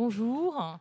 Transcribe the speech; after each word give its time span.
bonjour. 0.00 0.78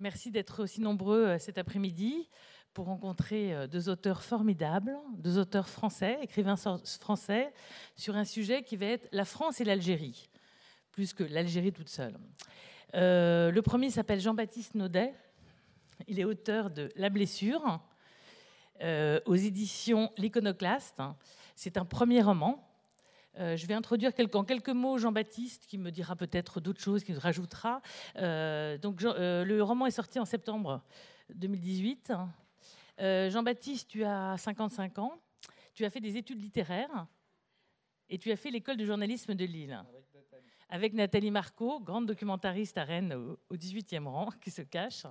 Merci 0.00 0.32
d'être 0.32 0.64
aussi 0.64 0.80
nombreux 0.80 1.24
euh, 1.24 1.38
cet 1.38 1.56
après-midi 1.56 2.28
pour 2.74 2.86
rencontrer 2.86 3.54
euh, 3.54 3.68
deux 3.68 3.88
auteurs 3.88 4.24
formidables, 4.24 4.96
deux 5.18 5.38
auteurs 5.38 5.68
français, 5.68 6.18
écrivains 6.20 6.56
français, 6.56 7.52
sur 7.94 8.16
un 8.16 8.24
sujet 8.24 8.64
qui 8.64 8.76
va 8.76 8.86
être 8.86 9.06
la 9.12 9.24
France 9.24 9.60
et 9.60 9.64
l'Algérie, 9.64 10.28
plus 10.90 11.12
que 11.12 11.22
l'Algérie 11.22 11.70
toute 11.70 11.88
seule. 11.88 12.18
Euh, 12.94 13.52
le 13.52 13.62
premier 13.62 13.88
s'appelle 13.90 14.18
Jean-Baptiste 14.18 14.74
Naudet. 14.74 15.14
Il 16.08 16.18
est 16.18 16.24
auteur 16.24 16.70
de 16.70 16.90
La 16.96 17.08
blessure 17.08 17.80
aux 18.82 19.36
éditions 19.36 20.10
L'Iconoclaste. 20.18 21.00
C'est 21.54 21.78
un 21.78 21.84
premier 21.84 22.20
roman 22.20 22.65
euh, 23.38 23.56
je 23.56 23.66
vais 23.66 23.74
introduire 23.74 24.12
en 24.34 24.44
quelques 24.44 24.70
mots 24.70 24.98
Jean-Baptiste, 24.98 25.66
qui 25.66 25.78
me 25.78 25.90
dira 25.90 26.16
peut-être 26.16 26.60
d'autres 26.60 26.80
choses, 26.80 27.04
qui 27.04 27.12
nous 27.12 27.20
rajoutera. 27.20 27.82
Euh, 28.16 28.78
donc, 28.78 29.02
euh, 29.04 29.44
le 29.44 29.62
roman 29.62 29.86
est 29.86 29.90
sorti 29.90 30.18
en 30.18 30.24
septembre 30.24 30.82
2018. 31.34 32.12
Jean-Baptiste, 32.98 33.88
tu 33.88 34.04
as 34.04 34.38
55 34.38 34.98
ans, 34.98 35.20
tu 35.74 35.84
as 35.84 35.90
fait 35.90 36.00
des 36.00 36.16
études 36.16 36.40
littéraires 36.40 37.06
et 38.08 38.16
tu 38.16 38.32
as 38.32 38.36
fait 38.36 38.50
l'école 38.50 38.78
de 38.78 38.86
journalisme 38.86 39.34
de 39.34 39.44
Lille. 39.44 39.78
Avec 40.70 40.94
Nathalie, 40.94 41.30
Marco, 41.30 41.78
grande 41.80 42.06
documentariste 42.06 42.78
à 42.78 42.84
Rennes 42.84 43.12
au, 43.12 43.38
au 43.50 43.56
18e 43.56 44.06
rang, 44.06 44.30
qui 44.40 44.50
se 44.50 44.62
cache. 44.62 45.04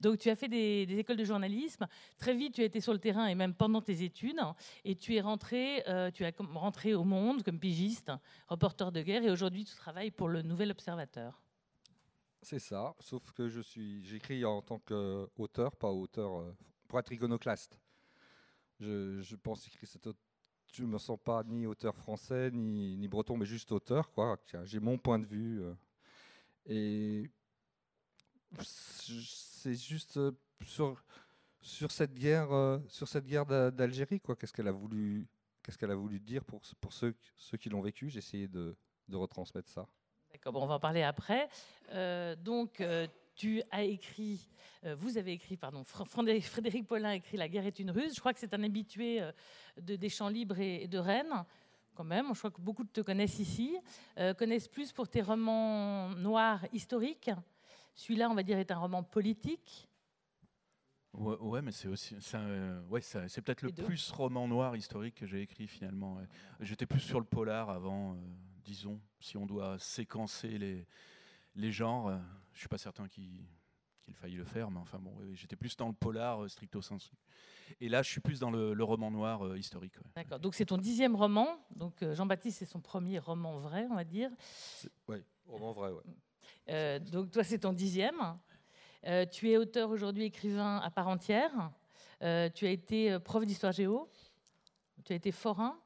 Donc 0.00 0.18
tu 0.18 0.30
as 0.30 0.36
fait 0.36 0.48
des, 0.48 0.86
écoles 0.98 1.16
de 1.16 1.24
journalisme. 1.24 1.86
Très 2.18 2.34
vite, 2.34 2.54
tu 2.54 2.62
as 2.62 2.64
été 2.64 2.80
sur 2.80 2.92
le 2.92 2.98
terrain 2.98 3.26
et 3.26 3.34
même 3.34 3.54
pendant 3.54 3.80
tes 3.80 4.02
études. 4.02 4.40
Et 4.84 4.96
tu 4.96 5.14
es 5.16 5.20
rentré, 5.20 5.82
euh, 5.88 6.10
tu 6.10 6.24
as 6.24 6.32
rentré 6.54 6.94
au 6.94 7.04
Monde 7.04 7.42
comme 7.42 7.58
pigiste, 7.58 8.12
reporter 8.48 8.92
de 8.92 9.02
guerre. 9.02 9.22
Et 9.24 9.30
aujourd'hui, 9.30 9.64
tu 9.64 9.74
travailles 9.74 10.10
pour 10.10 10.28
le 10.28 10.42
Nouvel 10.42 10.70
Observateur. 10.70 11.42
C'est 12.40 12.60
ça, 12.60 12.94
sauf 13.00 13.32
que 13.32 13.48
je 13.48 13.60
suis, 13.60 14.04
j'écris 14.04 14.44
en 14.44 14.62
tant 14.62 14.78
qu'auteur, 14.78 15.74
pas 15.76 15.90
auteur 15.90 16.40
euh, 16.40 16.56
pour 16.86 16.98
être 17.00 17.12
iconoclaste. 17.12 17.78
Je, 18.78 19.34
pense 19.36 19.66
écrire 19.66 19.88
cette 19.88 20.08
je 20.72 20.84
me 20.84 20.98
sens 20.98 21.18
pas 21.22 21.42
ni 21.44 21.66
auteur 21.66 21.96
français 21.96 22.50
ni, 22.52 22.96
ni 22.96 23.08
breton, 23.08 23.36
mais 23.36 23.46
juste 23.46 23.72
auteur. 23.72 24.10
J'ai 24.64 24.80
mon 24.80 24.98
point 24.98 25.18
de 25.18 25.26
vue. 25.26 25.62
Euh, 25.62 25.74
et 26.66 27.30
c'est 28.60 29.74
juste 29.74 30.16
euh, 30.16 30.32
sur, 30.64 31.02
sur 31.60 31.90
cette 31.90 32.14
guerre, 32.14 32.52
euh, 32.52 32.78
sur 32.88 33.08
cette 33.08 33.26
guerre 33.26 33.46
d'Algérie, 33.46 34.20
quoi. 34.20 34.36
Qu'est-ce 34.36 34.52
qu'elle 34.52 34.68
a 34.68 34.72
voulu, 34.72 35.26
qu'est-ce 35.62 35.78
qu'elle 35.78 35.90
a 35.90 35.96
voulu 35.96 36.20
dire 36.20 36.44
pour, 36.44 36.62
pour 36.80 36.92
ceux, 36.92 37.14
ceux 37.36 37.58
qui 37.58 37.68
l'ont 37.68 37.80
vécu? 37.80 38.08
J'ai 38.08 38.18
essayé 38.18 38.48
de, 38.48 38.76
de, 39.08 39.16
retransmettre 39.16 39.68
ça. 39.68 39.86
D'accord, 40.32 40.52
bon, 40.52 40.62
on 40.62 40.66
va 40.66 40.74
en 40.74 40.80
parler 40.80 41.02
après. 41.02 41.48
Euh, 41.90 42.36
donc, 42.36 42.82
tu 43.34 43.62
as 43.70 43.84
écrit, 43.84 44.48
vous 44.96 45.16
avez 45.16 45.32
écrit, 45.32 45.56
pardon, 45.56 45.84
Frédéric 45.84 46.86
Paulin 46.86 47.10
a 47.10 47.14
écrit 47.14 47.36
La 47.36 47.48
guerre 47.48 47.66
est 47.66 47.78
une 47.78 47.90
ruse. 47.90 48.14
Je 48.14 48.20
crois 48.20 48.34
que 48.34 48.40
c'est 48.40 48.52
un 48.52 48.62
habitué 48.62 49.22
de, 49.80 49.96
des 49.96 50.08
champs 50.08 50.28
libres 50.28 50.58
et, 50.58 50.88
de 50.88 50.98
Rennes 50.98 51.44
quand 51.94 52.04
même. 52.04 52.34
Je 52.34 52.38
crois 52.38 52.50
que 52.50 52.60
beaucoup 52.60 52.84
te 52.84 53.00
connaissent 53.00 53.38
ici, 53.38 53.76
connaissent 54.36 54.68
plus 54.68 54.92
pour 54.92 55.08
tes 55.08 55.22
romans 55.22 56.10
noirs 56.10 56.64
historiques. 56.72 57.30
Celui-là, 57.98 58.30
on 58.30 58.34
va 58.34 58.44
dire, 58.44 58.58
est 58.58 58.70
un 58.70 58.78
roman 58.78 59.02
politique. 59.02 59.88
Ouais, 61.14 61.62
mais 61.62 61.72
c'est 61.72 61.88
aussi, 61.88 62.14
ouais, 62.88 63.00
c'est 63.00 63.42
peut-être 63.42 63.62
le 63.62 63.72
plus 63.72 64.12
roman 64.12 64.46
noir 64.46 64.76
historique 64.76 65.16
que 65.16 65.26
j'ai 65.26 65.42
écrit 65.42 65.66
finalement. 65.66 66.20
J'étais 66.60 66.86
plus 66.86 67.00
sur 67.00 67.18
le 67.18 67.26
polar 67.26 67.70
avant, 67.70 68.14
euh, 68.14 68.18
disons, 68.62 69.00
si 69.18 69.36
on 69.36 69.46
doit 69.46 69.80
séquencer 69.80 70.58
les, 70.58 70.86
les 71.56 71.72
genres. 71.72 72.06
Euh, 72.06 72.18
je 72.52 72.60
suis 72.60 72.68
pas 72.68 72.78
certain 72.78 73.08
qu'il 73.08 73.48
faille 74.12 74.36
le 74.36 74.44
faire, 74.44 74.70
mais 74.70 74.78
enfin 74.78 75.00
bon, 75.00 75.16
j'étais 75.32 75.56
plus 75.56 75.76
dans 75.76 75.88
le 75.88 75.94
polar 75.94 76.44
euh, 76.44 76.48
stricto 76.48 76.80
sensu. 76.80 77.10
Et 77.80 77.88
là, 77.88 78.02
je 78.02 78.10
suis 78.10 78.20
plus 78.20 78.38
dans 78.38 78.52
le, 78.52 78.84
roman 78.84 79.10
noir 79.10 79.56
historique. 79.56 79.94
D'accord. 80.14 80.38
Donc 80.38 80.54
c'est 80.54 80.66
ton 80.66 80.78
dixième 80.78 81.16
roman. 81.16 81.48
Donc 81.74 82.04
Jean-Baptiste, 82.14 82.60
c'est 82.60 82.64
son 82.64 82.80
premier 82.80 83.18
roman 83.18 83.58
vrai, 83.58 83.88
on 83.90 83.96
va 83.96 84.04
dire. 84.04 84.30
Oui, 85.08 85.16
roman 85.46 85.72
vrai, 85.72 85.90
ouais. 85.90 86.04
Euh, 86.70 86.98
donc 86.98 87.30
toi, 87.30 87.44
c'est 87.44 87.58
ton 87.58 87.72
dixième. 87.72 88.36
Euh, 89.06 89.24
tu 89.26 89.50
es 89.50 89.56
auteur 89.56 89.90
aujourd'hui, 89.90 90.24
écrivain 90.24 90.78
à 90.78 90.90
part 90.90 91.08
entière. 91.08 91.70
Euh, 92.22 92.48
tu 92.52 92.66
as 92.66 92.70
été 92.70 93.18
prof 93.20 93.44
d'histoire 93.44 93.72
géo. 93.72 94.08
Tu 95.04 95.12
as 95.12 95.16
été 95.16 95.32
forain. 95.32 95.76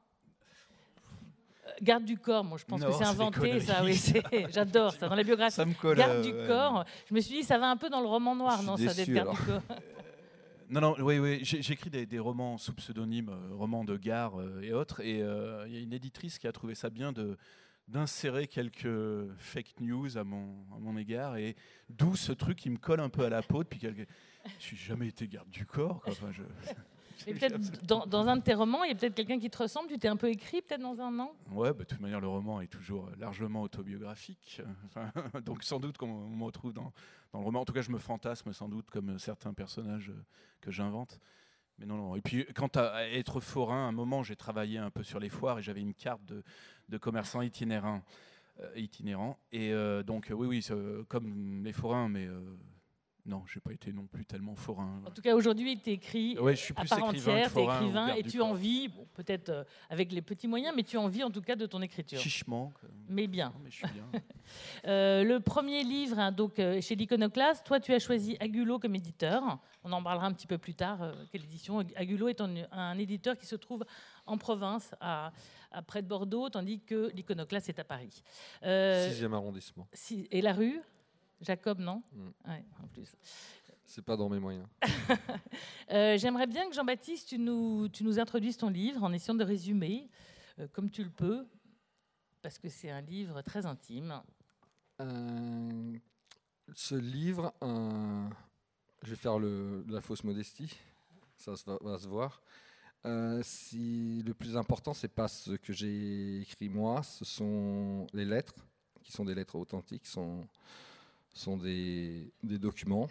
Garde 1.81 2.03
du 2.03 2.17
corps, 2.17 2.43
moi 2.43 2.57
je 2.57 2.65
pense 2.65 2.83
que 2.83 2.91
c'est 2.97 3.05
inventé, 3.05 3.59
ça, 3.61 3.83
oui, 3.83 3.97
j'adore 4.49 4.91
ça, 4.91 5.07
dans 5.07 5.15
la 5.15 5.23
biographie. 5.23 5.55
Ça 5.55 5.65
me 5.65 5.73
colle, 5.73 5.97
garde 5.97 6.21
du 6.21 6.33
corps, 6.45 6.83
je 7.09 7.15
me 7.15 7.21
suis 7.21 7.35
dit, 7.35 7.43
ça 7.43 7.57
va 7.57 7.69
un 7.69 7.77
peu 7.77 7.89
dans 7.89 8.01
le 8.01 8.07
roman 8.07 8.35
noir, 8.35 8.61
non, 8.63 8.75
ça 8.75 8.93
d'être 8.93 9.09
garde 9.09 9.31
du 9.31 9.45
corps. 9.45 9.61
Non, 10.69 10.81
non, 10.81 10.95
oui, 10.99 11.19
oui. 11.19 11.39
J'écris 11.43 11.91
des, 11.91 12.07
des, 12.07 12.17
romans 12.17 12.57
sous 12.57 12.73
pseudonyme, 12.73 13.29
romans 13.51 13.83
de 13.83 13.95
gare 13.95 14.33
et 14.63 14.73
autres. 14.73 15.01
Et 15.01 15.19
il 15.19 15.73
y 15.73 15.77
a 15.77 15.79
une 15.79 15.93
éditrice 15.93 16.39
qui 16.39 16.47
a 16.47 16.51
trouvé 16.51 16.73
ça 16.73 16.89
bien 16.89 17.11
de, 17.11 17.37
d'insérer 17.87 18.47
quelques 18.47 18.87
fake 19.37 19.79
news 19.81 20.17
à 20.17 20.23
mon, 20.23 20.65
à 20.75 20.79
mon 20.79 20.97
égard, 20.97 21.37
et 21.37 21.55
d'où 21.89 22.15
ce 22.15 22.31
truc 22.31 22.57
qui 22.57 22.69
me 22.69 22.77
colle 22.77 22.99
un 22.99 23.09
peu 23.09 23.25
à 23.25 23.29
la 23.29 23.41
peau 23.41 23.63
depuis 23.63 23.79
quelques... 23.79 24.07
Je 24.59 24.71
n'ai 24.71 24.77
jamais 24.77 25.07
été 25.07 25.27
garde 25.27 25.49
du 25.49 25.65
corps. 25.65 26.01
Quoi. 26.01 26.11
Enfin, 26.11 26.31
je... 26.31 26.43
peut-être 27.31 27.85
dans, 27.85 28.05
dans, 28.05 28.27
un 28.27 28.37
de 28.37 28.41
tes 28.41 28.53
romans, 28.53 28.83
il 28.83 28.89
y 28.89 28.91
a 28.91 28.95
peut-être 28.95 29.15
quelqu'un 29.15 29.39
qui 29.39 29.49
te 29.49 29.57
ressemble, 29.57 29.87
tu 29.89 29.97
t'es 29.97 30.07
un 30.07 30.17
peu 30.17 30.29
écrit 30.29 30.61
peut-être 30.61 30.81
dans 30.81 30.99
un 30.99 31.17
an? 31.19 31.33
Ouais, 31.51 31.71
bah, 31.71 31.79
de 31.79 31.83
toute 31.85 31.99
manière, 31.99 32.21
le 32.21 32.27
roman 32.27 32.61
est 32.61 32.67
toujours 32.67 33.09
largement 33.17 33.61
autobiographique. 33.61 34.61
donc 35.45 35.63
sans 35.63 35.79
doute 35.79 35.97
qu'on 35.97 36.29
me 36.29 36.43
retrouve 36.43 36.73
dans, 36.73 36.93
dans, 37.31 37.39
le 37.39 37.45
roman. 37.45 37.61
En 37.61 37.65
tout 37.65 37.73
cas, 37.73 37.81
je 37.81 37.91
me 37.91 37.99
fantasme 37.99 38.53
sans 38.53 38.69
doute 38.69 38.89
comme 38.89 39.17
certains 39.19 39.53
personnages 39.53 40.11
que 40.61 40.71
j'invente. 40.71 41.19
Mais 41.79 41.85
non, 41.85 41.97
non. 41.97 42.15
Et 42.15 42.21
puis, 42.21 42.45
quant 42.55 42.67
à 42.75 43.07
être 43.07 43.39
forain, 43.39 43.85
à 43.85 43.87
un 43.87 43.91
moment, 43.91 44.23
j'ai 44.23 44.35
travaillé 44.35 44.77
un 44.77 44.91
peu 44.91 45.03
sur 45.03 45.19
les 45.19 45.29
foires 45.29 45.59
et 45.59 45.63
j'avais 45.63 45.81
une 45.81 45.93
carte 45.93 46.23
de, 46.25 46.43
de 46.89 46.97
commerçants 46.97 47.41
itinérants. 47.41 48.01
Euh, 48.61 48.71
itinérants. 48.75 49.37
Et 49.51 49.73
euh, 49.73 50.03
donc, 50.03 50.31
oui, 50.31 50.47
oui, 50.47 51.05
comme 51.07 51.63
les 51.63 51.73
forains, 51.73 52.07
mais 52.07 52.27
euh, 52.27 52.39
non, 53.25 53.43
j'ai 53.47 53.61
pas 53.61 53.71
été 53.71 53.93
non 53.93 54.05
plus 54.05 54.25
tellement 54.25 54.55
forain. 54.55 55.01
En 55.05 55.11
tout 55.11 55.21
cas, 55.21 55.33
aujourd'hui, 55.33 55.79
tu 55.79 55.91
écris 55.91 56.37
ouais, 56.37 56.55
je 56.55 56.61
suis 56.61 56.73
plus 56.73 56.91
à 56.91 56.97
part 56.97 57.05
entière, 57.05 57.51
tu 57.53 57.59
es 57.59 57.63
écrivain 57.63 58.07
et 58.15 58.23
tu 58.23 58.41
en 58.41 58.53
vis, 58.53 58.89
peut-être 59.13 59.49
euh, 59.49 59.63
avec 59.89 60.11
les 60.11 60.21
petits 60.21 60.47
moyens, 60.47 60.73
mais 60.75 60.83
tu 60.83 60.97
en 60.97 61.07
vis 61.07 61.23
en 61.23 61.31
tout 61.31 61.41
cas 61.41 61.55
de 61.55 61.65
ton 61.65 61.81
écriture. 61.81 62.19
Chichement. 62.19 62.73
Mais 63.07 63.27
bien. 63.27 63.53
mais 63.63 63.71
je 63.71 63.77
suis 63.77 63.87
bien. 63.87 64.03
euh, 64.87 65.23
le 65.23 65.39
premier 65.39 65.83
livre, 65.83 66.19
hein, 66.19 66.33
donc 66.33 66.59
euh, 66.59 66.81
chez 66.81 66.95
l'Iconoclaste, 66.95 67.65
toi, 67.65 67.79
tu 67.79 67.93
as 67.93 67.99
choisi 67.99 68.35
Agulo 68.41 68.77
comme 68.77 68.95
éditeur. 68.95 69.57
On 69.85 69.91
en 69.93 70.03
parlera 70.03 70.25
un 70.25 70.33
petit 70.33 70.47
peu 70.47 70.57
plus 70.57 70.73
tard, 70.73 71.13
quelle 71.31 71.43
édition. 71.43 71.79
Agulo 71.95 72.27
est 72.27 72.41
un, 72.41 72.53
un, 72.71 72.97
éditeur 72.97 73.37
qui 73.37 73.45
se 73.45 73.55
trouve 73.55 73.85
en 74.25 74.37
province, 74.37 74.93
à 74.99 75.31
près 75.81 76.01
de 76.01 76.07
Bordeaux, 76.07 76.49
tandis 76.49 76.79
que 76.81 77.11
l'Iconoclaste 77.13 77.69
est 77.69 77.79
à 77.79 77.83
Paris. 77.83 78.23
Sixième 78.61 79.33
arrondissement. 79.33 79.87
Si, 79.93 80.27
et 80.31 80.41
la 80.41 80.53
rue? 80.53 80.81
Jacob, 81.43 81.79
non? 81.79 82.01
Mm. 82.13 82.49
ouais, 82.49 82.65
en 82.81 82.87
plus. 82.87 83.15
C'est 83.85 84.01
pas 84.01 84.15
dans 84.15 84.29
mes 84.29 84.39
moyens. 84.39 84.67
euh, 85.91 86.17
J'aimerais 86.17 86.47
bien 86.47 86.67
que 86.69 86.75
Jean-Baptiste, 86.75 87.29
tu 87.29 87.37
nous, 87.37 87.89
tu 87.89 88.03
nous 88.03 88.19
introduises 88.19 88.57
ton 88.57 88.69
livre 88.69 89.03
en 89.03 89.11
essayant 89.13 89.35
de 89.35 89.43
résumer, 89.43 90.09
euh, 90.59 90.67
comme 90.71 90.89
tu 90.89 91.03
le 91.03 91.09
peux, 91.09 91.45
parce 92.41 92.57
que 92.57 92.69
c'est 92.69 92.89
un 92.89 93.01
livre 93.01 93.41
très 93.41 93.65
intime. 93.65 94.21
Euh, 95.01 95.93
ce 96.73 96.95
livre, 96.95 97.53
euh, 97.61 98.27
je 99.03 99.09
vais 99.11 99.15
faire 99.15 99.37
le, 99.37 99.83
la 99.87 100.01
fausse 100.01 100.23
modestie, 100.23 100.73
ça 101.37 101.53
va, 101.67 101.77
va 101.81 101.99
se 101.99 102.07
voir. 102.07 102.41
Euh, 103.05 103.41
si 103.43 104.23
le 104.25 104.33
plus 104.33 104.55
important, 104.55 104.93
c'est 104.93 105.09
pas 105.09 105.27
ce 105.27 105.51
que 105.51 105.73
j'ai 105.73 106.41
écrit 106.41 106.69
moi, 106.69 107.03
ce 107.03 107.25
sont 107.25 108.07
les 108.13 108.23
lettres, 108.23 108.55
qui 109.03 109.11
sont 109.11 109.25
des 109.25 109.35
lettres 109.35 109.55
authentiques, 109.55 110.05
sont 110.05 110.47
sont 111.33 111.57
des, 111.57 112.31
documents. 112.43 113.07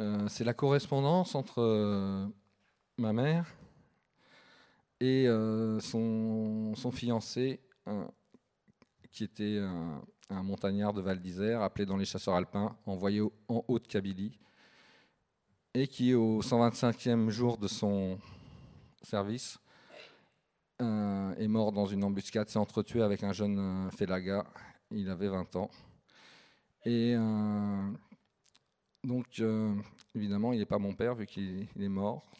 Euh, 0.00 0.26
c'est 0.28 0.44
la 0.44 0.54
correspondance 0.54 1.34
entre 1.34 1.58
euh, 1.60 2.26
ma 2.96 3.12
mère 3.12 3.46
et 5.00 5.26
son, 5.80 6.74
fiancé, 6.92 7.60
qui 9.12 9.22
était 9.22 9.58
un, 9.58 10.02
un, 10.30 10.42
montagnard 10.42 10.92
de 10.92 11.00
Val 11.00 11.20
d'Isère, 11.20 11.62
appelé 11.62 11.86
dans 11.86 11.96
les 11.96 12.04
chasseurs 12.04 12.34
alpins, 12.34 12.76
envoyé 12.84 13.20
en 13.46 13.64
Haute-Kabylie, 13.68 14.36
et 15.74 15.86
qui, 15.86 16.14
au 16.14 16.42
125e 16.42 17.28
jour 17.28 17.58
de 17.58 17.68
son 17.68 18.18
service, 19.02 19.58
est 20.80 21.48
mort 21.48 21.72
dans 21.72 21.86
une 21.86 22.04
embuscade, 22.04 22.48
s'est 22.48 22.58
entretué 22.58 23.02
avec 23.02 23.22
un 23.24 23.32
jeune 23.32 23.90
Félaga. 23.90 24.44
Il 24.90 25.10
avait 25.10 25.28
20 25.28 25.56
ans. 25.56 25.70
Et 26.84 27.14
euh, 27.16 27.90
donc, 29.04 29.26
euh, 29.40 29.74
évidemment, 30.14 30.52
il 30.52 30.60
n'est 30.60 30.66
pas 30.66 30.78
mon 30.78 30.94
père 30.94 31.14
vu 31.14 31.26
qu'il 31.26 31.68
est 31.78 31.88
mort. 31.88 32.30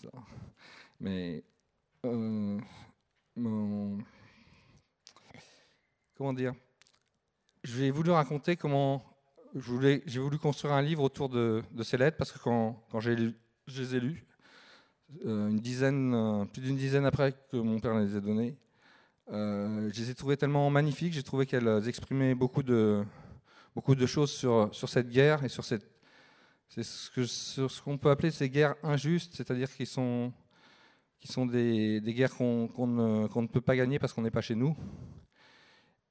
Mais 1.00 1.42
euh, 2.06 2.58
comment 6.16 6.32
dire? 6.32 6.54
J'ai 7.64 7.90
voulu 7.90 8.10
raconter 8.10 8.56
comment 8.56 9.04
j'ai 9.54 10.20
voulu 10.20 10.38
construire 10.38 10.74
un 10.74 10.82
livre 10.82 11.02
autour 11.02 11.28
de, 11.28 11.62
ces 11.82 11.96
lettres 11.96 12.16
parce 12.16 12.32
que 12.32 12.38
quand, 12.38 12.84
quand 12.90 13.00
je 13.00 13.10
les 13.66 13.94
ai 13.94 14.00
lues, 14.00 14.24
euh, 14.24 14.27
une 15.24 15.58
dizaine, 15.58 16.14
euh, 16.14 16.44
plus 16.44 16.62
d'une 16.62 16.76
dizaine 16.76 17.06
après 17.06 17.34
que 17.50 17.56
mon 17.56 17.78
père 17.80 17.98
les 17.98 18.16
ait 18.16 18.20
données, 18.20 18.56
je 19.30 20.00
les 20.00 20.10
ai 20.10 20.14
trouvées 20.14 20.36
tellement 20.36 20.68
magnifiques. 20.70 21.12
J'ai 21.12 21.22
trouvé 21.22 21.46
qu'elles 21.46 21.86
exprimaient 21.86 22.34
beaucoup 22.34 22.62
de, 22.62 23.02
beaucoup 23.74 23.94
de 23.94 24.06
choses 24.06 24.30
sur, 24.30 24.68
sur 24.72 24.88
cette 24.88 25.10
guerre 25.10 25.44
et 25.44 25.48
sur 25.48 25.64
cette, 25.64 25.86
c'est 26.68 26.82
ce 26.82 27.10
que 27.10 27.24
ce 27.24 27.82
qu'on 27.82 27.98
peut 27.98 28.10
appeler 28.10 28.30
ces 28.30 28.48
guerres 28.50 28.74
injustes, 28.82 29.34
c'est-à-dire 29.34 29.70
qui 29.72 29.86
sont 29.86 30.32
qui 31.20 31.28
sont 31.28 31.46
des, 31.46 32.00
des 32.00 32.14
guerres 32.14 32.34
qu'on 32.34 32.68
ne, 32.86 33.40
ne, 33.40 33.46
peut 33.46 33.60
pas 33.60 33.76
gagner 33.76 33.98
parce 33.98 34.12
qu'on 34.12 34.22
n'est 34.22 34.30
pas 34.30 34.40
chez 34.40 34.54
nous. 34.54 34.76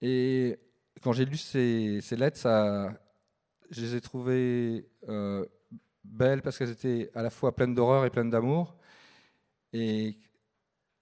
Et 0.01 0.59
quand 1.01 1.13
j'ai 1.13 1.25
lu 1.25 1.37
ces, 1.37 2.01
ces, 2.01 2.15
lettres, 2.15 2.37
ça, 2.37 2.93
je 3.69 3.81
les 3.81 3.95
ai 3.95 4.01
trouvées 4.01 4.89
euh, 5.07 5.45
belles 6.03 6.41
parce 6.41 6.57
qu'elles 6.57 6.71
étaient 6.71 7.09
à 7.15 7.21
la 7.21 7.29
fois 7.29 7.55
pleines 7.55 7.73
d'horreur 7.73 8.05
et 8.05 8.09
pleines 8.09 8.29
d'amour. 8.29 8.75
Et, 9.77 10.17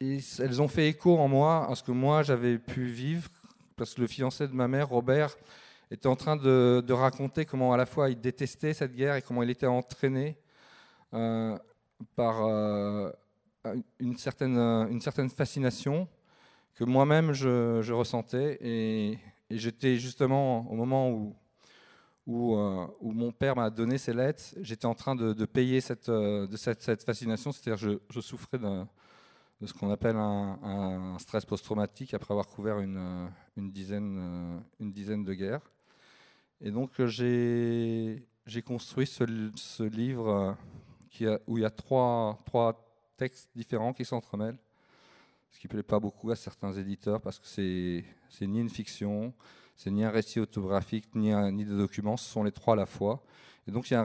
elles 0.02 0.62
ont 0.62 0.68
fait 0.68 0.90
écho 0.90 1.18
en 1.18 1.28
moi 1.28 1.70
à 1.70 1.76
ce 1.76 1.82
que 1.82 1.92
moi 1.92 2.22
j'avais 2.22 2.58
pu 2.58 2.86
vivre, 2.86 3.30
parce 3.78 3.94
que 3.94 4.02
le 4.02 4.08
fiancé 4.08 4.48
de 4.48 4.54
ma 4.54 4.68
mère, 4.68 4.90
Robert, 4.90 5.36
était 5.90 6.08
en 6.08 6.16
train 6.16 6.36
de, 6.36 6.92
raconter 6.92 7.46
comment 7.46 7.74
à 7.74 7.78
la 7.78 7.86
fois 7.86 8.10
il 8.10 8.20
détestait 8.20 8.74
cette 8.74 8.94
guerre 8.96 9.16
et 9.16 9.22
comment 9.22 9.44
il 9.44 9.50
était 9.50 9.68
entraîné 9.68 10.38
euh, 11.14 11.58
par 12.16 12.46
euh, 12.46 13.10
une, 14.00 14.18
certaine, 14.18 14.58
une 14.58 15.02
certaine 15.02 15.30
fascination 15.30 16.08
que 16.76 16.84
moi-même 16.84 17.32
je, 17.32 17.92
ressentais. 17.92 18.58
Et 18.62 19.18
j'étais 19.50 19.96
justement 19.96 20.70
au 20.70 20.76
moment 20.76 21.10
où, 21.10 21.36
où, 22.26 22.56
euh, 22.56 22.88
où 23.00 23.12
mon 23.12 23.32
père 23.32 23.56
m'a 23.56 23.70
donné 23.70 23.98
ces 23.98 24.14
lettres, 24.14 24.44
j'étais 24.62 24.86
en 24.86 24.96
train 24.96 25.16
de, 25.16 25.46
payer 25.46 25.82
cette, 25.82 26.10
de 26.10 26.56
cette, 26.58 27.04
fascination, 27.04 27.52
c'est-à-dire 27.52 27.78
je, 27.78 28.00
je 28.10 28.20
souffrais 28.20 28.58
de, 28.58 28.86
ce 29.66 29.74
qu'on 29.74 29.92
appelle 29.92 30.16
un, 30.16 31.18
stress 31.20 31.46
post-traumatique 31.46 32.14
après 32.14 32.34
avoir 32.34 32.48
couvert 32.48 32.80
une, 32.80 33.30
une, 33.58 33.72
dizaine, 33.72 34.64
de 34.80 35.34
guerres. 35.34 35.72
Et 36.62 36.72
donc 36.72 37.02
j'ai 37.06 38.22
construit 38.66 39.08
ce, 39.08 39.84
livre 39.84 40.58
où 41.48 41.58
il 41.58 41.62
y 41.62 41.66
a 41.66 41.70
trois, 41.70 42.40
trois 42.46 42.86
textes 43.18 43.50
différents 43.56 43.94
qui 43.94 44.04
s'entremêlent, 44.04 44.58
ce 45.52 45.60
qui 45.60 45.68
ne 45.68 45.72
plaît 45.72 45.84
pas 45.84 46.00
beaucoup 46.00 46.32
à 46.32 46.36
certains 46.36 46.74
éditeurs 46.74 47.22
parce 47.22 47.40
que 47.40 47.48
c'est 47.48 48.48
ni 48.48 48.60
une 48.60 48.70
fiction, 48.70 49.34
c'est 49.76 49.92
ni 49.92 50.04
un 50.04 50.10
récit 50.10 50.40
autographique, 50.40 51.14
ni, 51.16 51.32
un, 51.32 51.52
ni 51.52 51.66
des 51.66 51.76
documents, 51.76 52.18
ce 52.18 52.30
sont 52.30 52.44
les 52.44 52.52
trois 52.52 52.74
à 52.74 52.78
la 52.78 52.86
fois. 52.86 53.24
Et 53.68 53.72
donc 53.72 53.90
il 53.90 53.94
y, 53.94 53.98
a 53.98 54.00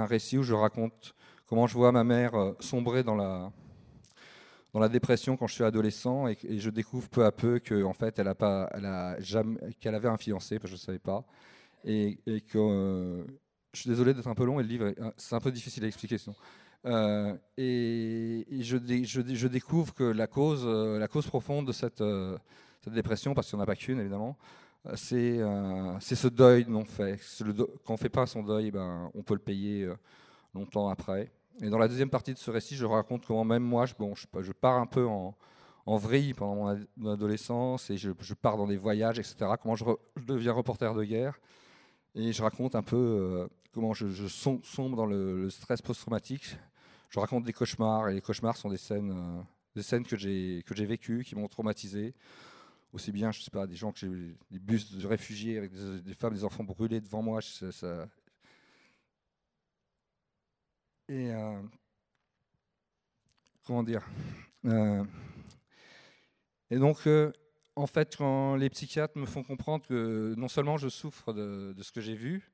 un 0.00 0.06
récit, 0.06 0.38
où 0.38 0.42
je 0.42 0.54
raconte 0.54 1.14
comment 1.46 1.66
je 1.66 1.74
vois 1.74 1.90
ma 1.90 2.04
mère 2.04 2.34
euh, 2.34 2.52
sombrer 2.60 3.02
dans 3.02 3.16
la, 3.16 3.50
dépression 4.88 5.36
quand 5.36 5.46
je 5.46 5.54
suis 5.54 5.64
adolescent 5.64 6.28
et, 6.28 6.36
je 6.58 6.70
découvre 6.70 7.08
peu 7.08 7.24
à 7.24 7.32
peu 7.32 7.60
qu'en 7.60 7.90
en 7.90 7.92
fait 7.92 8.18
elle 8.18 8.28
a 8.28 8.34
pas, 8.34 8.70
qu'elle 9.80 9.94
avait 9.94 10.08
un 10.08 10.16
fiancé, 10.16 10.58
parce 10.58 10.70
que 10.70 10.76
je 10.76 10.82
ne 10.82 10.86
savais 10.86 10.98
pas, 10.98 11.24
et, 11.84 12.18
que 12.26 12.58
euh, 12.58 13.24
je 13.72 13.80
suis 13.80 13.90
désolé 13.90 14.14
d'être 14.14 14.28
un 14.28 14.34
peu 14.34 14.44
long 14.44 14.60
et 14.60 14.62
le 14.62 14.68
livre 14.68 14.94
c'est 15.16 15.34
un 15.34 15.40
peu 15.40 15.50
difficile 15.50 15.84
à 15.84 15.86
expliquer 15.86 16.18
sinon. 16.18 16.36
Euh, 16.86 17.36
et, 17.58 18.46
je, 18.60 19.46
découvre 19.48 19.94
que 19.94 20.04
la 20.04 20.26
cause, 20.26 20.62
euh, 20.64 21.06
profonde 21.26 21.66
de 21.66 21.72
cette 21.72 22.02
dépression, 22.86 23.34
parce 23.34 23.48
qu'il 23.48 23.56
n'y 23.56 23.60
en 23.60 23.64
a 23.64 23.66
pas 23.66 23.76
qu'une 23.76 23.98
évidemment, 23.98 24.36
c'est 24.94 25.40
ce 26.14 26.28
deuil 26.28 26.64
non 26.68 26.84
fait. 26.84 27.20
Quand 27.84 27.90
on 27.90 27.92
ne 27.92 27.98
fait 27.98 28.08
pas 28.08 28.26
son 28.26 28.42
deuil, 28.42 28.70
ben, 28.70 29.10
on 29.14 29.22
peut 29.22 29.34
le 29.34 29.40
payer 29.40 29.88
longtemps 30.54 30.88
après. 30.88 31.30
Et 31.62 31.68
dans 31.68 31.78
la 31.78 31.88
deuxième 31.88 32.10
partie 32.10 32.32
de 32.32 32.38
ce 32.38 32.50
récit, 32.50 32.74
je 32.76 32.86
raconte 32.86 33.26
comment 33.26 33.44
même 33.44 33.62
moi, 33.62 33.84
je, 33.86 34.52
pars 34.52 34.78
un 34.78 34.86
peu 34.86 35.06
en, 35.06 35.34
vrille 35.86 36.32
pendant 36.32 36.74
mon 36.96 37.10
adolescence 37.10 37.90
et 37.90 37.96
je, 37.96 38.12
pars 38.34 38.56
dans 38.56 38.66
des 38.66 38.76
voyages, 38.76 39.18
etc. 39.18 39.52
Comment 39.60 39.76
je, 39.76 39.84
deviens 40.26 40.52
reporter 40.52 40.94
de 40.94 41.04
guerre 41.04 41.38
et 42.14 42.32
je 42.32 42.42
raconte 42.42 42.74
un 42.74 42.82
peu 42.82 42.96
euh, 42.96 43.48
comment 43.72 43.94
je, 43.94 44.26
sombre 44.26 44.96
dans 44.96 45.06
le, 45.06 45.50
stress 45.50 45.82
post-traumatique. 45.82 46.56
Je 47.08 47.20
raconte 47.20 47.44
des 47.44 47.52
cauchemars, 47.52 48.08
et 48.08 48.14
les 48.14 48.20
cauchemars 48.20 48.56
sont 48.56 48.70
des 48.70 48.76
scènes, 48.76 49.44
euh, 49.76 50.02
que 50.02 50.16
j'ai 50.16 50.86
vécues, 50.86 51.24
qui 51.24 51.34
m'ont 51.34 51.48
traumatisé. 51.48 52.14
Aussi 52.92 53.12
bien, 53.12 53.30
je 53.30 53.40
sais 53.40 53.50
pas, 53.50 53.66
des 53.66 53.76
gens 53.76 53.92
que 53.92 53.98
j'ai 54.00 54.08
des 54.50 54.58
bus 54.58 54.92
de 54.92 55.06
réfugiés 55.06 55.58
avec 55.58 55.72
des, 55.72 56.14
femmes, 56.14 56.34
des 56.34 56.44
enfants 56.44 56.64
brûlés 56.64 57.00
devant 57.00 57.22
moi. 57.22 57.40
Ça, 57.40 58.08
Et 61.08 61.32
euh, 61.32 61.60
comment 63.64 63.82
dire 63.82 64.08
Et 66.70 66.78
donc 66.78 67.06
en 67.76 67.86
fait, 67.86 68.16
quand 68.16 68.56
les 68.56 68.70
psychiatres 68.70 69.18
me 69.18 69.26
font 69.26 69.42
comprendre 69.42 69.86
que 69.86 70.34
non 70.36 70.48
seulement 70.48 70.76
je 70.76 70.88
souffre 70.88 71.32
de, 71.32 71.74
ce 71.80 71.92
que 71.92 72.00
j'ai 72.00 72.14
vu, 72.14 72.50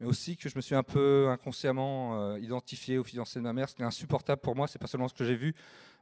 mais 0.00 0.06
aussi 0.06 0.36
que 0.36 0.48
je 0.48 0.56
me 0.56 0.60
suis 0.60 0.74
un 0.74 0.82
peu 0.82 1.28
inconsciemment 1.28 2.22
euh, 2.22 2.38
identifié 2.38 2.98
au 2.98 3.04
fiancé 3.04 3.38
de 3.38 3.44
ma 3.44 3.52
mère. 3.52 3.68
Ce 3.68 3.74
qui 3.74 3.82
est 3.82 3.86
insupportable 3.86 4.40
pour 4.40 4.54
moi, 4.54 4.68
c'est 4.68 4.78
pas 4.78 4.86
seulement 4.86 5.08
ce 5.08 5.14
que 5.14 5.24
j'ai 5.24 5.34
vu, 5.34 5.54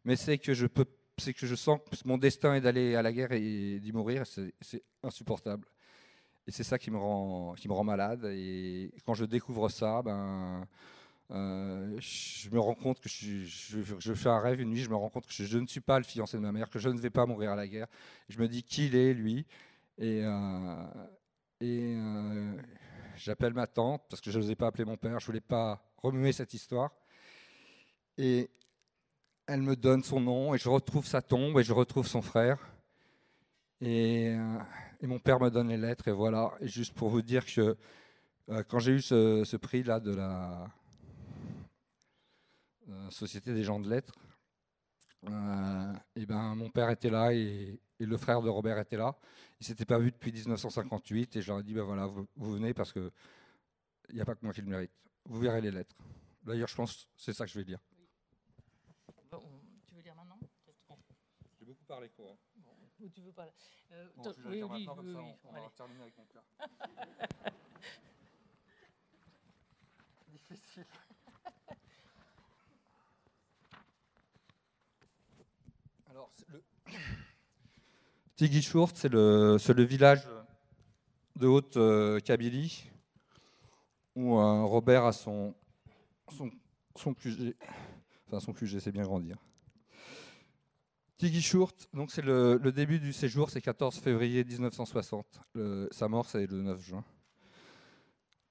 mais 0.04 0.16
c'est 0.16 0.38
que 0.38 0.54
je 0.54 0.66
peux, 0.66 0.86
c'est 1.18 1.34
que 1.34 1.46
je 1.46 1.54
sens 1.54 1.80
que 1.90 1.96
mon 2.04 2.18
destin 2.18 2.54
est 2.54 2.60
d'aller 2.60 2.94
à 2.94 3.02
la 3.02 3.12
guerre 3.12 3.32
et 3.32 3.80
d'y 3.80 3.92
mourir. 3.92 4.24
C'est 4.26 4.82
insupportable. 5.02 5.66
Et 6.46 6.52
c'est 6.52 6.64
ça 6.64 6.78
qui 6.78 6.90
me 6.90 6.98
rend, 6.98 7.54
qui 7.54 7.68
me 7.68 7.72
rend 7.72 7.84
malade. 7.84 8.24
Et 8.32 8.92
quand 9.04 9.14
je 9.14 9.24
découvre 9.24 9.68
ça, 9.68 10.02
ben 10.02 10.66
euh, 11.32 11.98
je 11.98 12.48
me 12.50 12.60
rends 12.60 12.74
compte 12.74 13.00
que 13.00 13.08
je, 13.08 14.14
fais 14.14 14.28
un 14.28 14.38
rêve 14.38 14.60
une 14.60 14.70
nuit, 14.70 14.82
je 14.82 14.90
me 14.90 14.94
rends 14.94 15.08
compte 15.08 15.26
que 15.26 15.32
je, 15.32 15.58
ne 15.58 15.66
suis 15.66 15.80
pas 15.80 15.98
le 15.98 16.04
fiancé 16.04 16.36
de 16.36 16.42
ma 16.42 16.52
mère, 16.52 16.70
que 16.70 16.78
je 16.78 16.88
ne 16.88 16.98
vais 16.98 17.10
pas 17.10 17.26
mourir 17.26 17.50
à 17.50 17.56
la 17.56 17.66
guerre. 17.66 17.88
Je 18.28 18.38
me 18.38 18.46
dis 18.46 18.62
qui 18.62 18.86
il 18.86 18.94
est, 18.94 19.12
lui. 19.12 19.44
Et, 19.98 20.22
euh, 20.24 20.84
euh, 21.62 22.56
j'appelle 23.16 23.54
ma 23.54 23.66
tante, 23.66 24.02
parce 24.08 24.20
que 24.20 24.30
je 24.30 24.38
n'osais 24.38 24.54
pas 24.54 24.68
appeler 24.68 24.84
mon 24.84 24.96
père, 24.96 25.18
je 25.18 25.24
ne 25.24 25.26
voulais 25.26 25.40
pas 25.40 25.82
remuer 25.96 26.32
cette 26.32 26.54
histoire. 26.54 26.92
Et 28.18 28.48
elle 29.46 29.62
me 29.62 29.76
donne 29.76 30.02
son 30.02 30.20
nom, 30.20 30.54
et 30.54 30.58
je 30.58 30.68
retrouve 30.68 31.06
sa 31.06 31.22
tombe, 31.22 31.58
et 31.58 31.62
je 31.62 31.72
retrouve 31.72 32.06
son 32.06 32.22
frère. 32.22 32.58
Et, 33.80 34.34
et 35.00 35.06
mon 35.06 35.18
père 35.18 35.40
me 35.40 35.50
donne 35.50 35.68
les 35.68 35.76
lettres, 35.76 36.08
et 36.08 36.12
voilà. 36.12 36.52
Et 36.60 36.68
juste 36.68 36.94
pour 36.94 37.08
vous 37.08 37.22
dire 37.22 37.44
que 37.44 37.76
quand 38.68 38.78
j'ai 38.78 38.92
eu 38.92 39.02
ce, 39.02 39.56
prix-là 39.56 40.00
de 40.00 40.14
la 40.14 40.68
euh, 42.88 43.10
Société 43.10 43.52
des 43.52 43.64
gens 43.64 43.80
de 43.80 43.88
lettres. 43.88 44.14
Euh, 45.28 45.92
et 46.14 46.24
ben, 46.24 46.54
mon 46.54 46.70
père 46.70 46.90
était 46.90 47.10
là 47.10 47.32
et, 47.32 47.80
le 47.98 48.16
frère 48.18 48.42
de 48.42 48.48
Robert 48.48 48.78
était 48.78 48.96
là. 48.96 49.16
Ils 49.58 49.62
ne 49.62 49.66
s'étaient 49.66 49.86
pas 49.86 49.98
vus 49.98 50.12
depuis 50.12 50.30
1958 50.30 51.36
et 51.36 51.42
je 51.42 51.48
leur 51.48 51.60
ai 51.60 51.62
dit 51.62 51.72
ben 51.72 51.82
voilà, 51.82 52.06
vous, 52.06 52.26
venez 52.36 52.74
parce 52.74 52.92
qu'il 52.92 53.10
n'y 54.12 54.20
a 54.20 54.24
pas 54.24 54.34
que 54.34 54.44
moi 54.44 54.52
qui 54.52 54.60
le 54.60 54.68
mérite. 54.68 54.92
Vous 55.24 55.40
verrez 55.40 55.62
les 55.62 55.70
lettres. 55.70 55.96
D'ailleurs, 56.44 56.68
je 56.68 56.76
pense 56.76 57.08
c'est 57.16 57.32
ça 57.32 57.46
que 57.46 57.50
je 57.50 57.58
vais 57.58 57.64
lire. 57.64 57.80
tu 59.86 59.94
veux 59.94 60.02
lire 60.02 60.14
maintenant 60.14 60.38
Parlé 61.86 62.08
quoi. 62.10 62.36
ou 63.00 63.08
tu 63.10 63.20
veux 63.20 63.32
pas 63.32 63.46
euh, 63.92 64.08
non, 64.16 64.32
je 64.32 64.42
vais 64.42 64.62
oui, 64.62 64.62
oui, 64.64 64.84
comme 64.86 65.12
ça, 65.12 65.20
on, 65.44 65.52
va 65.52 65.70
terminer 65.76 66.02
avec 66.02 66.18
mon 66.18 66.24
père. 66.24 66.42
Difficile. 70.28 70.86
Alors, 76.10 76.32
le... 76.50 76.62
c'est 78.94 79.08
le, 79.08 79.56
le, 79.56 79.82
village 79.84 80.28
de 81.36 81.46
Haute-Kabylie 81.46 82.90
où 84.16 84.36
euh, 84.38 84.64
Robert 84.64 85.04
a 85.04 85.12
son, 85.12 85.54
son, 86.32 86.50
son 86.96 87.14
QG. 87.14 87.54
Enfin, 88.26 88.40
son 88.40 88.52
QG, 88.52 88.80
c'est 88.80 88.90
bien 88.90 89.04
grandir. 89.04 89.36
Tigishourt, 91.18 91.72
donc 91.94 92.10
c'est 92.10 92.22
le, 92.22 92.58
début 92.72 92.98
du 92.98 93.12
séjour, 93.12 93.48
c'est 93.50 93.62
14 93.62 93.98
février 93.98 94.44
1960. 94.44 95.40
sa 95.90 96.08
mort, 96.08 96.26
c'est 96.28 96.46
le 96.46 96.62
9 96.62 96.80
juin. 96.80 97.04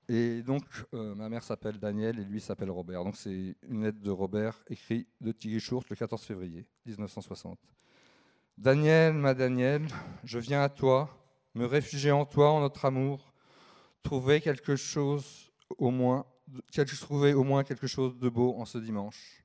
Et 0.08 0.44
donc, 0.44 0.64
euh, 0.94 1.16
ma 1.16 1.30
mère 1.30 1.44
s'appelle 1.44 1.80
Daniel 1.80 2.20
et 2.20 2.24
lui 2.24 2.40
s'appelle 2.40 2.70
Robert. 2.70 3.04
Donc, 3.04 3.16
c'est 3.16 3.56
une 3.68 3.84
lettre 3.84 4.00
de 4.00 4.12
Robert 4.12 4.64
écrite 4.70 5.08
de 5.20 5.32
Tigishourt 5.32 5.84
le 5.90 5.96
14 5.96 6.22
février 6.22 6.68
1960. 6.86 7.58
Daniel, 8.58 9.14
ma 9.14 9.34
Daniel, 9.34 9.88
je 10.24 10.38
viens 10.38 10.62
à 10.62 10.70
toi, 10.70 11.10
me 11.56 11.66
réfugier 11.66 12.12
en 12.12 12.26
toi, 12.26 12.52
en 12.52 12.62
notre 12.62 12.86
amour, 12.86 13.34
trouver 14.04 14.42
quelque 14.42 14.76
chose 14.76 15.52
au 15.78 15.90
moins, 15.90 16.26
trouver 17.02 17.34
au 17.34 17.44
moins 17.44 17.64
quelque 17.64 17.88
chose 17.88 18.16
de 18.20 18.30
beau 18.30 18.56
en 18.60 18.66
ce 18.66 18.78
dimanche. 18.78 19.44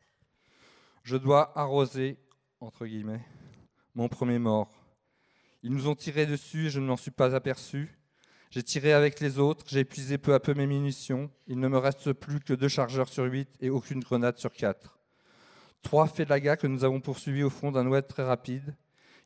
Je 1.03 1.17
dois 1.17 1.59
arroser, 1.59 2.19
entre 2.61 2.87
guillemets, 2.87 3.25
mon 3.95 4.09
premier 4.09 4.39
mort. 4.39 4.71
Ils 5.63 5.73
nous 5.73 5.89
ont 5.89 5.95
tiré 5.95 6.27
dessus 6.27 6.67
et 6.67 6.71
je 6.71 6.79
ne 6.79 6.87
m'en 6.87 6.97
suis 6.97 7.11
pas 7.11 7.35
aperçu. 7.35 7.97
J'ai 8.51 8.63
tiré 8.63 8.93
avec 8.93 9.21
les 9.21 9.39
autres, 9.39 9.65
j'ai 9.67 9.81
épuisé 9.81 10.19
peu 10.19 10.35
à 10.35 10.41
peu 10.41 10.53
mes 10.55 10.67
munitions. 10.67 11.31
Il 11.47 11.59
ne 11.59 11.69
me 11.69 11.79
reste 11.79 12.13
plus 12.13 12.41
que 12.41 12.53
deux 12.53 12.69
chargeurs 12.69 13.09
sur 13.09 13.25
huit 13.25 13.49
et 13.61 13.71
aucune 13.71 14.01
grenade 14.01 14.39
sur 14.39 14.53
quatre. 14.53 14.99
Trois 15.83 16.07
félagas 16.07 16.57
que 16.57 16.67
nous 16.67 16.85
avons 16.85 17.01
poursuivis 17.01 17.43
au 17.43 17.51
fond 17.51 17.73
d'un 17.73 17.87
oued 17.87 18.07
très 18.07 18.25
rapide. 18.25 18.75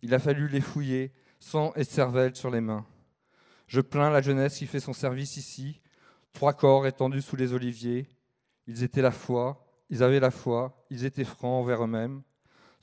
Il 0.03 0.15
a 0.15 0.21
fallu 0.21 0.47
les 0.47 0.61
fouiller, 0.61 1.13
sang 1.41 1.73
et 1.75 1.85
cervelle 1.85 2.37
sur 2.37 2.51
les 2.51 2.61
mains. 2.61 2.87
Je 3.67 3.81
plains 3.81 4.11
la 4.11 4.23
jeunesse 4.23 4.59
qui 4.59 4.67
fait 4.67 4.81
son 4.81 4.93
service 4.93 5.37
ici. 5.37 5.81
Trois 6.33 6.53
corps 6.53 6.87
étendus 6.87 7.23
sous 7.23 7.37
les 7.37 7.53
oliviers. 7.53 8.09
Ils 8.67 8.85
étaient 8.85 9.03
la 9.03 9.11
foi, 9.11 9.67
ils 9.91 10.03
avaient 10.03 10.21
la 10.21 10.31
foi, 10.31 10.87
ils 10.91 11.05
étaient 11.05 11.25
francs 11.25 11.63
envers 11.63 11.83
eux-mêmes. 11.83 12.23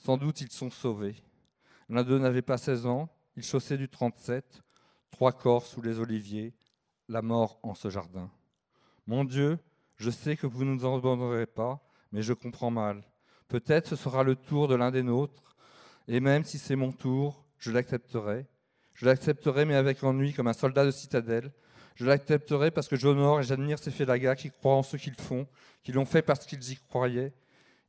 Sans 0.03 0.17
doute 0.17 0.41
ils 0.41 0.51
sont 0.51 0.71
sauvés. 0.71 1.15
L'un 1.87 2.03
d'eux 2.03 2.17
n'avait 2.17 2.41
pas 2.41 2.57
16 2.57 2.87
ans, 2.87 3.09
il 3.37 3.43
chaussait 3.43 3.77
du 3.77 3.87
37 3.87 4.63
trois 5.11 5.31
corps 5.31 5.67
sous 5.67 5.81
les 5.81 5.99
oliviers, 5.99 6.53
la 7.07 7.21
mort 7.21 7.59
en 7.61 7.75
ce 7.75 7.89
jardin. 7.89 8.31
Mon 9.05 9.23
Dieu, 9.23 9.59
je 9.97 10.09
sais 10.09 10.35
que 10.35 10.47
vous 10.47 10.63
ne 10.63 10.73
nous 10.73 10.85
abandonnerez 10.85 11.45
pas, 11.45 11.79
mais 12.11 12.23
je 12.23 12.33
comprends 12.33 12.71
mal. 12.71 13.03
Peut-être 13.47 13.89
ce 13.89 13.95
sera 13.95 14.23
le 14.23 14.35
tour 14.35 14.67
de 14.67 14.73
l'un 14.73 14.89
des 14.89 15.03
nôtres, 15.03 15.55
et 16.07 16.19
même 16.19 16.43
si 16.43 16.57
c'est 16.57 16.75
mon 16.75 16.91
tour, 16.91 17.45
je 17.59 17.71
l'accepterai. 17.71 18.47
Je 18.95 19.05
l'accepterai, 19.05 19.65
mais 19.65 19.75
avec 19.75 20.03
ennui, 20.03 20.33
comme 20.33 20.47
un 20.47 20.53
soldat 20.53 20.85
de 20.85 20.91
citadelle. 20.91 21.51
Je 21.95 22.05
l'accepterai 22.05 22.71
parce 22.71 22.87
que 22.87 22.95
j'honore 22.95 23.41
et 23.41 23.43
j'admire 23.43 23.77
ces 23.77 23.91
félagas 23.91 24.35
qui 24.35 24.49
croient 24.49 24.75
en 24.77 24.83
ce 24.83 24.97
qu'ils 24.97 25.13
font, 25.13 25.47
qui 25.83 25.91
l'ont 25.91 26.05
fait 26.05 26.21
parce 26.21 26.45
qu'ils 26.45 26.71
y 26.71 26.77
croyaient. 26.77 27.33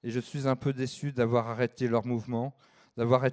Et 0.05 0.11
je 0.11 0.21
suis 0.21 0.49
un 0.49 0.57
peu 0.57 0.73
déçu 0.73 1.13
d'avoir 1.13 1.49
arrêté 1.49 1.89
leur 1.89 2.07
mouvement, 2.07 2.55
d'avoir 2.97 3.25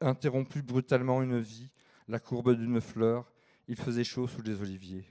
interrompu 0.00 0.62
brutalement 0.62 1.22
une 1.22 1.38
vie, 1.38 1.70
la 2.08 2.18
courbe 2.18 2.54
d'une 2.54 2.80
fleur, 2.80 3.32
il 3.68 3.76
faisait 3.76 4.04
chaud 4.04 4.26
sous 4.26 4.42
les 4.42 4.60
oliviers. 4.60 5.04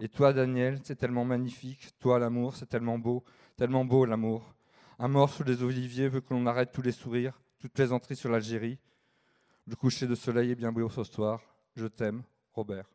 Et 0.00 0.08
toi, 0.08 0.32
Daniel, 0.32 0.80
c'est 0.82 0.96
tellement 0.96 1.24
magnifique. 1.24 1.90
Toi, 1.98 2.18
l'amour, 2.18 2.56
c'est 2.56 2.68
tellement 2.68 2.98
beau, 2.98 3.24
tellement 3.56 3.84
beau 3.84 4.04
l'amour. 4.04 4.54
Un 4.98 5.08
mort 5.08 5.30
sous 5.30 5.44
les 5.44 5.62
oliviers 5.62 6.08
veut 6.08 6.20
que 6.20 6.34
l'on 6.34 6.46
arrête 6.46 6.72
tous 6.72 6.82
les 6.82 6.92
sourires, 6.92 7.40
toutes 7.58 7.72
plaisanteries 7.72 8.16
sur 8.16 8.30
l'Algérie. 8.30 8.78
Le 9.66 9.76
coucher 9.76 10.06
de 10.06 10.14
soleil 10.14 10.50
est 10.50 10.56
bien 10.56 10.72
beau 10.72 10.88
ce 10.88 11.04
soir. 11.04 11.40
Je 11.74 11.86
t'aime, 11.86 12.22
Robert. 12.52 12.86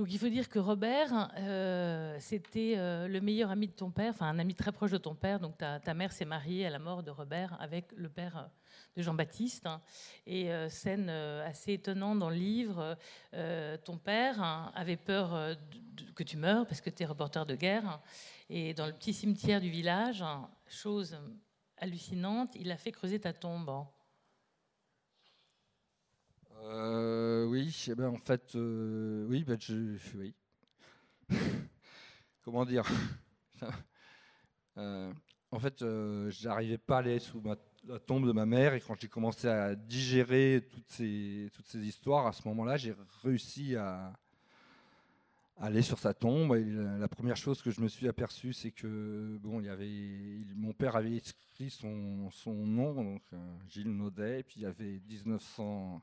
Donc 0.00 0.10
il 0.10 0.18
faut 0.18 0.30
dire 0.30 0.48
que 0.48 0.58
Robert, 0.58 1.30
euh, 1.36 2.16
c'était 2.20 2.72
euh, 2.78 3.06
le 3.06 3.20
meilleur 3.20 3.50
ami 3.50 3.66
de 3.66 3.74
ton 3.74 3.90
père, 3.90 4.12
enfin 4.14 4.28
un 4.28 4.38
ami 4.38 4.54
très 4.54 4.72
proche 4.72 4.92
de 4.92 4.96
ton 4.96 5.14
père. 5.14 5.40
Donc 5.40 5.58
ta, 5.58 5.78
ta 5.78 5.92
mère 5.92 6.10
s'est 6.10 6.24
mariée 6.24 6.64
à 6.64 6.70
la 6.70 6.78
mort 6.78 7.02
de 7.02 7.10
Robert 7.10 7.54
avec 7.60 7.92
le 7.94 8.08
père 8.08 8.48
de 8.96 9.02
Jean-Baptiste. 9.02 9.66
Hein. 9.66 9.82
Et 10.26 10.50
euh, 10.50 10.70
scène 10.70 11.08
euh, 11.10 11.46
assez 11.46 11.74
étonnante 11.74 12.18
dans 12.18 12.30
le 12.30 12.36
livre, 12.36 12.96
euh, 13.34 13.76
ton 13.76 13.98
père 13.98 14.42
hein, 14.42 14.72
avait 14.74 14.96
peur 14.96 15.54
que 16.14 16.22
tu 16.22 16.38
meurs 16.38 16.66
parce 16.66 16.80
que 16.80 16.88
tu 16.88 17.02
es 17.02 17.06
reporter 17.06 17.44
de 17.44 17.54
guerre. 17.54 17.86
Hein. 17.86 18.00
Et 18.48 18.72
dans 18.72 18.86
le 18.86 18.94
petit 18.94 19.12
cimetière 19.12 19.60
du 19.60 19.68
village, 19.68 20.24
chose 20.66 21.14
hallucinante, 21.76 22.54
il 22.54 22.70
a 22.70 22.78
fait 22.78 22.90
creuser 22.90 23.20
ta 23.20 23.34
tombe. 23.34 23.70
Oui, 27.46 27.86
eh 27.88 27.94
ben, 27.94 28.08
en 28.08 28.18
fait, 28.18 28.54
oui, 28.54 29.44
ben, 29.44 29.58
je, 29.60 29.96
oui. 30.16 30.34
Comment 32.44 32.64
dire? 32.64 32.84
En 35.52 35.58
fait, 35.58 35.84
j'arrivais 36.28 36.78
pas 36.78 36.96
à 36.96 36.98
aller 37.00 37.18
sous 37.18 37.42
la 37.88 37.98
tombe 37.98 38.26
de 38.26 38.32
ma 38.32 38.46
mère 38.46 38.74
et 38.74 38.80
quand 38.80 38.94
j'ai 38.98 39.08
commencé 39.08 39.48
à 39.48 39.74
digérer 39.74 40.66
toutes 40.70 40.88
ces, 40.88 41.50
toutes 41.52 41.66
ces 41.66 41.80
histoires, 41.80 42.26
à 42.26 42.32
ce 42.32 42.46
moment-là, 42.48 42.76
j'ai 42.76 42.94
réussi 43.22 43.74
à, 43.76 44.12
aller 45.60 45.82
sur 45.82 45.98
sa 45.98 46.14
tombe. 46.14 46.54
La, 46.54 47.08
première 47.08 47.36
chose 47.36 47.62
que 47.62 47.70
je 47.70 47.80
me 47.80 47.88
suis 47.88 48.08
aperçu, 48.08 48.52
c'est 48.52 48.70
que 48.70 49.38
bon, 49.42 49.60
il 49.60 49.66
y 49.66 49.68
avait, 49.68 50.44
mon 50.56 50.72
père 50.72 50.96
avait 50.96 51.16
écrit 51.16 51.70
son, 51.70 52.30
son 52.30 52.54
nom, 52.54 52.94
donc 52.94 53.22
euh, 53.32 53.36
Gilles 53.68 53.94
Naudet, 53.94 54.40
et 54.40 54.42
puis 54.42 54.56
il 54.58 54.62
y 54.62 54.66
avait 54.66 55.00
1937, 55.08 56.02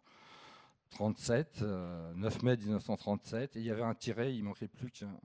9 1.00 1.54
euh, 1.62 2.14
mai 2.44 2.58
1937, 2.58 3.56
et 3.56 3.60
il 3.60 3.66
y 3.66 3.72
avait 3.72 3.84
un 3.84 3.94
tiret, 3.94 4.34
il 4.34 4.44
manquait 4.44 4.68
plus 4.68 4.92
qu'un. 4.92 5.20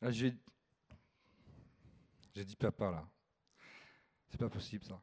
Là, 0.00 0.10
j'ai, 0.10 0.34
j'ai 2.34 2.44
dit 2.44 2.56
papa 2.56 2.90
là, 2.90 3.08
c'est 4.28 4.40
pas 4.40 4.48
possible 4.48 4.84
ça. 4.84 5.00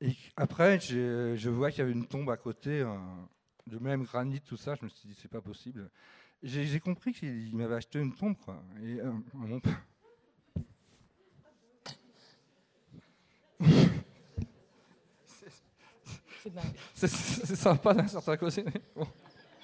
Et 0.00 0.16
après, 0.36 0.80
je 0.80 1.48
vois 1.48 1.70
qu'il 1.70 1.80
y 1.80 1.82
avait 1.82 1.92
une 1.92 2.06
tombe 2.06 2.28
à 2.30 2.36
côté, 2.36 2.84
de 3.66 3.78
même 3.78 4.02
granit, 4.02 4.40
tout 4.40 4.56
ça. 4.56 4.74
Je 4.74 4.84
me 4.84 4.88
suis 4.88 5.08
dit, 5.08 5.14
c'est 5.14 5.30
pas 5.30 5.40
possible. 5.40 5.90
J'ai 6.42 6.80
compris 6.80 7.12
qu'il 7.12 7.54
m'avait 7.54 7.76
acheté 7.76 8.00
une 8.00 8.14
tombe, 8.14 8.36
quoi. 8.36 8.62
Et 8.82 9.00
euh, 9.00 9.12
mon 9.34 9.60
C'est 16.94 17.08
sympa 17.08 17.94
d'un 17.94 18.06
certain 18.06 18.36
côté. 18.36 18.64
Bon. 18.94 19.06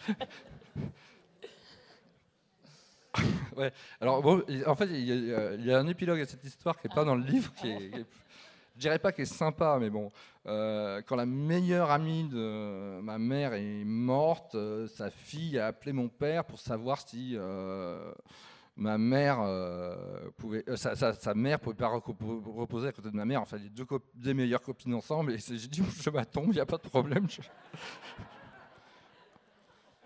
ouais. 3.56 3.73
Alors, 4.00 4.23
bon, 4.23 4.42
en 4.66 4.75
fait, 4.75 4.87
il 4.87 5.04
y, 5.04 5.35
a, 5.35 5.54
il 5.54 5.66
y, 5.66 5.73
a, 5.73 5.78
un 5.78 5.87
épilogue 5.87 6.20
à 6.20 6.26
cette 6.26 6.44
histoire 6.44 6.80
qui 6.80 6.88
n'est 6.88 6.94
pas 6.94 7.04
dans 7.04 7.14
le 7.14 7.25
livre, 7.25 7.52
qui 7.54 7.70
est, 7.70 7.90
qui 7.90 8.00
est 8.00 8.06
je 8.78 8.82
dirais 8.82 9.00
pas 9.00 9.11
qu'elle 9.11 9.25
est 9.25 9.26
sympa, 9.26 9.76
mais 9.80 9.90
bon, 9.90 10.12
euh, 10.47 11.02
quand 11.04 11.16
la 11.16 11.26
meilleure 11.26 11.90
amie 11.90 12.28
de 12.28 13.00
ma 13.00 13.18
mère 13.18 13.54
est 13.54 13.85
morte, 13.85 14.54
euh, 14.54 14.87
sa 14.87 15.11
fille 15.11 15.58
a 15.58 15.66
appelé 15.66 15.92
mon 15.92 16.08
père 16.08 16.44
pour 16.44 16.61
savoir 16.61 17.00
si 17.00 17.32
euh, 17.35 18.12
ma 18.78 18.97
mère 18.97 19.38
pouvait, 20.37 20.64
sa, 20.76 20.94
sa, 20.97 21.35
mère 21.35 21.61
pouvait 21.61 21.76
pas 21.76 21.88
reposer 21.88 22.88
à 22.88 22.92
côté 22.92 23.11
de 23.11 23.16
ma 23.16 23.25
mère. 23.25 23.42
Enfin, 23.42 23.58
les 23.58 23.68
deux 23.68 23.85
des 24.14 24.32
meilleures 24.35 24.62
copines 24.62 24.94
ensemble. 24.94 25.32
Et 25.32 25.38
j'ai 25.38 25.68
dit, 25.68 25.82
je 26.00 26.11
m'attends, 26.11 26.44
il 26.44 26.52
n'y 26.52 26.61
a 26.61 26.66
pas 26.66 26.78
de 26.78 26.88
problème. 26.88 27.26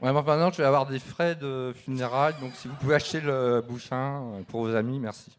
maintenant, 0.01 0.51
je 0.51 0.57
vais 0.57 0.65
avoir 0.65 0.87
des 0.87 0.99
frais 0.99 1.37
de 1.37 1.73
funérailles, 1.77 2.35
donc 2.41 2.55
si 2.55 2.67
vous 2.67 2.75
pouvez 2.75 2.95
acheter 2.95 3.21
le 3.21 3.61
bouquin 3.61 4.43
pour 4.49 4.63
vos 4.63 4.75
amis, 4.75 4.99
merci. 4.99 5.31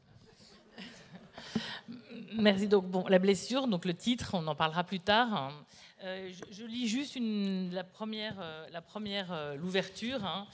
Merci. 2.38 2.68
Donc, 2.68 2.86
bon, 2.88 3.06
la 3.10 3.20
blessure, 3.20 3.68
donc 3.68 3.86
le 3.86 3.94
titre, 3.94 4.32
on 4.34 4.48
en 4.48 4.56
parlera 4.56 4.84
plus 4.84 5.00
tard. 5.00 5.52
Euh, 6.04 6.30
je, 6.52 6.66
lis 6.66 6.88
juste 6.90 7.18
la 7.72 7.84
première, 7.86 8.36
euh, 8.42 8.68
euh, 9.32 9.56
l'ouverture. 9.56 10.24
Hein. 10.26 10.48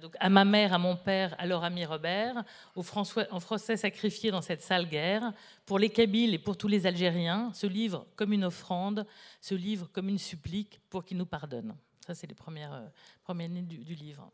donc, 0.00 0.16
à 0.18 0.28
ma 0.28 0.44
mère, 0.44 0.72
à 0.72 0.78
mon 0.78 0.96
père, 0.96 1.36
à 1.38 1.46
leur 1.46 1.62
ami 1.62 1.84
Robert, 1.84 2.42
aux 2.74 2.84
en 2.98 3.40
Français 3.40 3.76
sacrifiés 3.76 4.32
dans 4.32 4.42
cette 4.42 4.62
sale 4.62 4.88
guerre, 4.88 5.32
pour 5.66 5.78
les 5.78 5.88
Kabyles 5.88 6.34
et 6.34 6.38
pour 6.38 6.56
tous 6.56 6.66
les 6.66 6.86
Algériens, 6.86 7.52
ce 7.54 7.68
livre 7.68 8.06
comme 8.16 8.32
une 8.32 8.44
offrande, 8.44 9.06
ce 9.40 9.54
livre 9.54 9.88
comme 9.92 10.08
une 10.08 10.18
supplique 10.18 10.80
pour 10.90 11.04
qu'ils 11.04 11.18
nous 11.18 11.26
pardonnent. 11.26 11.76
Ça, 12.04 12.14
c'est 12.14 12.26
les 12.26 12.34
premières, 12.34 12.90
premières 13.22 13.48
lignes 13.48 13.66
du, 13.66 13.78
du 13.78 13.94
livre. 13.94 14.30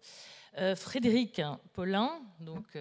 Frédéric 0.76 1.40
Paulin, 1.72 2.10
donc 2.38 2.76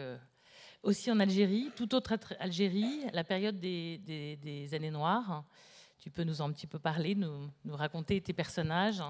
aussi 0.84 1.12
en 1.12 1.20
Algérie, 1.20 1.70
tout 1.76 1.94
autre 1.96 2.18
Algérie, 2.40 3.02
la 3.14 3.24
période 3.24 3.60
des, 3.60 4.70
années 4.74 4.92
noires. 4.92 5.44
Tu 6.02 6.10
peux 6.10 6.24
nous 6.24 6.42
en 6.42 6.50
un 6.50 6.52
petit 6.52 6.66
peu 6.66 6.80
parler, 6.80 7.14
nous, 7.14 7.52
raconter 7.70 8.20
tes 8.22 8.34
personnages 8.34 9.04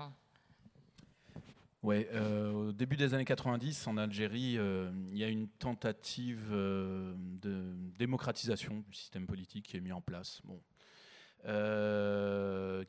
Oui, 1.82 2.06
euh, 2.12 2.52
au 2.52 2.72
début 2.74 2.98
des 2.98 3.14
années 3.14 3.24
90, 3.24 3.88
en 3.88 3.96
Algérie, 3.96 4.58
euh, 4.58 4.92
il 5.10 5.18
y 5.18 5.24
a 5.24 5.30
une 5.30 5.48
tentative 5.48 6.50
euh, 6.52 7.14
de 7.42 7.64
démocratisation 7.98 8.84
du 8.90 8.94
système 8.94 9.26
politique 9.26 9.68
qui 9.68 9.78
est 9.78 9.80
mis 9.80 9.94
en 9.94 10.02
place. 10.02 10.42
Bon. 10.44 10.60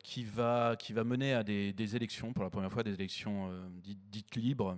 qui, 0.03 0.25
va, 0.25 0.75
qui 0.77 0.91
va 0.91 1.05
mener 1.05 1.33
à 1.33 1.43
des, 1.45 1.95
élections, 1.95 2.33
pour 2.33 2.43
la 2.43 2.49
première 2.49 2.73
fois 2.73 2.83
des 2.83 2.93
élections 2.93 3.49
dites, 3.81 4.09
dites, 4.09 4.35
libres, 4.35 4.77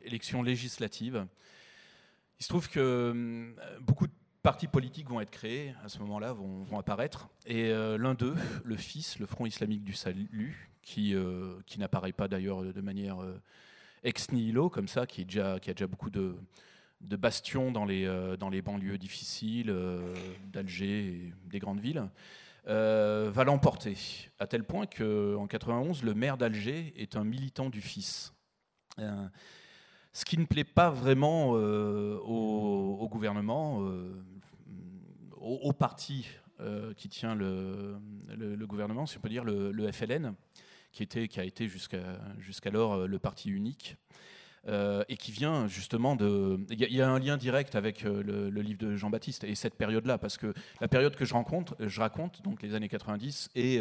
élections 0.00 0.42
législatives, 0.42 1.26
il 2.40 2.42
se 2.42 2.48
trouve 2.48 2.70
que 2.70 3.54
beaucoup 3.82 4.06
de 4.06 4.23
partis 4.44 4.68
politiques 4.68 5.08
vont 5.08 5.22
être 5.22 5.30
créés 5.30 5.74
à 5.82 5.88
ce 5.88 5.98
moment-là, 6.00 6.34
vont, 6.34 6.78
apparaître. 6.78 7.28
Et 7.46 7.70
euh, 7.70 7.96
l'un 7.96 8.12
d'eux, 8.14 8.36
le 8.62 8.76
FIS, 8.76 9.16
le 9.18 9.26
Front 9.26 9.46
islamique 9.46 9.82
du 9.82 9.94
salut, 9.94 10.70
qui, 10.82 11.14
euh, 11.14 11.54
n'apparaît 11.78 12.12
pas 12.12 12.28
d'ailleurs 12.28 12.62
de 12.62 12.80
manière 12.82 13.16
ex 14.04 14.30
nihilo, 14.30 14.68
comme 14.68 14.86
ça, 14.86 15.06
qui, 15.06 15.22
a 15.40 15.58
déjà 15.58 15.86
beaucoup 15.86 16.10
de, 16.10 16.36
bastions 17.00 17.72
dans 17.72 17.86
les, 17.86 18.62
banlieues 18.62 18.98
difficiles 18.98 19.74
d'Alger 20.52 21.06
et 21.06 21.32
des 21.46 21.58
grandes 21.58 21.80
villes, 21.80 22.04
va 22.66 23.44
l'emporter. 23.44 23.96
À 24.38 24.46
tel 24.46 24.62
point 24.62 24.84
qu'en 24.84 25.46
91, 25.46 26.02
le 26.02 26.12
maire 26.12 26.36
d'Alger 26.36 26.92
est 26.98 27.16
un 27.16 27.24
militant 27.24 27.70
du 27.70 27.80
FIS 27.80 28.30
ce 30.14 30.24
qui 30.24 30.38
ne 30.38 30.46
plaît 30.46 30.64
pas 30.64 30.90
vraiment 30.90 31.56
euh, 31.56 32.16
au, 32.20 33.06
gouvernement, 33.08 33.82
euh, 33.82 34.24
au, 35.44 35.72
parti 35.72 36.26
euh, 36.60 36.94
qui 36.94 37.08
tient 37.08 37.34
le, 37.34 37.98
gouvernement, 38.66 39.06
si 39.06 39.18
on 39.18 39.20
peut 39.20 39.28
dire 39.28 39.44
le, 39.44 39.92
FLN, 39.92 40.34
qui, 40.92 41.06
a 41.36 41.44
été 41.44 41.68
jusqu'alors 42.38 43.06
le 43.06 43.18
parti 43.18 43.50
unique. 43.50 43.96
et 44.66 45.16
qui 45.18 45.32
vient 45.32 45.66
justement 45.66 46.16
de. 46.16 46.58
Il 46.70 46.80
y, 46.80 47.02
a 47.02 47.10
un 47.10 47.18
lien 47.18 47.36
direct 47.36 47.74
avec 47.74 48.02
le, 48.02 48.48
livre 48.48 48.78
de 48.78 48.96
Jean-Baptiste 48.96 49.44
et 49.44 49.54
cette 49.54 49.74
période-là, 49.74 50.16
parce 50.18 50.38
que 50.38 50.54
la 50.80 50.88
période 50.88 51.14
que 51.16 51.24
je, 51.24 51.34
rencontre, 51.34 51.76
je 51.80 52.00
raconte, 52.00 52.42
donc 52.42 52.62
les 52.62 52.74
années 52.74 52.88
90, 52.88 53.50
est, 53.54 53.80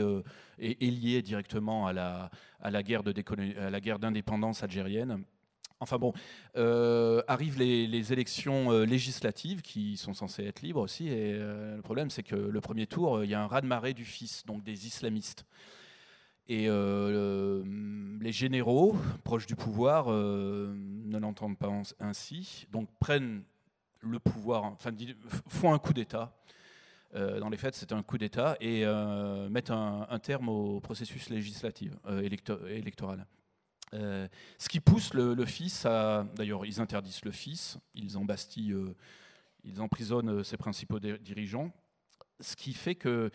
liée 0.60 1.22
directement 1.22 1.88
à 1.88 1.94
la, 1.94 2.30
à 2.60 2.72
la 2.72 2.84
guerre 2.84 3.04
d'indépendance 3.04 4.64
algérienne 4.64 5.24
Enfin 5.84 5.98
bon, 5.98 6.14
euh, 6.56 7.22
arrivent 7.28 7.60
les, 7.60 8.14
élections 8.14 8.72
euh, 8.72 8.86
législatives 8.86 9.62
qui 9.62 9.98
sont 9.98 10.14
censées 10.14 10.46
être 10.46 10.62
libres 10.62 10.80
aussi. 10.80 11.10
Et 11.10 11.34
euh, 11.34 11.76
le 11.76 11.82
problème, 11.82 12.10
c'est 12.10 12.24
que 12.24 12.36
le 12.36 12.62
premier 12.62 12.88
tour, 12.88 13.24
il 13.24 13.30
y 13.30 13.34
a 13.34 13.44
un 13.44 13.48
raz-de-marée 13.48 13.94
du 13.94 14.06
fils, 14.06 14.46
donc 14.46 14.64
des 14.64 14.88
islamistes. 14.88 15.46
Et 16.48 16.68
les 16.68 18.32
généraux, 18.32 18.98
proches 19.24 19.46
du 19.46 19.56
pouvoir, 19.56 20.10
ne 20.10 21.18
l'entendent 21.18 21.58
pas 21.58 21.72
ainsi, 22.02 22.68
donc 22.70 22.90
prennent 23.00 23.44
le 24.02 24.20
pouvoir, 24.20 24.66
enfin 24.66 24.92
font 25.48 25.74
un 25.74 25.80
coup 25.80 25.94
d'État. 25.94 26.36
dans 27.14 27.48
les 27.48 27.56
faits, 27.56 27.76
c'est 27.76 27.94
un 27.94 28.04
coup 28.04 28.18
d'État 28.18 28.58
et 28.60 28.86
mettent 29.50 29.72
un, 29.72 30.06
un, 30.10 30.20
terme 30.20 30.50
au 30.50 30.82
processus 30.82 31.30
législatif 31.30 31.94
électoral. 32.68 33.26
Euh, 33.94 34.28
ce 34.58 34.70
qui 34.70 34.80
pousse 34.80 35.14
le, 35.14 35.46
fils 35.46 35.86
à. 35.86 36.26
D'ailleurs, 36.36 36.66
ils 36.66 36.82
interdisent 36.82 37.24
le 37.26 37.32
fils, 37.32 37.78
ils 37.94 38.18
embastillent, 38.18 38.74
euh, 38.74 38.96
ils 39.64 39.82
emprisonnent 39.82 40.40
euh, 40.40 40.44
ses 40.44 40.58
principaux 40.58 41.00
dirigeants. 41.00 41.72
Ce 42.40 42.56
qui 42.56 42.74
fait 42.74 42.96
que 42.96 43.30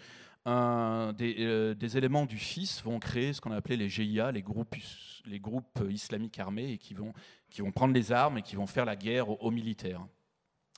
des, 0.46 1.96
éléments 1.96 2.26
du 2.26 2.38
fils 2.38 2.82
vont 2.82 2.98
créer 2.98 3.32
ce 3.32 3.40
qu'on 3.40 3.52
a 3.52 3.56
appelé 3.56 3.76
les 3.76 3.88
GIA, 3.88 4.32
les 4.32 4.42
groupes, 4.42 4.74
islamiques 5.88 6.38
armés, 6.38 6.72
et 6.72 6.78
qui 6.78 6.94
vont, 6.94 7.12
qui 7.50 7.60
vont 7.60 7.70
prendre 7.70 7.94
les 7.94 8.12
armes 8.12 8.38
et 8.38 8.42
qui 8.42 8.56
vont 8.56 8.66
faire 8.66 8.84
la 8.84 8.96
guerre 8.96 9.28
aux, 9.28 9.36
aux 9.36 9.50
militaires. 9.50 10.06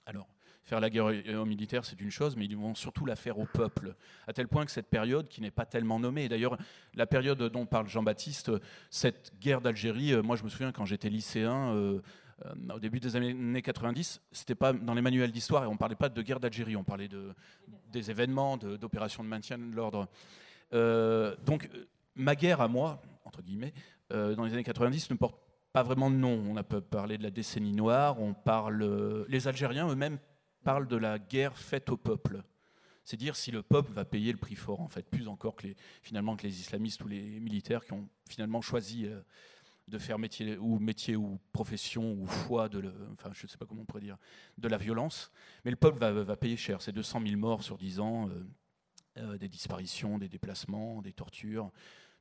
Alors, 0.07 0.29
Faire 0.71 0.79
la 0.79 0.89
guerre 0.89 1.07
aux 1.07 1.45
militaires, 1.47 1.85
c'est 1.85 2.01
une 2.01 2.13
chose, 2.13 2.37
mais 2.37 2.45
ils 2.45 2.57
vont 2.57 2.77
surtout 2.77 3.05
la 3.05 3.17
faire 3.17 3.41
au 3.41 3.45
peuple. 3.45 3.97
À 4.29 4.33
tel 4.33 4.47
point 4.47 4.65
que 4.65 4.71
cette 4.71 4.87
période, 4.87 5.27
qui 5.27 5.41
n'est 5.41 5.51
pas 5.51 5.67
tellement 5.67 5.99
nommée, 5.99 6.29
d'ailleurs, 6.29 6.57
la 6.95 7.09
période 7.09 7.43
dont 7.43 7.67
parle 7.67 7.89
Jean-Baptiste, 7.89 8.53
cette 8.89 9.33
guerre 9.41 9.61
d'Algérie, 9.63 10.13
euh, 10.13 10.23
moi 10.23 10.37
je 10.37 10.45
me 10.45 10.49
souviens 10.49 10.71
quand 10.71 10.85
j'étais 10.85 11.09
lycéen, 11.09 11.75
euh, 11.75 12.01
euh, 12.47 12.75
au 12.77 12.79
début 12.79 13.01
des 13.01 13.17
années 13.17 13.63
90, 13.63 14.21
c'était 14.31 14.55
pas 14.55 14.73
dans 14.73 14.95
les 14.95 15.03
manuels 15.03 15.33
d'histoire 15.33 15.65
et 15.65 15.67
on 15.67 15.77
parlait 15.77 15.97
pas 15.97 16.09
de 16.09 16.23
guerre 16.23 16.39
d'Algérie, 16.39 16.77
on 16.77 16.85
parlait 16.85 17.09
de, 17.09 17.35
des 17.91 18.13
événements, 18.13 18.57
d'opérations 18.57 19.25
de, 19.25 19.29
maintien 19.29 19.59
de 19.59 19.75
l'ordre. 19.75 20.07
donc 21.45 21.69
ma 22.15 22.37
guerre 22.37 22.61
à 22.61 22.69
moi, 22.69 23.03
entre 23.25 23.43
guillemets, 23.43 23.75
dans 24.11 24.45
les 24.45 24.53
années 24.53 24.63
90 24.63 25.11
ne 25.11 25.17
porte 25.17 25.35
pas 25.73 25.83
vraiment 25.83 26.13
de 26.13 26.17
nom. 26.17 26.41
On 26.49 26.57
a 26.57 26.63
parlé 26.63 27.19
de 27.19 27.25
la 27.25 27.33
décennie 27.33 27.73
noire, 27.73 28.21
on 28.21 28.35
parle. 28.35 29.27
Les 29.29 29.49
Algériens 29.49 29.89
eux-mêmes 29.89 30.19
parle 30.63 30.89
de 30.89 30.97
la 30.97 31.19
guerre 31.19 31.57
faite 31.57 31.91
au 31.91 31.97
peuple. 31.97 32.43
C'est 33.05 33.17
dire 33.17 33.35
si 33.35 33.51
le 33.51 33.63
peuple 33.63 33.93
va 33.93 34.05
payer 34.05 34.31
le 34.33 34.39
prix 34.39 34.55
fort, 34.55 34.81
en 34.81 34.89
fait, 34.89 35.03
plus 35.03 35.27
encore 35.27 35.57
que 35.57 35.69
les, 35.69 35.77
finalement 36.03 36.37
que 36.37 36.47
les 36.47 36.61
islamistes 36.61 37.03
ou 37.05 37.09
les 37.09 37.41
militaires 37.41 37.85
qui 37.85 37.93
ont 37.93 38.09
finalement 38.29 38.61
choisi 38.61 39.07
euh, 39.07 39.21
de 39.89 39.99
faire 39.99 40.19
métier 40.19 40.57
ou 40.59 40.79
métier 40.79 41.17
ou 41.17 41.41
profession 41.53 42.13
ou 42.13 42.27
foi 42.27 42.69
de, 42.69 42.93
enfin, 43.15 43.31
je 43.33 43.47
sais 43.47 43.59
pas 43.59 43.67
comment 43.67 43.83
on 43.83 43.85
pourrait 43.85 44.03
dire, 44.03 44.19
de 44.59 44.69
la 44.69 44.77
violence. 44.77 45.33
Mais 45.65 45.71
le 45.71 45.77
peuple 45.77 45.99
va, 45.99 46.37
payer 46.37 46.57
cher. 46.57 46.83
C'est 46.83 46.93
200 46.93 47.23
000 47.27 47.37
morts 47.37 47.63
sur 47.63 47.79
10 47.79 48.01
ans, 48.01 48.29
euh, 48.29 48.47
euh, 49.19 49.39
des 49.39 49.49
disparitions, 49.49 50.19
des 50.19 50.29
déplacements, 50.29 51.03
des 51.03 51.13
tortures, 51.13 51.73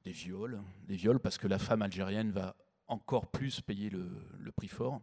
des 0.03 0.11
viols, 0.11 0.61
des 0.87 0.95
viols 0.95 1.19
parce 1.19 1.37
que 1.37 1.47
la 1.47 1.59
femme 1.59 1.81
algérienne 1.81 2.31
va 2.31 2.55
encore 2.87 3.27
plus 3.27 3.61
payer 3.61 3.91
le 3.91 4.51
prix 4.51 4.69
fort. 4.69 5.01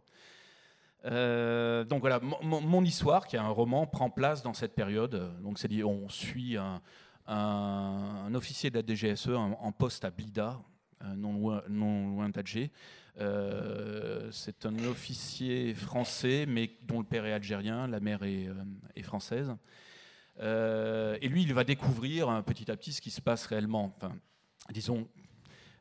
Euh, 1.07 1.83
donc 1.85 2.01
voilà, 2.01 2.19
mon, 2.19 2.83
histoire, 2.83 3.27
qui 3.27 3.35
est 3.35 3.39
un 3.39 3.47
roman, 3.47 3.85
prend 3.85 4.09
place 4.09 4.43
dans 4.43 4.53
cette 4.53 4.75
période. 4.75 5.31
Donc 5.41 5.59
c'est 5.59 5.83
on 5.83 6.09
suit 6.09 6.57
un, 6.57 8.33
officier 8.33 8.69
de 8.69 8.79
la 8.79 8.85
DGSE 8.85 9.29
en, 9.29 9.71
poste 9.71 10.05
à 10.05 10.11
Blida, 10.11 10.59
euh, 11.03 11.15
non 11.15 11.61
loin, 11.67 12.29
d'Alger. 12.29 12.71
Euh, 13.19 14.29
c'est 14.31 14.65
un 14.65 14.77
officier 14.85 15.73
français, 15.73 16.45
mais 16.47 16.71
dont 16.83 16.99
le 16.99 17.05
père 17.05 17.25
est 17.25 17.33
algérien, 17.33 17.87
la 17.87 17.99
mère 17.99 18.23
est, 18.23 19.01
française. 19.01 19.55
et 20.39 21.27
lui, 21.27 21.43
il 21.43 21.53
va 21.53 21.63
découvrir 21.63 22.43
petit 22.43 22.69
à 22.69 22.75
petit 22.75 22.91
ce 22.91 23.01
qui 23.01 23.11
se 23.11 23.21
passe 23.21 23.45
réellement. 23.45 23.97
Disons, 24.71 25.07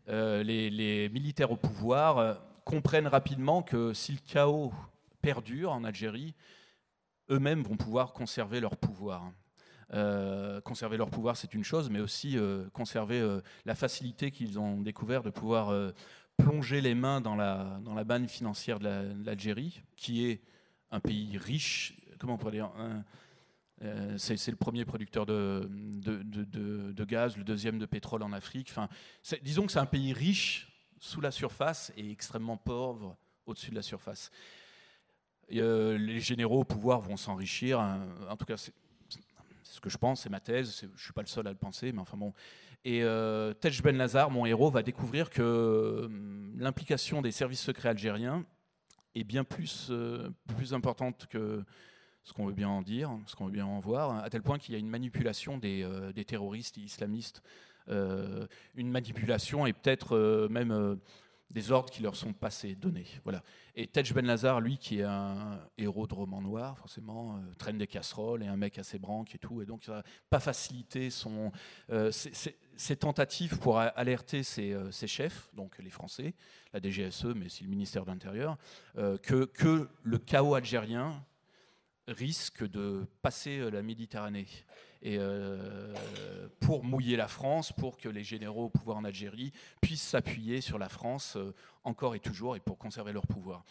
les, 0.07 1.11
militaires 1.13 1.51
au 1.51 1.57
pouvoir 1.57 2.41
comprennent 2.65 3.09
rapidement 3.09 3.63
que 3.63 3.93
si 3.93 4.13
le 4.13 4.19
chaos 4.25 4.73
perdurent 5.27 5.73
en 5.73 5.83
Algérie, 5.83 6.37
eux-mêmes 7.31 7.65
vont 7.65 7.77
pouvoir 7.77 8.13
conserver 8.13 8.61
leur 8.61 8.77
pouvoir. 8.77 9.33
Euh, 9.93 10.61
conserver 10.61 10.97
leur 10.97 11.11
pouvoir, 11.11 11.37
c'est 11.37 11.53
une 11.53 11.65
chose, 11.65 11.91
mais 11.91 11.99
aussi 11.99 12.39
euh, 12.39 12.69
conserver 12.71 13.21
euh, 13.21 13.41
la 13.65 13.75
facilité 13.75 14.31
qu'ils 14.31 14.61
ont 14.61 14.81
découvert 14.81 15.25
de 15.25 15.31
pouvoir 15.31 15.75
plonger 16.37 16.81
les 16.81 16.95
mains 16.95 17.21
dans 17.21 17.35
la, 17.35 17.81
dans 17.83 17.95
la 17.95 18.05
banne 18.05 18.29
financière 18.29 18.79
de 18.79 18.87
l'Algérie, 19.25 19.83
qui 19.97 20.27
est 20.27 20.43
un 20.93 21.01
pays 21.01 21.37
riche, 21.39 21.97
comment 22.21 22.35
on 22.35 22.39
pourrait 22.39 22.53
dire 22.53 22.71
c'est 24.17 24.51
le 24.51 24.57
premier 24.57 24.85
producteur 24.85 25.27
de, 25.27 25.69
de, 25.69 26.23
de, 26.23 26.93
de, 26.93 27.05
gaz, 27.05 27.37
le 27.37 27.45
deuxième 27.45 27.79
de 27.79 27.85
pétrole 27.87 28.23
en 28.23 28.33
Afrique. 28.33 28.69
Enfin, 28.71 28.89
disons 29.43 29.67
que 29.67 29.73
c'est 29.73 29.81
un 29.81 29.87
pays 29.87 30.13
riche 30.13 30.69
sous 31.01 31.21
la 31.21 31.33
surface 31.33 31.93
et 31.97 32.11
extrêmement 32.11 32.57
pauvre 32.57 33.17
au-dessus 33.45 33.71
de 33.71 33.77
la 33.77 33.83
surface. 33.83 34.31
Euh, 35.53 35.97
les 35.97 36.21
généraux 36.21 36.61
au 36.61 36.65
pouvoir 36.65 37.01
vont 37.01 37.17
s'enrichir. 37.17 37.79
Hein. 37.81 38.01
En 38.29 38.37
tout 38.37 38.47
cas, 38.47 38.57
c'est 38.57 38.73
ce 39.63 39.81
que 39.81 39.91
je 39.91 39.99
pense, 39.99 40.23
c'est 40.23 40.31
ma 40.31 40.41
thèse. 40.41 40.81
Je 40.81 40.87
ne 40.87 40.99
suis 40.99 41.13
pas 41.13 41.23
le 41.23 41.29
seul 41.29 41.47
à 41.47 41.51
le 41.51 41.57
penser, 41.57 41.93
mais 41.93 42.01
enfin 42.01 42.17
bon. 42.17 42.33
Et 42.85 43.03
euh, 43.03 43.53
Tej 43.53 43.83
Ben 43.83 43.97
Lazar, 43.97 44.31
mon 44.31 44.47
héros, 44.47 44.71
va 44.71 44.83
découvrir 44.83 45.31
que 45.31 46.03
hum, 46.07 46.55
l'implication 46.57 47.23
des 47.23 47.33
services 47.33 47.61
secrets 47.61 47.91
algériens 47.91 48.45
est 49.15 49.25
bien 49.25 49.45
plus, 49.45 49.89
euh, 49.91 50.31
plus 50.57 50.75
importante 50.75 51.27
que 51.29 51.65
ce 52.23 52.33
qu'on 52.33 52.47
veut 52.47 52.53
bien 52.53 52.69
en 52.69 52.83
dire, 52.83 53.11
ce 53.27 53.37
qu'on 53.37 53.47
veut 53.47 53.53
bien 53.53 53.67
en 53.67 53.79
voir, 53.79 54.25
à 54.25 54.29
tel 54.31 54.43
point 54.43 54.59
qu'il 54.59 54.75
y 54.75 54.77
a 54.77 54.81
une 54.81 54.89
manipulation 54.89 55.59
des, 55.59 55.89
des 56.13 56.25
terroristes 56.25 56.77
islamistes. 56.77 57.41
une 57.87 58.91
manipulation 58.91 59.65
et 59.65 59.73
peut-être 59.73 60.49
même 60.51 60.99
des 61.51 61.71
ordres 61.71 61.91
qui 61.91 62.03
leur 62.03 62.17
sont 62.17 62.33
passés, 62.33 62.75
donnés. 62.75 63.07
Voilà. 63.25 63.43
Et 63.75 63.87
Tej 63.87 64.13
Ben 64.15 64.27
Lazar, 64.27 64.61
lui, 64.61 64.79
qui 64.79 64.99
est 64.99 65.05
un 65.05 65.61
héros 65.79 66.07
de 66.07 66.15
roman 66.15 66.41
noir, 66.41 66.77
forcément, 66.79 67.37
euh, 67.37 67.55
traîne 67.59 67.79
des 67.79 67.87
casseroles 67.87 68.43
et 68.43 68.47
un 68.47 68.57
mec 68.57 68.79
assez 68.79 68.99
branque 68.99 69.35
et 69.35 69.39
tout, 69.39 69.63
et 69.63 69.67
donc 69.67 69.87
il 69.87 69.91
va 69.91 70.03
pas 70.29 70.41
faciliter 70.41 71.11
son, 71.11 71.53
euh, 71.91 72.11
ses, 72.11 72.97
tentatives 72.97 73.59
pour 73.59 73.79
alerter 73.79 74.43
euh, 74.59 74.91
ses, 74.91 75.07
chefs, 75.07 75.49
donc 75.55 75.79
les 75.79 75.91
Français, 75.91 76.35
la 76.73 76.81
DGSE, 76.81 77.27
mais 77.37 77.47
aussi 77.47 77.65
le 77.65 77.71
ministère 77.71 78.05
de 78.05 78.11
l'Intérieur, 78.11 78.59
que, 78.95 79.45
que 79.45 79.89
le 80.03 80.19
chaos 80.19 80.55
algérien 80.55 81.25
risque 82.09 82.69
de 82.69 83.07
passer 83.23 83.71
la 83.71 83.83
Méditerranée 83.83 84.47
et 85.03 85.17
euh, 85.19 85.95
pour 86.61 86.85
mouiller 86.85 87.17
la 87.17 87.29
France, 87.29 87.73
pour 87.73 87.97
que 87.97 88.09
les 88.09 88.25
généraux 88.25 88.65
au 88.65 88.71
pouvoir 88.71 88.97
en 88.97 89.05
Algérie 89.05 89.53
puissent 89.81 90.03
s'appuyer 90.03 90.61
sur 90.61 90.79
la 90.79 90.89
France 90.89 91.37
euh, 91.37 91.55
encore 91.85 92.15
et 92.15 92.21
toujours 92.21 92.57
et 92.57 92.61
pour 92.61 92.79
conserver 92.79 93.13
leur 93.13 93.27
pouvoir. 93.27 93.65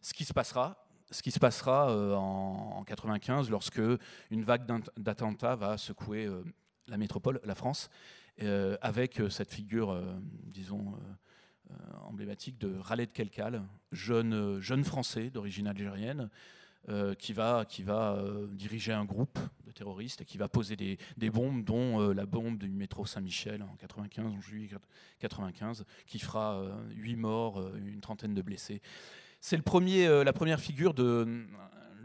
Ce 0.00 0.14
qui 0.14 0.24
se 0.24 0.32
passera, 0.32 0.86
ce 1.10 1.22
qui 1.22 1.30
se 1.30 1.38
passera 1.38 1.90
euh, 1.90 2.14
en, 2.14 2.84
95 2.84 3.50
lorsque 3.50 3.80
une 4.30 4.44
vague 4.44 4.66
d'attentats 4.96 5.56
va 5.56 5.76
secouer 5.76 6.28
la 6.86 6.96
métropole, 6.96 7.40
la 7.44 7.54
France, 7.54 7.90
avec 8.80 9.20
cette 9.30 9.52
figure, 9.52 10.00
disons, 10.22 10.94
emblématique 12.04 12.56
de 12.56 12.68
de 12.68 13.04
Kelkal, 13.06 13.62
jeune, 13.92 14.60
jeune 14.60 14.84
français 14.84 15.28
d'origine 15.28 15.66
algérienne, 15.66 16.30
euh, 16.90 17.12
qui 17.14 17.34
va, 17.34 17.66
euh, 17.90 18.46
diriger 18.52 18.94
un 18.94 19.04
groupe 19.04 19.38
de 19.66 19.72
terroristes 19.72 20.22
et 20.22 20.24
qui 20.24 20.38
va 20.38 20.48
poser 20.48 20.74
des, 20.74 21.30
bombes, 21.30 21.62
dont 21.62 22.00
euh, 22.00 22.14
la 22.14 22.24
bombe 22.24 22.56
du 22.56 22.70
métro 22.70 23.04
Saint-Michel 23.04 23.62
en 23.62 23.76
95, 23.76 24.32
en 24.32 24.40
juillet 24.40 24.70
95, 25.18 25.84
qui 26.06 26.18
fera 26.18 26.62
8 26.94 27.16
morts, 27.16 27.76
une 27.76 28.00
trentaine 28.00 28.32
de 28.32 28.40
blessés. 28.40 28.80
C'est 29.40 29.58
la 29.58 30.32
première 30.32 30.60
figure 30.60 30.94
de, 30.94 31.46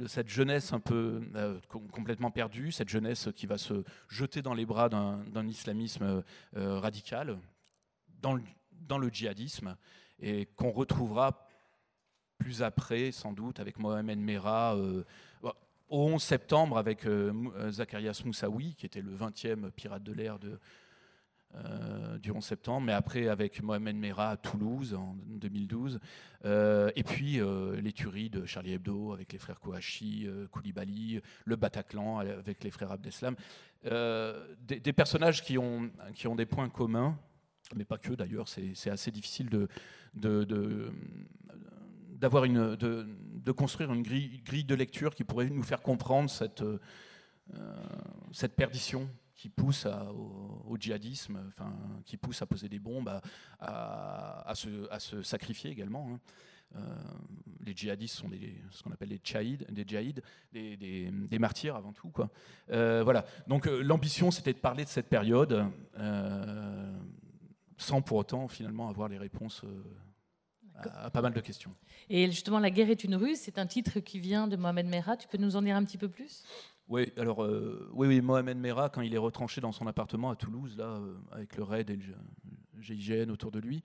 cette 0.07 0.27
jeunesse 0.27 0.73
un 0.73 0.81
peu 0.81 1.21
complètement 1.69 2.31
perdue, 2.31 2.73
cette 2.73 2.89
jeunesse 2.89 3.29
qui 3.37 3.45
va 3.45 3.57
se 3.57 3.85
jeter 4.09 4.41
dans 4.41 4.53
les 4.53 4.65
bras 4.65 4.89
d'un 4.89 5.47
islamisme 5.47 6.23
radical, 6.53 7.37
dans 8.21 8.97
le 8.97 9.09
djihadisme, 9.09 9.77
et 10.19 10.45
qu'on 10.57 10.71
retrouvera 10.71 11.42
plus 12.37 12.63
après, 12.63 13.11
sans 13.11 13.33
doute, 13.33 13.59
avec 13.59 13.79
Mohamed 13.79 14.19
Merah, 14.19 14.75
euh, 14.75 15.03
au 15.93 16.07
11 16.07 16.21
septembre, 16.21 16.77
avec 16.79 17.05
euh, 17.05 17.31
euh, 17.55 17.71
Zacharias 17.71 18.23
Moussaoui, 18.25 18.73
qui 18.75 18.87
était 18.87 19.01
le 19.01 19.15
20e 19.15 19.69
pirate 19.69 20.01
de 20.01 20.11
l'air 20.11 20.39
euh, 21.53 22.17
du 22.17 22.31
11 22.31 22.43
septembre, 22.43 22.87
mais 22.87 22.93
après 22.93 23.27
avec 23.27 23.61
Mohamed 23.61 23.95
Merah 23.95 24.31
à 24.31 24.37
Toulouse 24.37 24.95
en 24.95 25.15
2012, 25.27 25.99
euh, 26.45 26.89
et 26.95 27.03
puis 27.03 27.39
les 27.79 27.93
tueries 27.93 28.31
de 28.31 28.43
Charlie 28.47 28.73
Hebdo 28.73 29.13
avec 29.13 29.33
les 29.33 29.37
frères 29.37 29.59
Kouachi, 29.59 30.27
Koulibaly, 30.51 31.21
le 31.45 31.55
Bataclan 31.55 32.17
avec 32.17 32.63
les 32.63 32.71
frères 32.71 32.91
Abdeslam, 32.91 33.35
des, 33.83 34.79
des, 34.79 34.93
personnages 34.93 35.43
qui 35.43 35.59
ont, 35.59 35.91
qui 36.15 36.27
ont 36.27 36.35
des 36.35 36.47
points 36.47 36.69
communs, 36.69 37.19
mais 37.75 37.85
pas 37.85 37.99
que 37.99 38.13
d'ailleurs, 38.13 38.47
c'est 38.47 38.89
assez 38.89 39.11
difficile 39.11 39.47
de, 39.49 39.67
de, 40.15 40.91
d'avoir 42.23 42.45
une, 42.45 42.75
de, 42.75 43.05
de, 43.05 43.51
construire 43.51 43.93
une 43.93 44.01
grille, 44.01 44.41
grille, 44.45 44.63
de 44.63 44.75
lecture 44.75 45.13
qui 45.13 45.23
pourrait 45.23 45.49
nous 45.49 45.61
faire 45.61 45.81
comprendre 45.81 46.29
cette, 46.29 46.63
cette 48.31 48.55
perdition 48.55 49.09
qui 49.35 49.49
pousse 49.49 49.85
au, 49.85 50.77
djihadisme, 50.79 51.37
enfin, 51.49 51.73
qui 52.05 52.15
pousse 52.15 52.41
à 52.41 52.45
poser 52.45 52.69
des 52.69 52.79
bombes, 52.79 53.09
à, 53.59 54.49
à, 54.49 54.55
se, 54.55 54.89
à 54.89 54.99
se, 54.99 55.21
sacrifier 55.21 55.69
également. 55.69 56.09
Hein. 56.13 56.19
Euh, 56.75 56.79
les 57.65 57.75
djihadistes 57.75 58.15
sont 58.15 58.29
ce 58.71 58.83
qu'on 58.83 58.91
appelle 58.91 59.09
des 59.09 59.19
djihad, 59.21 59.65
des, 60.51 60.77
des, 60.77 61.11
des, 61.11 61.39
martyrs 61.39 61.75
avant 61.75 61.91
tout. 61.91 62.09
Quoi. 62.09 62.29
Euh, 62.71 63.03
voilà. 63.03 63.25
Donc 63.47 63.67
euh, 63.67 63.81
l'ambition, 63.81 64.31
c'était 64.31 64.53
de 64.53 64.59
parler 64.59 64.85
de 64.85 64.89
cette 64.89 65.09
période 65.09 65.65
sans 67.77 68.01
pour 68.01 68.17
autant 68.17 68.47
finalement 68.47 68.87
avoir 68.87 69.09
les 69.09 69.17
réponses 69.17 69.65
à, 70.75 71.09
pas 71.09 71.21
mal 71.21 71.33
de 71.33 71.39
questions. 71.39 71.73
Et 72.09 72.25
justement, 72.27 72.59
La 72.59 72.69
guerre 72.69 72.89
est 72.89 73.03
une 73.03 73.15
ruse, 73.15 73.39
c'est 73.39 73.57
un 73.57 73.67
titre 73.67 73.99
qui 73.99 74.19
vient 74.19 74.47
de 74.47 74.55
Mohamed 74.55 74.87
Merah. 74.87 75.17
Tu 75.17 75.27
peux 75.27 75.37
nous 75.37 75.55
en 75.55 75.61
dire 75.61 75.75
un 75.75 75.83
petit 75.83 75.97
peu 75.97 76.09
plus? 76.09 76.43
Oui, 76.89 77.11
alors 77.17 77.43
euh, 77.43 77.89
oui, 77.93 78.07
oui, 78.07 78.21
Mohamed 78.21 78.57
Merah, 78.57 78.89
quand 78.89 79.01
il 79.01 79.13
est 79.13 79.19
retranché 79.19 79.61
dans 79.61 79.71
son 79.71 79.87
appartement 79.87 80.29
à 80.29 80.35
Toulouse, 80.35 80.75
là, 80.77 80.85
euh, 80.85 81.15
avec 81.31 81.55
le 81.55 81.63
RAID 81.63 81.89
et 81.89 81.95
le 81.95 82.81
GIGN 82.81 83.31
autour 83.31 83.51
de 83.51 83.59
lui. 83.59 83.83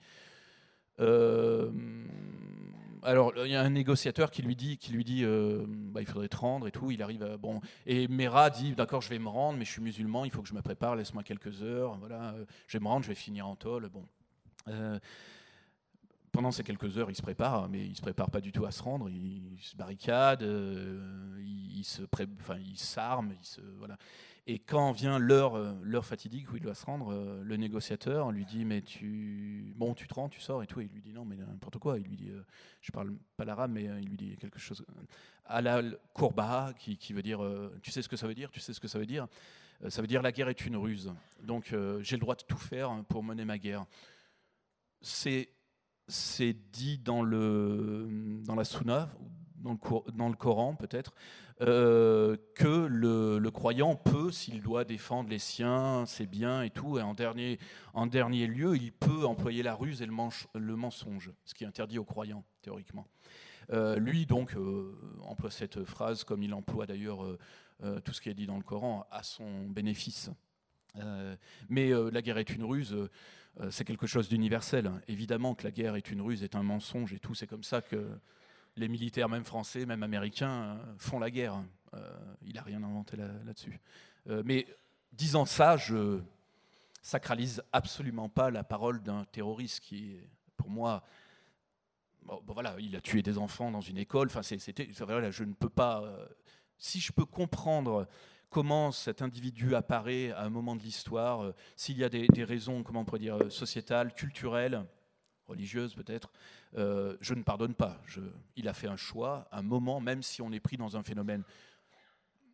Euh, 1.00 1.70
alors, 3.04 3.32
il 3.44 3.52
y 3.52 3.54
a 3.54 3.62
un 3.62 3.70
négociateur 3.70 4.32
qui 4.32 4.42
lui 4.42 4.56
dit, 4.56 4.78
qui 4.78 4.92
lui 4.92 5.04
dit, 5.04 5.24
bah, 5.24 6.00
il 6.00 6.06
faudrait 6.06 6.28
te 6.28 6.36
rendre 6.36 6.66
et 6.66 6.72
tout. 6.72 6.90
Il 6.90 7.00
arrive, 7.00 7.22
à, 7.22 7.36
bon, 7.36 7.60
et 7.86 8.08
Merah 8.08 8.50
dit, 8.50 8.72
d'accord, 8.72 9.00
je 9.00 9.08
vais 9.08 9.20
me 9.20 9.28
rendre, 9.28 9.56
mais 9.56 9.64
je 9.64 9.70
suis 9.70 9.80
musulman, 9.80 10.24
il 10.24 10.32
faut 10.32 10.42
que 10.42 10.48
je 10.48 10.54
me 10.54 10.62
prépare, 10.62 10.96
laisse-moi 10.96 11.22
quelques 11.22 11.62
heures. 11.62 11.96
Voilà, 11.98 12.34
je 12.66 12.76
vais 12.76 12.82
me 12.82 12.88
rendre, 12.88 13.04
je 13.04 13.10
vais 13.10 13.14
finir 13.14 13.46
en 13.46 13.54
tôle. 13.54 13.88
Bon 13.88 14.04
pendant 16.38 16.52
ces 16.52 16.62
quelques 16.62 16.96
heures, 16.98 17.10
il 17.10 17.16
se 17.16 17.22
prépare, 17.22 17.68
mais 17.68 17.84
il 17.84 17.96
se 17.96 18.00
prépare 18.00 18.30
pas 18.30 18.40
du 18.40 18.52
tout 18.52 18.64
à 18.64 18.70
se 18.70 18.80
rendre. 18.80 19.10
Il, 19.10 19.58
se 19.60 19.74
barricade, 19.74 20.44
euh, 20.44 21.36
il, 21.44 21.82
se 21.82 22.02
enfin, 22.38 22.56
il 22.64 22.78
s'arme, 22.78 23.34
il 23.36 23.44
se, 23.44 23.60
voilà. 23.76 23.98
Et 24.46 24.60
quand 24.60 24.92
vient 24.92 25.18
l'heure, 25.18 25.56
euh, 25.56 25.72
l'heure 25.82 26.04
fatidique 26.04 26.52
où 26.52 26.56
il 26.56 26.62
doit 26.62 26.76
se 26.76 26.86
rendre, 26.86 27.12
euh, 27.12 27.42
le 27.42 27.56
négociateur 27.56 28.30
lui 28.30 28.44
dit 28.44 28.64
mais 28.64 28.82
tu, 28.82 29.74
bon, 29.74 29.94
tu 29.94 30.06
te 30.06 30.14
rends, 30.14 30.28
tu 30.28 30.40
sors 30.40 30.62
et 30.62 30.68
tout. 30.68 30.80
Il 30.80 30.86
lui 30.90 31.02
dit 31.02 31.12
non, 31.12 31.24
mais 31.24 31.34
n'importe 31.34 31.78
quoi. 31.78 31.98
Il 31.98 32.04
lui 32.04 32.16
dit, 32.16 32.30
je 32.82 32.92
parle 32.92 33.16
pas 33.36 33.44
l'arabe, 33.44 33.72
mais 33.72 33.86
il 34.00 34.08
lui 34.08 34.16
dit 34.16 34.36
quelque 34.36 34.60
chose 34.60 34.86
à 35.44 35.60
la 35.60 35.82
courba, 36.12 36.72
qui, 36.78 36.96
qui 36.98 37.14
veut 37.14 37.22
dire, 37.22 37.40
tu 37.82 37.90
sais 37.90 38.00
ce 38.00 38.08
que 38.08 38.16
ça 38.16 38.28
veut 38.28 38.36
dire, 38.36 38.52
tu 38.52 38.60
sais 38.60 38.72
ce 38.72 38.78
que 38.78 38.86
ça 38.86 39.00
veut 39.00 39.06
dire. 39.06 39.26
ça 39.88 40.02
veut 40.02 40.06
dire 40.06 40.22
la 40.22 40.30
guerre 40.30 40.50
est 40.50 40.64
une 40.64 40.76
ruse. 40.76 41.12
Donc 41.42 41.74
j'ai 41.98 42.14
le 42.14 42.20
droit 42.20 42.36
de 42.36 42.44
tout 42.44 42.58
faire 42.58 43.02
pour 43.08 43.24
mener 43.24 43.44
ma 43.44 43.58
guerre. 43.58 43.86
C'est 45.00 45.48
c'est 46.08 46.56
dit 46.72 46.98
dans, 46.98 47.22
le, 47.22 48.08
dans 48.44 48.54
la 48.54 48.64
Sunna, 48.64 49.10
dans 49.56 49.72
le, 49.72 50.12
dans 50.12 50.28
le 50.28 50.34
Coran 50.34 50.74
peut-être, 50.74 51.12
euh, 51.60 52.36
que 52.54 52.86
le, 52.86 53.50
croyant 53.50 53.96
peut, 53.96 54.30
s'il 54.30 54.62
doit 54.62 54.84
défendre 54.84 55.28
les 55.28 55.40
siens, 55.40 56.06
ses 56.06 56.26
biens 56.26 56.62
et 56.62 56.70
tout, 56.70 56.98
et 56.98 57.02
en 57.02 57.14
dernier, 57.14 57.58
en 57.94 58.06
dernier 58.06 58.46
lieu, 58.46 58.76
il 58.76 58.92
peut 58.92 59.26
employer 59.26 59.62
la 59.62 59.74
ruse 59.74 60.00
et 60.00 60.06
le, 60.06 60.76
mensonge, 60.76 61.32
ce 61.44 61.54
qui 61.54 61.64
est 61.64 61.66
interdit 61.66 61.98
aux 61.98 62.04
croyants, 62.04 62.44
théoriquement. 62.62 63.06
Euh, 63.70 63.96
lui, 63.96 64.24
donc, 64.24 64.54
euh, 64.54 64.94
emploie 65.22 65.50
cette 65.50 65.84
phrase, 65.84 66.22
comme 66.22 66.42
il 66.42 66.54
emploie 66.54 66.86
d'ailleurs 66.86 67.24
tout 68.04 68.12
ce 68.12 68.20
qui 68.20 68.28
est 68.28 68.34
dit 68.34 68.46
dans 68.46 68.56
le 68.56 68.64
Coran, 68.64 69.06
à 69.10 69.22
son 69.22 69.66
bénéfice. 69.68 70.30
mais 71.68 71.90
la 71.90 72.22
guerre 72.22 72.38
est 72.38 72.50
une 72.50 72.64
ruse 72.64 72.96
c'est 73.70 73.84
quelque 73.84 74.06
chose 74.06 74.28
d'universel. 74.28 74.90
Évidemment 75.08 75.54
que 75.54 75.64
la 75.64 75.70
guerre 75.70 75.96
est 75.96 76.10
une 76.10 76.20
ruse, 76.20 76.42
est 76.42 76.54
un 76.54 76.62
mensonge 76.62 77.12
et 77.12 77.18
tout. 77.18 77.34
C'est 77.34 77.46
comme 77.46 77.64
ça 77.64 77.82
que 77.82 78.08
les 78.76 78.88
militaires, 78.88 79.28
même 79.28 79.44
français, 79.44 79.86
même 79.86 80.02
américains, 80.02 80.62
euh, 80.62 80.94
font 80.98 81.18
la 81.18 81.30
guerre. 81.30 81.62
Euh, 81.94 82.16
il 82.46 82.54
n'a 82.54 82.62
rien 82.62 82.82
inventé 82.82 83.16
là-dessus. 83.16 83.80
mais 84.44 84.66
disant 85.12 85.46
ça, 85.46 85.76
je 85.76 86.20
sacralise 87.00 87.62
absolument 87.72 88.28
pas 88.28 88.50
la 88.50 88.62
parole 88.62 89.02
d'un 89.02 89.24
terroriste 89.24 89.80
qui, 89.80 90.16
pour 90.56 90.68
moi, 90.68 91.02
voilà, 92.46 92.76
il 92.78 92.94
a 92.94 93.00
tué 93.00 93.22
des 93.22 93.38
enfants 93.38 93.70
dans 93.70 93.80
une 93.80 93.96
école. 93.96 94.28
Enfin, 94.28 94.42
c'était, 94.42 94.88
je 94.92 95.44
ne 95.44 95.54
peux 95.54 95.70
pas. 95.70 96.04
si 96.76 97.00
je 97.00 97.10
peux 97.10 97.24
comprendre 97.24 98.06
comment 98.50 98.92
cet 98.92 99.22
individu 99.22 99.74
apparaît 99.74 100.32
à 100.32 100.42
un 100.42 100.50
moment 100.50 100.76
de 100.76 100.82
l'histoire, 100.82 101.42
euh, 101.42 101.54
s'il 101.76 101.98
y 101.98 102.04
a 102.04 102.08
des, 102.08 102.44
raisons, 102.44 102.82
comment 102.82 103.00
on 103.00 103.04
pourrait 103.04 103.18
dire, 103.18 103.36
euh, 103.36 103.50
sociétales, 103.50 104.12
culturelles, 104.14 104.84
religieuses 105.46 105.94
peut-être, 105.94 106.30
euh, 106.76 107.16
je 107.20 107.34
ne 107.34 107.42
pardonne 107.42 107.74
pas. 107.74 108.00
il 108.56 108.68
a 108.68 108.74
fait 108.74 108.88
un 108.88 108.96
choix, 108.96 109.48
un 109.52 109.62
moment, 109.62 110.00
même 110.00 110.22
si 110.22 110.42
on 110.42 110.52
est 110.52 110.60
pris 110.60 110.76
dans 110.76 110.96
un 110.96 111.02
phénomène, 111.02 111.42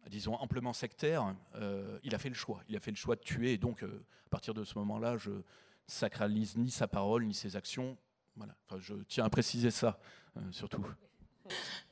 disons, 0.08 0.34
amplement 0.34 0.72
sectaire, 0.72 1.34
il 2.02 2.14
a 2.14 2.18
fait 2.18 2.28
le 2.28 2.34
choix. 2.34 2.62
Il 2.68 2.76
a 2.76 2.80
fait 2.80 2.90
le 2.90 2.96
choix 2.96 3.16
de 3.16 3.22
tuer, 3.22 3.54
et 3.54 3.58
donc, 3.58 3.82
à 3.82 4.28
partir 4.28 4.54
de 4.54 4.62
ce 4.62 4.78
moment-là, 4.78 5.16
je 5.16 5.30
sacralise 5.86 6.56
ni 6.56 6.70
sa 6.70 6.86
parole, 6.86 7.24
ni 7.24 7.34
ses 7.34 7.56
actions. 7.56 7.96
Voilà. 8.36 8.54
je 8.78 8.94
tiens 9.08 9.24
à 9.24 9.30
préciser 9.30 9.70
ça, 9.70 9.98
surtout. 10.50 10.84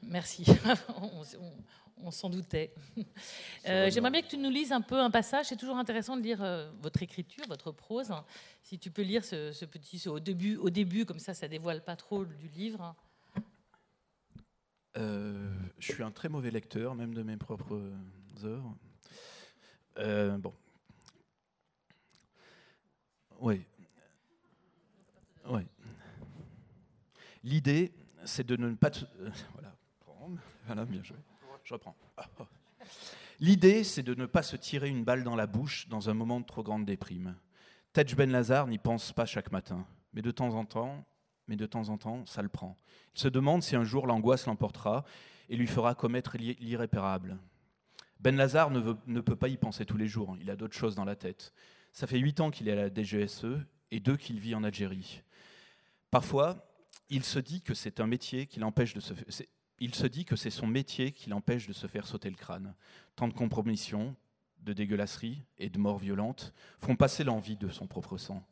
Merci. 0.02 0.44
s'en 2.10 2.30
doutait. 2.30 2.74
Euh, 3.68 3.88
j'aimerais 3.90 4.10
bien 4.10 4.22
que 4.22 4.26
tu 4.26 4.38
nous 4.38 4.50
lises 4.50 4.72
un 4.72 4.80
peu 4.80 4.98
un 4.98 5.10
passage. 5.10 5.46
C'est 5.46 5.56
toujours 5.56 5.76
intéressant 5.76 6.16
de 6.16 6.22
lire 6.22 6.42
euh, 6.42 6.68
votre 6.80 7.00
écriture, 7.00 7.44
votre 7.46 7.70
prose. 7.70 8.12
Si 8.60 8.76
tu 8.76 8.90
peux 8.90 9.02
lire 9.02 9.24
ce, 9.24 9.64
petit, 9.64 10.08
au 10.08 10.18
début, 10.18 10.56
au 10.56 10.68
début, 10.68 11.04
comme 11.04 11.20
ça, 11.20 11.32
ça 11.32 11.46
dévoile 11.46 11.84
pas 11.84 11.94
trop 11.94 12.24
du 12.24 12.48
livre. 12.48 12.96
Euh, 14.96 15.54
je 15.78 15.92
suis 15.92 16.02
un 16.02 16.10
très 16.10 16.28
mauvais 16.28 16.50
lecteur, 16.50 16.96
même 16.96 17.14
de 17.14 17.22
mes 17.22 17.36
propres 17.36 17.80
œuvres. 18.42 18.76
bon. 20.38 20.52
Oui. 23.38 23.62
Oui. 25.48 25.62
L'idée, 27.44 27.92
c'est 28.24 28.46
de 28.46 28.56
ne 28.56 28.74
pas. 28.74 28.90
voilà. 29.52 29.72
Voilà, 30.66 30.84
bien 30.84 31.02
joué. 31.02 31.16
Je 31.72 31.74
reprends. 31.74 31.96
L'idée, 33.40 33.82
c'est 33.82 34.02
de 34.02 34.14
ne 34.14 34.26
pas 34.26 34.42
se 34.42 34.56
tirer 34.56 34.90
une 34.90 35.04
balle 35.04 35.24
dans 35.24 35.36
la 35.36 35.46
bouche 35.46 35.88
dans 35.88 36.10
un 36.10 36.12
moment 36.12 36.38
de 36.38 36.44
trop 36.44 36.62
grande 36.62 36.84
déprime. 36.84 37.34
Tej 37.94 38.14
Ben 38.14 38.30
Lazar 38.30 38.66
n'y 38.66 38.76
pense 38.76 39.10
pas 39.14 39.24
chaque 39.24 39.50
matin, 39.50 39.86
mais 40.12 40.20
de 40.20 40.30
temps 40.30 40.54
en 40.54 40.66
temps, 40.66 41.02
mais 41.48 41.56
de 41.56 41.64
temps 41.64 41.88
en 41.88 41.96
temps, 41.96 42.26
ça 42.26 42.42
le 42.42 42.50
prend. 42.50 42.76
Il 43.14 43.22
se 43.22 43.28
demande 43.28 43.62
si 43.62 43.74
un 43.74 43.84
jour 43.84 44.06
l'angoisse 44.06 44.44
l'emportera 44.44 45.06
et 45.48 45.56
lui 45.56 45.66
fera 45.66 45.94
commettre 45.94 46.36
l'irréparable. 46.36 47.38
Ben 48.20 48.36
Lazar 48.36 48.70
ne, 48.70 48.92
ne, 49.06 49.20
peut 49.22 49.36
pas 49.36 49.48
y 49.48 49.56
penser 49.56 49.86
tous 49.86 49.96
les 49.96 50.08
jours, 50.08 50.36
il 50.42 50.50
a 50.50 50.56
d'autres 50.56 50.76
choses 50.76 50.94
dans 50.94 51.06
la 51.06 51.16
tête. 51.16 51.54
Ça 51.94 52.06
fait 52.06 52.18
huit 52.18 52.38
ans 52.40 52.50
qu'il 52.50 52.68
est 52.68 52.72
à 52.72 52.88
la 52.90 52.90
DGSE 52.90 53.46
et 53.90 53.98
deux 53.98 54.18
qu'il 54.18 54.38
vit 54.40 54.54
en 54.54 54.62
Algérie. 54.62 55.22
Parfois, 56.10 56.70
il 57.08 57.24
se 57.24 57.38
dit 57.38 57.62
que 57.62 57.72
c'est 57.72 57.98
un 57.98 58.06
métier 58.06 58.44
qui 58.44 58.60
l'empêche 58.60 58.92
de 58.92 59.00
se 59.00 59.14
il 59.82 59.94
se 59.96 60.06
dit 60.06 60.24
que 60.24 60.36
c'est 60.36 60.50
son 60.50 60.68
métier 60.68 61.10
qui 61.10 61.28
l'empêche 61.28 61.66
de 61.66 61.72
se 61.72 61.88
faire 61.88 62.06
sauter 62.06 62.30
le 62.30 62.36
crâne. 62.36 62.74
Tant 63.16 63.26
de 63.26 63.32
compromissions, 63.32 64.14
de 64.60 64.72
dégueulasseries 64.72 65.42
et 65.58 65.70
de 65.70 65.78
morts 65.78 65.98
violentes 65.98 66.52
font 66.78 66.94
passer 66.94 67.24
l'envie 67.24 67.56
de 67.56 67.68
son 67.68 67.88
propre 67.88 68.16
sang. 68.16 68.46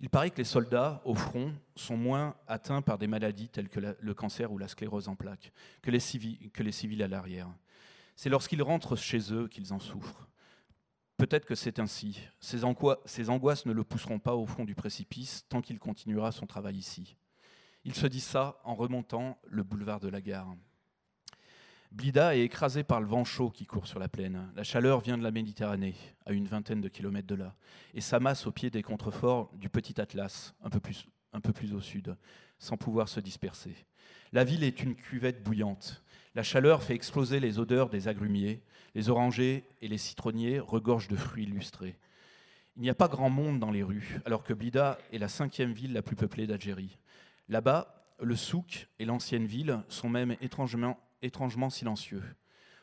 Il 0.00 0.08
paraît 0.08 0.30
que 0.30 0.38
les 0.38 0.44
soldats 0.44 1.02
au 1.04 1.14
front 1.14 1.52
sont 1.76 1.98
moins 1.98 2.34
atteints 2.46 2.80
par 2.80 2.96
des 2.96 3.06
maladies 3.06 3.50
telles 3.50 3.68
que 3.68 3.94
le 4.00 4.14
cancer 4.14 4.50
ou 4.50 4.56
la 4.56 4.68
sclérose 4.68 5.08
en 5.08 5.16
plaques 5.16 5.52
que 5.82 5.90
les, 5.90 6.00
civils, 6.00 6.50
que 6.50 6.62
les 6.62 6.72
civils 6.72 7.02
à 7.02 7.08
l'arrière. 7.08 7.48
C'est 8.16 8.30
lorsqu'ils 8.30 8.62
rentrent 8.62 8.96
chez 8.96 9.34
eux 9.34 9.48
qu'ils 9.48 9.74
en 9.74 9.78
souffrent. 9.78 10.30
Peut-être 11.18 11.44
que 11.44 11.54
c'est 11.54 11.78
ainsi. 11.78 12.18
Ces, 12.40 12.64
angoisses 12.64 13.66
ne 13.66 13.72
le 13.72 13.84
pousseront 13.84 14.18
pas 14.18 14.34
au 14.34 14.46
fond 14.46 14.64
du 14.64 14.74
précipice 14.74 15.44
tant 15.50 15.60
qu'il 15.60 15.78
continuera 15.78 16.32
son 16.32 16.46
travail 16.46 16.78
ici. 16.78 17.18
Il 17.84 17.94
se 17.94 18.06
dit 18.06 18.20
ça 18.20 18.58
en 18.64 18.74
remontant 18.74 19.38
le 19.44 19.62
boulevard 19.62 20.00
de 20.00 20.08
la 20.08 20.22
gare. 20.22 20.56
Blida 21.92 22.36
est 22.36 22.42
écrasé 22.42 22.84
par 22.84 23.00
le 23.00 23.06
vent 23.06 23.24
chaud 23.24 23.50
qui 23.50 23.66
court 23.66 23.88
sur 23.88 23.98
la 23.98 24.08
plaine. 24.08 24.48
La 24.54 24.62
chaleur 24.62 25.00
vient 25.00 25.18
de 25.18 25.24
la 25.24 25.32
Méditerranée, 25.32 25.96
à 26.24 26.32
une 26.32 26.46
vingtaine 26.46 26.80
de 26.80 26.88
kilomètres 26.88 27.26
de 27.26 27.34
là, 27.34 27.56
et 27.94 28.00
s'amasse 28.00 28.46
au 28.46 28.52
pied 28.52 28.70
des 28.70 28.82
contreforts 28.82 29.50
du 29.54 29.68
petit 29.68 30.00
Atlas, 30.00 30.54
un 30.62 30.70
peu, 30.70 30.78
plus, 30.78 31.74
au 31.74 31.80
sud, 31.80 32.16
sans 32.60 32.76
pouvoir 32.76 33.08
se 33.08 33.18
disperser. 33.18 33.74
La 34.32 34.44
ville 34.44 34.62
est 34.62 34.84
une 34.84 34.94
cuvette 34.94 35.42
bouillante. 35.42 36.04
La 36.36 36.44
chaleur 36.44 36.84
fait 36.84 36.94
exploser 36.94 37.40
les 37.40 37.58
odeurs 37.58 37.90
des 37.90 38.06
agrumiers. 38.06 38.62
Les 38.94 39.08
orangers 39.08 39.64
et 39.80 39.88
les 39.88 39.98
citronniers 39.98 40.60
regorgent 40.60 41.08
de 41.08 41.16
fruits 41.16 41.44
illustrés. 41.44 41.98
Il 42.76 42.82
n'y 42.82 42.90
a 42.90 42.94
pas 42.94 43.08
grand 43.08 43.30
monde 43.30 43.58
dans 43.58 43.72
les 43.72 43.82
rues, 43.82 44.20
alors 44.24 44.44
que 44.44 44.54
Blida 44.54 44.96
est 45.12 45.18
la 45.18 45.28
cinquième 45.28 45.72
ville 45.72 45.92
la 45.92 46.02
plus 46.02 46.14
peuplée 46.14 46.46
d'Algérie. 46.46 46.98
Là-bas, 47.48 48.06
le 48.20 48.36
souk 48.36 48.88
et 49.00 49.04
l'ancienne 49.04 49.46
ville 49.46 49.82
sont 49.88 50.08
même 50.08 50.36
étrangement, 50.40 50.96
étrangement 51.22 51.70
silencieux. 51.70 52.22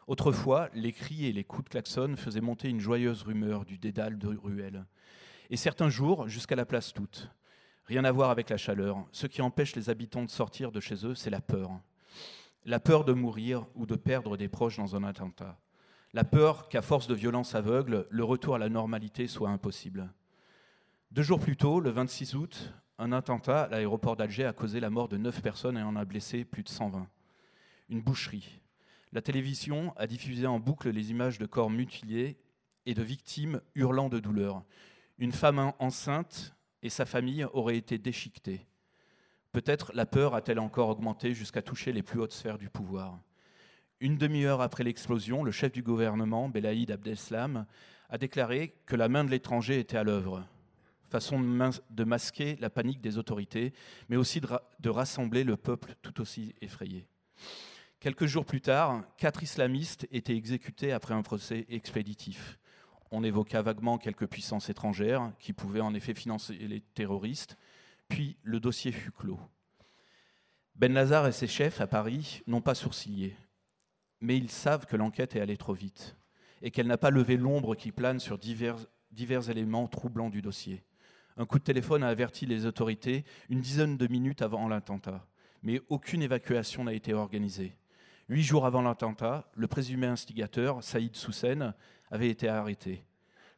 Autrefois, 0.08 0.70
les 0.74 0.94
cris 0.94 1.26
et 1.26 1.34
les 1.34 1.44
coups 1.44 1.66
de 1.66 1.70
klaxon 1.70 2.16
faisaient 2.16 2.42
monter 2.42 2.70
une 2.70 2.80
joyeuse 2.80 3.24
rumeur 3.24 3.66
du 3.66 3.78
dédale 3.78 4.18
de 4.18 4.28
ruelles. 4.28 4.86
Et 5.50 5.58
certains 5.58 5.90
jours, 5.90 6.28
jusqu'à 6.28 6.56
la 6.56 6.66
place 6.66 6.94
toute. 6.94 7.30
Rien 7.86 8.04
à 8.04 8.12
voir 8.12 8.30
avec 8.30 8.50
la 8.50 8.58
chaleur. 8.58 9.06
Ce 9.12 9.28
qui 9.28 9.42
empêche 9.42 9.76
les 9.76 9.90
habitants 9.90 10.24
de 10.24 10.30
sortir 10.30 10.72
de 10.72 10.80
chez 10.80 11.06
eux, 11.06 11.16
c'est 11.16 11.30
la 11.30 11.42
peur. 11.42 11.72
La 12.66 12.80
peur 12.80 13.06
de 13.06 13.14
mourir 13.14 13.66
ou 13.76 13.86
de 13.86 13.96
perdre 13.96 14.38
des 14.38 14.50
proches 14.50 14.78
dans 14.78 14.96
un 14.96 15.04
attentat. 15.04 15.58
La 16.14 16.24
peur 16.24 16.70
qu'à 16.70 16.82
force 16.82 17.08
de 17.08 17.16
violence 17.16 17.56
aveugle, 17.56 18.08
le 18.10 18.24
retour 18.24 18.56
à 18.56 18.60
la 18.60 18.70
normalité 18.70 19.28
soit 19.28 19.50
impossible. 19.50 20.14
Deux 21.12 21.22
jours 21.22 21.40
plus 21.40 21.56
tôt, 21.56 21.80
le 21.80 21.90
26 21.90 22.36
août, 22.36 22.74
un 22.98 23.12
attentat 23.12 23.64
à 23.64 23.68
l'aéroport 23.70 24.16
d'Alger 24.16 24.46
a 24.46 24.54
causé 24.54 24.80
la 24.80 24.90
mort 24.90 25.08
de 25.08 25.18
neuf 25.18 25.42
personnes 25.42 25.78
et 25.78 25.84
en 25.84 25.96
a 25.96 26.04
blessé 26.04 26.44
plus 26.44 26.64
de 26.64 26.70
120. 26.70 27.08
Une 27.90 28.02
boucherie. 28.02 28.60
La 29.14 29.22
télévision 29.22 29.94
a 29.96 30.08
diffusé 30.08 30.46
en 30.46 30.60
boucle 30.60 30.90
les 30.90 31.12
images 31.12 31.38
de 31.38 31.46
corps 31.46 31.70
mutilés 31.70 32.38
et 32.86 32.94
de 32.94 33.02
victimes 33.02 33.62
hurlant 33.76 34.10
de 34.10 34.20
douleur. 34.20 34.64
Une 35.18 35.32
femme 35.32 35.72
enceinte 35.80 36.54
et 36.84 36.90
sa 36.90 37.06
famille 37.06 37.46
auraient 37.54 37.78
été 37.78 37.98
déchiquetées. 37.98 38.68
Peut-être 39.52 39.92
la 39.94 40.06
peur 40.06 40.36
a-t-elle 40.36 40.60
encore 40.60 40.90
augmenté 40.90 41.34
jusqu'à 41.34 41.62
toucher 41.62 41.94
les 41.94 42.04
plus 42.04 42.20
hautes 42.20 42.34
sphères 42.34 42.58
du 42.58 42.70
pouvoir. 42.70 43.20
Une 44.00 44.18
demi-heure 44.18 44.62
après 44.62 44.84
l'explosion, 44.84 45.44
le 45.44 45.52
chef 45.52 45.72
du 45.72 45.82
gouvernement, 45.82 46.50
Belaïd 46.50 46.92
Abdeslam, 46.92 47.66
a 48.10 48.18
déclaré 48.18 48.76
que 48.86 48.96
la 48.96 49.10
main 49.10 49.24
de 49.24 49.32
l'étranger 49.32 49.80
était 49.80 49.98
à 49.98 50.04
l'œuvre. 50.04 50.46
Façon 51.10 51.40
de 51.40 52.04
masquer 52.04 52.58
la 52.60 52.70
panique 52.70 53.02
des 53.02 53.18
autorités, 53.18 53.74
mais 54.10 54.18
aussi 54.18 54.42
de 54.42 54.90
rassembler 54.90 55.44
le 55.46 55.56
peuple 55.56 55.96
tout 56.02 56.20
aussi 56.22 56.54
effrayé. 56.62 57.08
Quelques 58.00 58.28
jours 58.28 58.46
plus 58.46 58.62
tard, 58.62 59.04
quatre 59.18 59.42
islamistes 59.42 60.08
étaient 60.12 60.36
exécutés 60.36 60.92
après 60.92 61.16
un 61.16 61.24
procès 61.24 61.66
expéditif. 61.68 62.60
On 63.10 63.24
évoqua 63.24 63.64
vaguement 63.64 63.98
quelques 63.98 64.28
puissances 64.28 64.70
étrangères 64.70 65.32
qui 65.40 65.52
pouvaient 65.52 65.82
en 65.82 65.96
effet 65.96 66.14
financer 66.14 66.54
les 66.54 66.82
terroristes, 66.82 67.58
puis 68.08 68.38
le 68.44 68.60
dossier 68.60 68.92
fut 68.92 69.12
clos. 69.12 69.40
Ben 70.76 70.94
Lazare 70.94 71.28
et 71.28 71.32
ses 71.32 71.48
chefs 71.48 71.82
à 71.82 71.88
Paris 71.88 72.44
n'ont 72.46 72.62
pas 72.62 72.76
sourcillé, 72.76 73.36
mais 74.22 74.38
ils 74.38 74.52
savent 74.52 74.86
que 74.86 74.96
l'enquête 74.96 75.36
est 75.36 75.42
allée 75.42 75.58
trop 75.58 75.74
vite 75.74 76.16
et 76.62 76.70
qu'elle 76.70 76.88
n'a 76.88 77.00
pas 77.00 77.10
levé 77.10 77.36
l'ombre 77.36 77.74
qui 77.74 77.92
plane 77.92 78.20
sur 78.20 78.38
divers, 78.38 78.78
divers 79.12 79.50
éléments 79.50 79.88
troublants 79.88 80.30
du 80.30 80.44
dossier. 80.44 80.84
Un 81.36 81.48
coup 81.48 81.58
de 81.58 81.64
téléphone 81.64 82.04
a 82.04 82.10
averti 82.10 82.46
les 82.46 82.68
autorités 82.68 83.26
une 83.50 83.62
dizaine 83.62 83.98
de 83.98 84.08
minutes 84.08 84.44
avant 84.44 84.68
l'attentat, 84.68 85.28
mais 85.64 85.82
aucune 85.90 86.22
évacuation 86.22 86.84
n'a 86.84 86.94
été 86.94 87.16
organisée. 87.16 87.76
Huit 88.30 88.44
jours 88.44 88.66
avant 88.66 88.82
l'attentat, 88.82 89.50
le 89.56 89.68
présumé 89.68 90.08
instigateur, 90.08 90.84
Saïd 90.84 91.16
Soussen, 91.16 91.74
avait 92.12 92.30
été 92.30 92.48
arrêté 92.48 93.04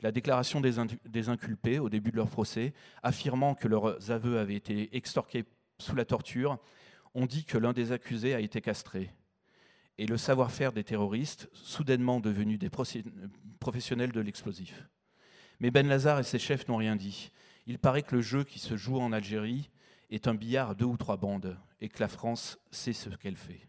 la 0.01 0.11
déclaration 0.11 0.61
des, 0.61 1.29
inculpés 1.29 1.79
au 1.79 1.89
début 1.89 2.11
de 2.11 2.15
leur 2.15 2.29
procès, 2.29 2.73
affirmant 3.03 3.55
que 3.55 3.67
leurs 3.67 4.11
aveux 4.11 4.39
avaient 4.39 4.55
été 4.55 4.95
extorqués 4.95 5.45
sous 5.77 5.95
la 5.95 6.05
torture, 6.05 6.57
ont 7.13 7.25
dit 7.25 7.43
que 7.43 7.57
l'un 7.57 7.73
des 7.73 7.91
accusés 7.91 8.33
a 8.33 8.39
été 8.39 8.61
castré. 8.61 9.11
Et 9.97 10.05
le 10.05 10.17
savoir-faire 10.17 10.71
des 10.71 10.85
terroristes, 10.85 11.49
soudainement 11.53 12.21
devenus 12.21 12.59
des 12.59 12.69
professionnels 13.59 14.11
de 14.11 14.21
l'explosif. 14.21 14.87
Mais 15.59 15.71
Ben 15.71 15.87
Lazar 15.87 16.19
et 16.19 16.23
ses 16.23 16.39
chefs 16.39 16.67
n'ont 16.69 16.77
rien 16.77 16.95
dit. 16.95 17.31
Il 17.65 17.79
paraît 17.79 18.03
que 18.03 18.15
le 18.15 18.21
jeu 18.21 18.45
qui 18.45 18.59
se 18.59 18.77
joue 18.77 18.99
en 18.99 19.11
Algérie 19.11 19.69
est 20.09 20.27
un 20.27 20.33
billard 20.33 20.71
à 20.71 20.75
deux 20.75 20.85
ou 20.85 20.95
trois 20.95 21.17
bandes 21.17 21.57
et 21.81 21.89
que 21.89 21.99
la 21.99 22.07
France 22.07 22.57
sait 22.71 22.93
ce 22.93 23.09
qu'elle 23.09 23.35
fait. 23.35 23.68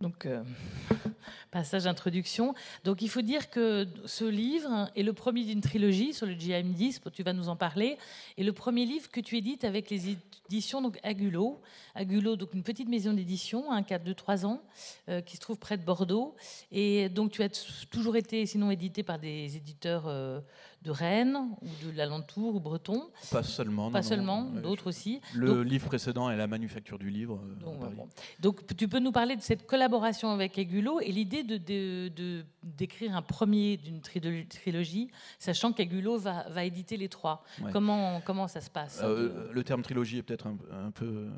Donc, 0.00 0.26
euh, 0.26 0.44
passage 1.50 1.86
introduction. 1.86 2.54
Donc, 2.84 3.02
il 3.02 3.08
faut 3.08 3.22
dire 3.22 3.50
que 3.50 3.86
ce 4.04 4.24
livre 4.24 4.90
est 4.94 5.02
le 5.02 5.12
premier 5.12 5.44
d'une 5.44 5.60
trilogie 5.60 6.14
sur 6.14 6.26
le 6.26 6.34
GM10, 6.34 7.00
tu 7.12 7.22
vas 7.24 7.32
nous 7.32 7.48
en 7.48 7.56
parler, 7.56 7.98
et 8.36 8.44
le 8.44 8.52
premier 8.52 8.86
livre 8.86 9.10
que 9.10 9.20
tu 9.20 9.36
édites 9.36 9.64
avec 9.64 9.90
les 9.90 10.10
éditions 10.10 10.80
donc 10.80 10.98
Agulot. 11.02 11.60
Agulot, 11.94 12.36
donc 12.36 12.54
une 12.54 12.62
petite 12.62 12.88
maison 12.88 13.12
d'édition, 13.12 13.72
un 13.72 13.82
cadre 13.82 14.04
de 14.04 14.12
3 14.12 14.46
ans, 14.46 14.62
euh, 15.08 15.20
qui 15.20 15.36
se 15.36 15.40
trouve 15.40 15.58
près 15.58 15.76
de 15.76 15.84
Bordeaux. 15.84 16.36
Et 16.70 17.08
donc, 17.08 17.32
tu 17.32 17.42
as 17.42 17.48
toujours 17.90 18.16
été, 18.16 18.46
sinon, 18.46 18.70
édité 18.70 19.02
par 19.02 19.18
des 19.18 19.56
éditeurs 19.56 20.04
euh, 20.06 20.40
de 20.82 20.90
Rennes 20.90 21.36
ou 21.62 21.90
de 21.90 21.96
l'alentour 21.96 22.54
ou 22.54 22.60
breton. 22.60 23.10
Pas 23.32 23.42
seulement. 23.42 23.90
Pas 23.90 24.02
seulement, 24.02 24.42
d'autres 24.44 24.88
aussi. 24.88 25.20
Le 25.34 25.62
livre 25.62 25.86
précédent 25.86 26.30
est 26.30 26.36
la 26.36 26.46
manufacture 26.46 26.98
du 26.98 27.10
livre. 27.10 27.40
Euh, 27.66 28.04
donc, 28.40 28.64
tu 28.76 28.88
peux 28.88 29.00
nous 29.00 29.12
parler 29.12 29.34
de 29.34 29.42
cette 29.42 29.66
collaboration 29.66 30.30
avec 30.30 30.58
Agulo 30.58 31.00
et 31.00 31.10
l'idée 31.10 31.42
de, 31.42 32.44
d'écrire 32.62 33.16
un 33.16 33.22
premier 33.22 33.76
d'une 33.76 34.00
trilogie, 34.00 35.10
sachant 35.38 35.72
qu'Agulo 35.72 36.18
va, 36.18 36.48
va 36.48 36.64
éditer 36.64 36.96
les 36.96 37.08
trois. 37.08 37.42
Comment, 37.72 38.20
comment 38.24 38.46
ça 38.46 38.60
se 38.60 38.70
passe 38.70 39.00
euh, 39.02 39.50
Le 39.52 39.64
terme 39.64 39.82
trilogie 39.82 40.18
est 40.18 40.22
peut-être 40.22 40.46
un, 40.46 40.90
peu. 40.92 41.28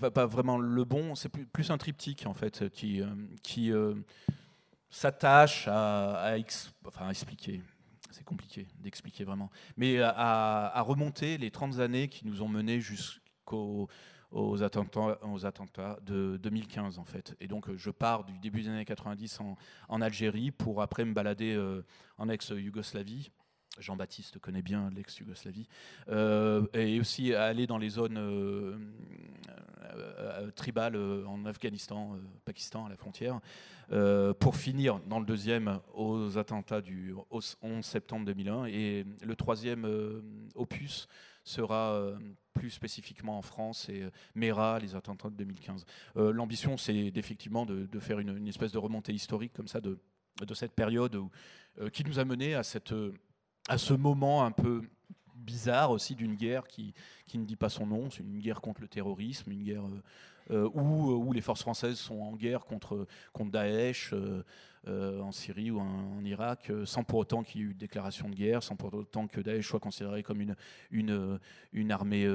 Euh, 0.00 0.10
pas 0.10 0.26
vraiment 0.26 0.58
le 0.58 0.84
bon, 0.84 1.14
c'est 1.14 1.28
plus, 1.28 1.70
un 1.70 1.78
triptyque 1.78 2.26
en 2.26 2.34
fait 2.34 2.68
qui, 2.70 3.02
qui 3.42 3.72
s'attache 4.88 5.68
à, 5.68 6.32
à, 6.32 6.36
enfin, 6.86 7.06
à 7.06 7.10
expliquer 7.10 7.60
c'est 8.16 8.24
compliqué 8.24 8.66
d'expliquer 8.80 9.24
vraiment, 9.24 9.50
mais 9.76 10.00
à, 10.00 10.80
remonter 10.80 11.36
les 11.36 11.50
30 11.50 11.80
années 11.80 12.08
qui 12.08 12.26
nous 12.26 12.42
ont 12.42 12.48
menés 12.48 12.80
jusqu'aux 12.80 13.88
aux 14.32 14.62
attentats, 14.62 15.98
de 16.02 16.36
2015 16.42 16.98
en 16.98 17.04
fait. 17.04 17.36
Et 17.40 17.46
donc 17.46 17.74
je 17.74 17.90
pars 17.90 18.24
du 18.24 18.38
début 18.38 18.62
des 18.62 18.68
années 18.68 18.84
90 18.84 19.40
en, 19.88 20.00
Algérie 20.00 20.50
pour 20.50 20.82
après 20.82 21.04
me 21.04 21.12
balader 21.12 21.54
euh, 21.54 21.84
en 22.18 22.28
ex-Yougoslavie. 22.28 23.30
Jean-Baptiste 23.78 24.38
connaît 24.38 24.62
bien 24.62 24.90
l'ex-Yougoslavie, 24.94 25.68
euh, 26.08 26.66
et 26.72 27.00
aussi 27.00 27.34
aller 27.34 27.66
dans 27.66 27.78
les 27.78 27.90
zones 27.90 28.18
euh, 28.18 28.76
tribales 30.54 30.96
en 31.26 31.44
Afghanistan, 31.44 32.18
Pakistan, 32.44 32.86
à 32.86 32.88
la 32.88 32.96
frontière, 32.96 33.40
euh, 33.92 34.34
pour 34.34 34.56
finir 34.56 34.98
dans 35.06 35.20
le 35.20 35.26
deuxième 35.26 35.78
aux 35.94 36.38
attentats 36.38 36.80
du 36.80 37.14
11 37.30 37.56
septembre 37.82 38.26
2001. 38.26 38.66
Et 38.66 39.06
le 39.22 39.36
troisième 39.36 39.84
euh, 39.84 40.22
opus 40.56 41.06
sera 41.44 41.92
euh, 41.92 42.18
plus 42.52 42.70
spécifiquement 42.70 43.38
en 43.38 43.42
France 43.42 43.88
et 43.88 44.02
Mera, 44.34 44.80
les 44.80 44.96
attentats 44.96 45.30
de 45.30 45.36
2015. 45.36 45.84
L'ambition, 46.16 46.76
c'est 46.76 47.12
effectivement 47.14 47.66
de, 47.66 48.00
faire 48.00 48.18
une, 48.18 48.48
espèce 48.48 48.72
de 48.72 48.78
remontée 48.78 49.12
historique 49.12 49.52
comme 49.52 49.68
ça 49.68 49.80
de, 49.80 49.98
de 50.40 50.54
cette 50.54 50.72
période 50.72 51.20
qui 51.92 52.02
nous 52.02 52.18
a 52.18 52.24
mené 52.24 52.54
à, 52.54 52.62
cette, 52.62 52.94
à 53.68 53.78
ce 53.78 53.94
moment 53.94 54.44
un 54.44 54.52
peu 54.52 54.82
bizarre 55.34 55.90
aussi 55.92 56.14
d'une 56.14 56.34
guerre 56.34 56.66
qui, 56.66 56.92
qui 57.26 57.38
ne 57.38 57.44
dit 57.44 57.56
pas 57.56 57.68
son 57.68 57.86
nom. 57.86 58.10
C'est 58.10 58.22
une 58.22 58.40
guerre 58.40 58.60
contre 58.60 58.80
le 58.80 58.88
terrorisme, 58.88 59.50
une 59.52 59.62
guerre 59.62 59.84
euh, 60.50 60.68
où, 60.74 61.10
où, 61.12 61.32
les 61.32 61.40
forces 61.40 61.62
françaises 61.62 61.98
sont 61.98 62.20
en 62.20 62.36
guerre 62.36 62.64
contre, 62.64 63.06
contre 63.32 63.50
Daesh 63.50 64.12
euh, 64.12 64.44
euh, 64.86 65.20
en 65.20 65.32
Syrie 65.32 65.70
ou 65.70 65.80
en, 65.80 66.24
Irak, 66.24 66.70
sans 66.84 67.02
pour 67.02 67.18
autant 67.18 67.42
qu'il 67.42 67.60
y 67.60 67.64
ait 67.64 67.68
eu 67.68 67.74
déclaration 67.74 68.28
de 68.28 68.34
guerre, 68.34 68.62
sans 68.62 68.76
pour 68.76 68.94
autant 68.94 69.26
que 69.26 69.40
Daesh 69.40 69.66
soit 69.66 69.80
considéré 69.80 70.22
comme 70.22 70.40
une, 70.40 70.56
une, 70.90 71.40
une 71.72 71.90
armée 71.90 72.28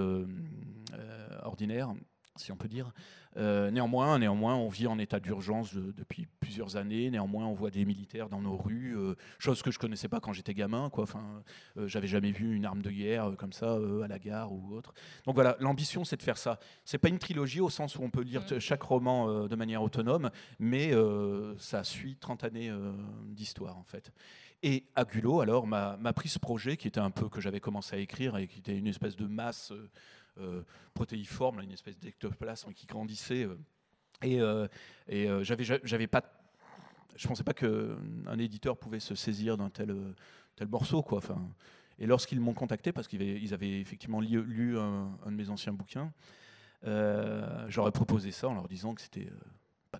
ordinaire 1.44 1.94
si 2.38 2.52
on 2.52 2.56
peut 2.56 2.68
dire. 2.68 2.92
Euh, 3.38 3.72
néanmoins, 3.72 4.20
néanmoins, 4.20 4.56
on 4.56 4.68
vit 4.68 4.88
en 4.88 5.00
état 5.00 5.20
d'urgence 5.20 5.74
depuis 5.74 6.28
plusieurs 6.40 6.76
années. 6.76 7.10
Néanmoins, 7.10 7.46
on 7.46 7.54
voit 7.54 7.72
des 7.72 7.86
militaires 7.86 8.30
dans 8.30 8.42
nos 8.42 8.58
rues, 8.58 8.98
euh, 8.98 9.16
chose 9.40 9.62
que 9.62 9.72
je 9.72 9.80
connaissais 9.80 10.08
pas 10.08 10.20
quand 10.20 10.34
j'étais 10.34 10.54
gamin. 10.54 10.90
Quoi. 10.90 11.04
Enfin, 11.04 11.44
euh, 11.78 11.88
j'avais 11.88 12.08
jamais 12.08 12.32
vu 12.32 12.56
une 12.56 12.66
arme 12.66 12.82
de 12.82 12.90
guerre 12.90 13.34
comme 13.38 13.54
ça 13.54 13.78
à 14.04 14.08
la 14.08 14.20
gare 14.20 14.52
ou 14.52 14.74
autre. 14.74 14.94
Donc 15.26 15.36
voilà, 15.36 15.56
l'ambition, 15.60 16.04
c'est 16.04 16.18
de 16.18 16.24
faire 16.24 16.38
ça. 16.38 16.60
C'est 16.86 16.98
pas 16.98 17.10
une 17.10 17.20
trilogie 17.20 17.62
au 17.62 17.70
sens 17.70 17.96
où 17.96 18.04
on 18.04 18.10
peut 18.10 18.24
lire 18.24 18.44
mmh. 18.44 18.60
chaque 18.60 18.84
roman 18.84 19.48
de 19.48 19.56
manière 19.56 19.82
autonome, 19.82 20.30
mais 20.60 20.92
ça 21.58 21.84
suit 21.84 22.18
30 22.18 22.44
années 22.44 22.72
d'histoire 23.26 23.78
en 23.78 23.84
fait. 23.84 24.12
Et 24.64 24.86
Agulo, 24.96 25.42
alors, 25.42 25.66
m'a 25.66 26.14
pris 26.14 26.30
ce 26.30 26.40
projet 26.40 26.78
qui 26.78 26.88
était 26.88 27.00
un 27.00 27.12
peu 27.12 27.30
que 27.30 27.42
j'avais 27.42 27.60
commencé 27.60 27.96
à 27.96 28.00
écrire 28.00 28.38
et 28.38 28.48
qui 28.48 28.60
était 28.60 28.78
une 28.78 28.88
espèce 28.88 29.16
de 29.16 29.26
masse 29.26 29.74
euh, 30.40 30.64
protéiforme, 30.94 31.62
une 31.62 31.72
espèce 31.72 32.00
d'ectoplasme 32.00 32.74
qui 32.74 32.86
grandissait. 32.86 33.46
Euh, 33.46 33.58
et, 34.24 34.40
euh, 34.40 34.68
et 35.08 35.28
j'avais, 35.44 36.08
pas, 36.08 36.24
je 37.16 37.28
pensais 37.28 37.44
pas 37.44 37.54
qu'un 37.54 38.38
éditeur 38.38 38.78
pouvait 38.78 39.00
se 39.00 39.16
saisir 39.16 39.58
d'un 39.58 39.70
tel, 39.70 39.96
morceau, 40.70 41.02
quoi. 41.02 41.22
Et 41.98 42.06
lorsqu'ils 42.06 42.40
m'ont 42.40 42.54
contacté, 42.54 42.92
parce 42.92 43.08
qu'ils 43.08 43.54
avaient, 43.54 43.80
effectivement 43.80 44.22
lu, 44.22 44.78
un, 44.78 45.18
de 45.26 45.32
mes 45.32 45.50
anciens 45.50 45.74
bouquins, 45.74 46.14
j'aurais 47.68 47.92
proposé 47.92 48.32
ça 48.32 48.48
en 48.50 48.54
leur 48.54 48.68
disant 48.68 48.94
que 48.94 49.02
c'était 49.02 49.28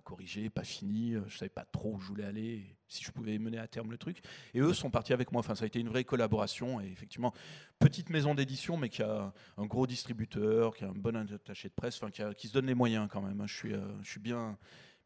corrigé, 0.02 0.50
pas 0.50 0.64
fini. 0.64 1.14
Je 1.26 1.36
savais 1.36 1.48
pas 1.48 1.64
trop 1.64 1.94
où 1.94 2.00
je 2.00 2.06
voulais 2.06 2.24
aller, 2.24 2.76
si 2.88 3.02
je 3.02 3.10
pouvais 3.10 3.38
mener 3.38 3.58
à 3.58 3.66
terme 3.66 3.90
le 3.90 3.98
truc. 3.98 4.22
Et 4.54 4.60
eux 4.60 4.74
sont 4.74 4.90
partis 4.90 5.12
avec 5.12 5.32
moi. 5.32 5.40
Enfin, 5.40 5.54
ça 5.54 5.64
a 5.64 5.66
été 5.66 5.80
une 5.80 5.88
vraie 5.88 6.04
collaboration. 6.04 6.80
Et 6.80 6.86
effectivement, 6.86 7.32
petite 7.78 8.10
maison 8.10 8.34
d'édition, 8.34 8.76
mais 8.76 8.88
qui 8.88 9.02
a 9.02 9.32
un 9.56 9.66
gros 9.66 9.86
distributeur, 9.86 10.74
qui 10.74 10.84
a 10.84 10.88
un 10.88 10.94
bon 10.94 11.16
attaché 11.16 11.68
de 11.68 11.74
presse, 11.74 12.02
enfin, 12.02 12.10
qui, 12.34 12.48
se 12.48 12.52
donne 12.52 12.66
les 12.66 12.74
moyens 12.74 13.08
quand 13.10 13.22
même. 13.22 13.42
Je 13.46 13.54
suis, 13.54 13.74
je 14.02 14.10
suis 14.10 14.20
bien, 14.20 14.58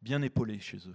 bien 0.03 0.23
épaulé 0.23 0.59
chez 0.59 0.79
eux. 0.79 0.95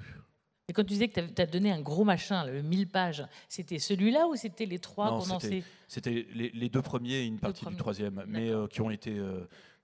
Et 0.67 0.73
quand 0.73 0.83
tu 0.83 0.93
disais 0.93 1.09
que 1.09 1.19
tu 1.19 1.41
as 1.41 1.45
donné 1.45 1.71
un 1.71 1.81
gros 1.81 2.05
machin, 2.05 2.45
le 2.45 2.61
1000 2.61 2.87
pages, 2.87 3.25
c'était 3.49 3.79
celui-là 3.79 4.27
ou 4.27 4.35
c'était 4.35 4.65
les 4.65 4.79
trois 4.79 5.19
condensés 5.19 5.63
C'était 5.87 6.25
les, 6.33 6.69
deux 6.69 6.81
premiers 6.81 7.15
et 7.15 7.25
une 7.25 7.39
partie 7.39 7.65
du 7.65 7.75
troisième, 7.75 8.23
mais 8.27 8.51
qui 8.69 8.81
ont 8.81 8.89
été 8.89 9.21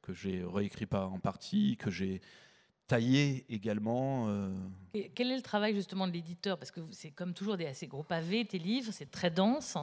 que 0.07 0.13
j'ai 0.13 0.43
réécrit 0.45 0.85
pas 0.85 1.05
en 1.05 1.19
partie, 1.19 1.75
que 1.75 1.91
j'ai 1.91 2.21
taillé 2.87 3.45
également. 3.49 4.29
Euh. 4.29 4.49
quel 5.13 5.31
est 5.31 5.35
le 5.35 5.41
travail 5.41 5.75
justement 5.75 6.07
de 6.07 6.13
l'éditeur? 6.13 6.57
Parce 6.57 6.71
que 6.71 6.79
c'est 6.91 7.11
comme 7.11 7.33
toujours 7.33 7.57
des 7.57 7.65
assez 7.65 7.85
gros 7.87 8.03
pavés, 8.03 8.45
tes 8.45 8.57
livres, 8.57 8.91
c'est 8.91 9.11
très 9.11 9.29
dense. 9.29 9.77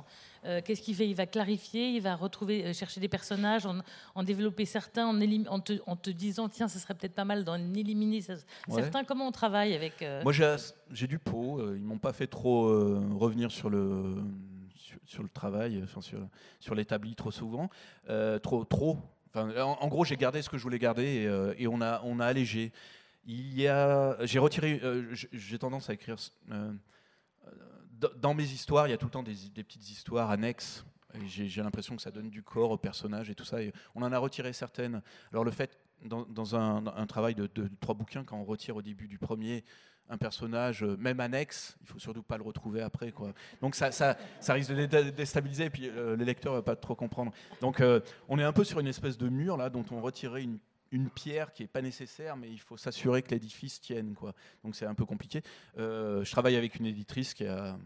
Euh, 0.44 0.60
qu'est-ce 0.64 0.80
qu'il 0.80 0.94
fait? 0.94 1.06
Il 1.06 1.14
va 1.14 1.26
clarifier, 1.26 1.90
il 1.90 2.00
va 2.00 2.16
retrouver, 2.16 2.64
euh, 2.64 2.72
chercher 2.72 3.00
des 3.00 3.08
personnages, 3.08 3.66
en, 4.14 4.22
développer 4.22 4.64
certains, 4.64 5.06
en, 5.06 5.20
en, 5.46 5.60
te, 5.60 5.74
en, 5.86 5.96
te, 5.96 6.10
disant 6.10 6.48
tiens, 6.48 6.68
ce 6.68 6.78
serait 6.78 6.94
peut-être 6.94 7.14
pas 7.14 7.26
mal 7.26 7.44
d'en 7.44 7.56
éliminer 7.74 8.22
certains. 8.22 9.04
Comment 9.04 9.28
on 9.28 9.32
travaille 9.32 9.74
avec 9.74 10.04
Moi, 10.22 10.32
j'ai 10.90 11.06
du 11.06 11.18
pot. 11.18 11.60
Ils 11.74 11.82
m'ont 11.82 11.98
pas 11.98 12.12
fait 12.12 12.26
trop 12.26 12.64
revenir 13.16 13.50
sur 13.50 13.70
le 13.70 14.16
sur, 15.06 15.22
le 15.22 15.28
travail, 15.28 15.84
sur, 16.00 16.18
sur 16.60 16.74
l'établi 16.74 17.14
trop 17.14 17.30
souvent, 17.30 17.68
trop 18.42 18.64
trop 18.64 18.98
en, 19.34 19.88
gros, 19.88 20.04
j'ai 20.04 20.16
gardé 20.16 20.42
ce 20.42 20.48
que 20.48 20.58
je 20.58 20.62
voulais 20.62 20.78
garder 20.78 21.04
et, 21.04 21.26
euh, 21.26 21.54
on, 21.68 21.80
a, 21.80 22.00
on 22.04 22.20
a 22.20 22.26
allégé. 22.26 22.72
Il 23.26 23.58
y 23.58 23.66
a, 23.66 24.16
j'ai 24.26 24.38
retiré, 24.38 24.80
euh, 24.82 25.14
j'ai 25.32 25.58
tendance 25.58 25.88
à 25.90 25.94
écrire 25.94 26.16
euh, 26.50 26.72
dans 28.16 28.34
mes 28.34 28.44
histoires. 28.44 28.86
Il 28.86 28.90
y 28.90 28.94
a 28.94 28.98
tout 28.98 29.06
le 29.06 29.10
temps 29.10 29.22
des, 29.22 29.34
petites 29.54 29.90
histoires 29.90 30.30
annexes. 30.30 30.84
J'ai, 31.26 31.62
l'impression 31.62 31.96
que 31.96 32.02
ça 32.02 32.10
donne 32.10 32.28
du 32.28 32.42
corps 32.42 32.70
au 32.70 32.76
personnage 32.76 33.30
et 33.30 33.34
tout 33.34 33.44
ça. 33.44 33.62
Et 33.62 33.72
on 33.94 34.02
en 34.02 34.12
a 34.12 34.18
retiré 34.18 34.52
certaines. 34.52 35.00
Alors 35.32 35.44
le 35.44 35.52
fait, 35.52 35.78
dans, 36.04 36.56
un, 36.56 37.06
travail 37.06 37.34
de, 37.34 37.48
trois 37.80 37.94
bouquins, 37.94 38.24
quand 38.24 38.36
on 38.36 38.44
retire 38.44 38.76
au 38.76 38.82
début 38.82 39.08
du 39.08 39.18
premier 39.18 39.64
un 40.08 40.18
personnage, 40.18 40.82
euh, 40.82 40.96
même 40.98 41.20
annexe, 41.20 41.76
il 41.80 41.86
faut 41.86 41.98
surtout 41.98 42.22
pas 42.22 42.36
le 42.36 42.42
retrouver 42.42 42.82
après. 42.82 43.10
Quoi. 43.12 43.32
Donc 43.60 43.74
ça, 43.74 43.90
ça, 43.90 44.16
ça 44.40 44.52
risque 44.52 44.72
de 44.72 45.10
déstabiliser 45.10 45.64
et 45.64 45.70
puis 45.70 45.88
euh, 45.88 46.16
le 46.16 46.24
lecteur 46.24 46.54
va 46.54 46.62
pas 46.62 46.76
trop 46.76 46.94
comprendre. 46.94 47.32
Donc 47.60 47.80
euh, 47.80 48.00
on 48.28 48.38
est 48.38 48.44
un 48.44 48.52
peu 48.52 48.64
sur 48.64 48.80
une 48.80 48.86
espèce 48.86 49.16
de 49.16 49.28
mur 49.28 49.56
là 49.56 49.70
dont 49.70 49.84
on 49.90 50.00
retirait 50.00 50.42
une, 50.42 50.58
pierre 51.12 51.52
qui 51.52 51.64
est 51.64 51.66
pas 51.66 51.82
nécessaire, 51.82 52.36
mais 52.36 52.48
il 52.48 52.60
faut 52.60 52.76
s'assurer 52.76 53.20
que 53.22 53.30
l'édifice 53.30 53.80
tienne. 53.80 54.14
Quoi. 54.14 54.32
Donc 54.62 54.76
c'est 54.76 54.86
un 54.86 54.94
peu 54.94 55.04
compliqué. 55.04 55.42
je 55.76 56.30
travaille 56.30 56.54
avec 56.54 56.76
une 56.76 56.86
éditrice 56.86 57.34
qui 57.34 57.44
a, 57.46 57.76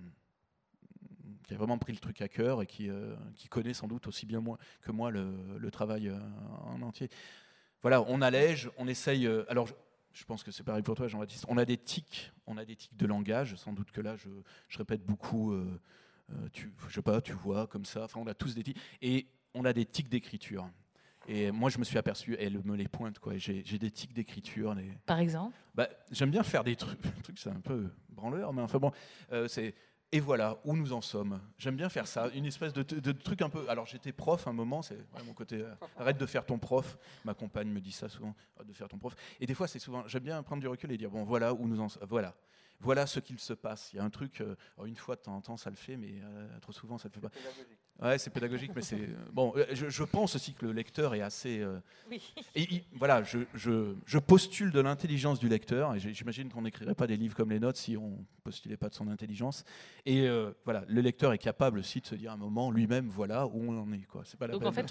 vraiment 1.52 1.78
pris 1.78 1.94
le 1.94 2.00
truc 2.00 2.20
à 2.20 2.28
cœur 2.28 2.61
et 2.61 2.66
qui, 2.66 2.90
qui 3.35 3.48
connaît 3.48 3.72
sans 3.72 3.87
doute 3.87 4.07
aussi 4.09 4.26
bien 4.26 4.44
que 4.83 4.92
moi 4.92 5.11
le, 5.11 5.33
le 5.57 5.70
travail 5.70 6.12
en 6.66 6.83
entier. 6.83 7.09
Voilà, 7.81 8.02
on 8.02 8.20
allège, 8.20 8.68
on 8.76 8.87
essaye. 8.87 9.26
alors, 9.48 9.70
je 10.18 10.24
pense 10.24 10.42
que 10.42 10.50
c'est 10.50 10.64
pareil 10.64 10.83
pour 10.83 10.96
toi, 10.96 11.07
Jean-Baptiste. 11.07 11.44
On 11.48 11.59
a 11.59 11.64
des 11.64 11.76
tics, 11.76 12.33
on 12.46 12.57
a 12.57 12.64
des 12.64 12.74
tics 12.74 12.96
de 12.96 13.07
langage. 13.07 13.54
Sans 13.54 13.72
doute 13.72 13.92
que 13.92 14.00
là, 14.00 14.16
je, 14.16 14.28
répète 14.76 15.04
beaucoup. 15.04 15.52
Euh, 15.52 15.81
euh, 16.33 16.48
tu, 16.52 16.72
je 16.88 16.94
sais 16.94 17.02
pas, 17.02 17.20
tu 17.20 17.33
vois, 17.35 17.68
comme 17.68 17.85
ça. 17.85 18.04
Enfin, 18.04 18.18
on 18.20 18.26
a 18.26 18.35
tous 18.35 18.54
des 18.54 18.64
tics. 18.64 18.78
Et 19.00 19.28
on 19.54 19.64
a 19.64 19.72
des 19.72 19.87
tics 19.87 20.09
d'écriture. 20.09 20.68
Et 21.28 21.52
moi, 21.52 21.70
je 21.70 21.78
me 21.78 21.85
suis 21.85 21.98
aperçu, 21.98 22.37
elle 22.38 22.61
me 22.64 22.74
les 22.74 22.88
pointe, 22.88 23.20
quoi. 23.20 23.37
J'ai 23.37 23.62
des 23.62 23.90
tics 23.92 24.12
d'écriture. 24.12 24.74
Les... 24.74 24.90
Par 25.07 25.20
exemple? 25.20 25.57
Bah, 25.74 25.88
J'aime 26.11 26.31
bien 26.31 26.42
faire 26.42 26.64
des 26.64 26.74
trucs. 26.74 27.00
truc, 27.22 27.38
c'est 27.38 27.50
un 27.50 27.61
peu 27.61 27.88
branleur, 28.09 28.52
mais 28.52 28.62
enfin 28.62 28.78
bon, 28.78 28.90
euh, 29.31 29.46
c'est 29.46 29.74
et 30.11 30.21
voilà 30.21 30.59
où 30.64 30.75
nous 30.77 30.92
en 30.92 31.01
sommes. 31.01 31.40
J'aime 31.59 31.77
bien 31.77 31.88
faire 31.88 32.07
ça, 32.07 32.29
une 32.35 32.47
espèce 32.47 32.73
de, 32.73 33.12
truc 33.12 33.42
un 33.42 33.51
peu. 33.51 33.68
Alors 33.68 33.87
j'étais 33.87 34.12
prof 34.12 34.47
un 34.47 34.53
moment, 34.53 34.83
c'est 34.83 34.99
mon 35.27 35.35
côté. 35.35 35.62
Euh, 35.62 35.75
arrête 35.97 36.18
de 36.18 36.27
faire 36.27 36.47
ton 36.47 36.59
prof. 36.59 36.97
Ma 37.25 37.35
compagne 37.35 37.68
me 37.68 37.81
dit 37.81 37.92
ça 37.92 38.09
souvent, 38.09 38.35
arrête 38.57 38.68
de 38.68 38.73
faire 38.73 38.88
ton 38.88 38.99
prof. 38.99 39.14
Et 39.40 39.47
des 39.47 39.55
fois 39.55 39.68
c'est 39.68 39.79
souvent. 39.79 40.07
J'aime 40.07 40.23
bien 40.23 40.42
prendre 40.42 40.61
du 40.61 40.68
recul 40.68 40.90
et 40.92 40.97
dire 40.97 41.11
bon 41.11 41.25
voilà 41.25 41.53
où 41.53 41.66
nous 41.68 41.81
en 41.81 41.88
sommes. 41.88 42.07
Voilà. 42.09 42.35
Voilà 42.81 43.07
ce 43.07 43.18
qu'il 43.18 43.38
se 43.40 43.53
passe. 43.55 43.92
Il 43.92 43.97
y 43.97 43.99
a 43.99 44.05
un 44.05 44.11
truc, 44.11 44.40
euh, 44.40 44.55
une 44.85 44.94
fois 44.94 45.16
de 45.16 45.21
temps 45.21 45.35
en 45.35 45.40
temps 45.40 45.57
ça 45.57 45.68
le 45.68 45.77
fait, 45.77 45.97
mais 45.97 46.21
euh, 46.23 46.59
trop 46.61 46.73
souvent 46.73 46.97
ça 46.97 47.09
le 47.09 47.14
fait 47.14 47.21
pas. 47.21 47.33
Ouais, 48.00 48.16
c'est 48.16 48.30
pédagogique, 48.30 48.70
mais 48.76 48.82
c'est 48.82 49.00
euh, 49.00 49.16
bon. 49.32 49.52
Euh, 49.56 49.64
je, 49.72 50.04
pense 50.04 50.37
aussi 50.37 50.54
que 50.54 50.64
le 50.64 50.72
lecteur 50.72 51.16
est 51.16 51.20
assez. 51.20 51.58
Euh, 51.58 51.80
oui. 52.08 52.22
Et, 52.54 52.84
voilà, 52.94 53.24
je, 53.24 53.40
je, 53.54 54.18
postule 54.18 54.70
de 54.70 54.78
l'intelligence 54.78 55.40
du 55.40 55.48
lecteur, 55.48 55.96
et 55.96 55.98
j'imagine 55.98 56.48
qu'on 56.48 56.62
n'écrirait 56.62 56.94
pas 56.94 57.08
des 57.08 57.16
livres 57.16 57.34
comme 57.34 57.50
les 57.50 57.58
notes 57.58 57.76
si 57.76 57.96
on 57.96 58.24
postulait 58.44 58.76
pas 58.76 58.88
de 58.88 58.94
son 58.94 59.08
intelligence. 59.08 59.64
Et 60.06 60.28
voilà, 60.64 60.84
le 60.87 61.00
lecteur 61.00 61.32
est 61.32 61.38
capable 61.38 61.80
aussi 61.80 62.00
de 62.00 62.06
se 62.06 62.14
dire 62.14 62.30
à 62.30 62.34
un 62.34 62.38
moment 62.38 62.70
lui-même, 62.70 63.08
voilà 63.08 63.46
où 63.46 63.64
on 63.68 63.76
en 63.80 63.92
est. 63.92 64.06
Quoi. 64.06 64.22
C'est 64.24 64.38
pas 64.38 64.46
la 64.46 64.52
Donc 64.52 64.64
en 64.64 64.72
fait, 64.72 64.87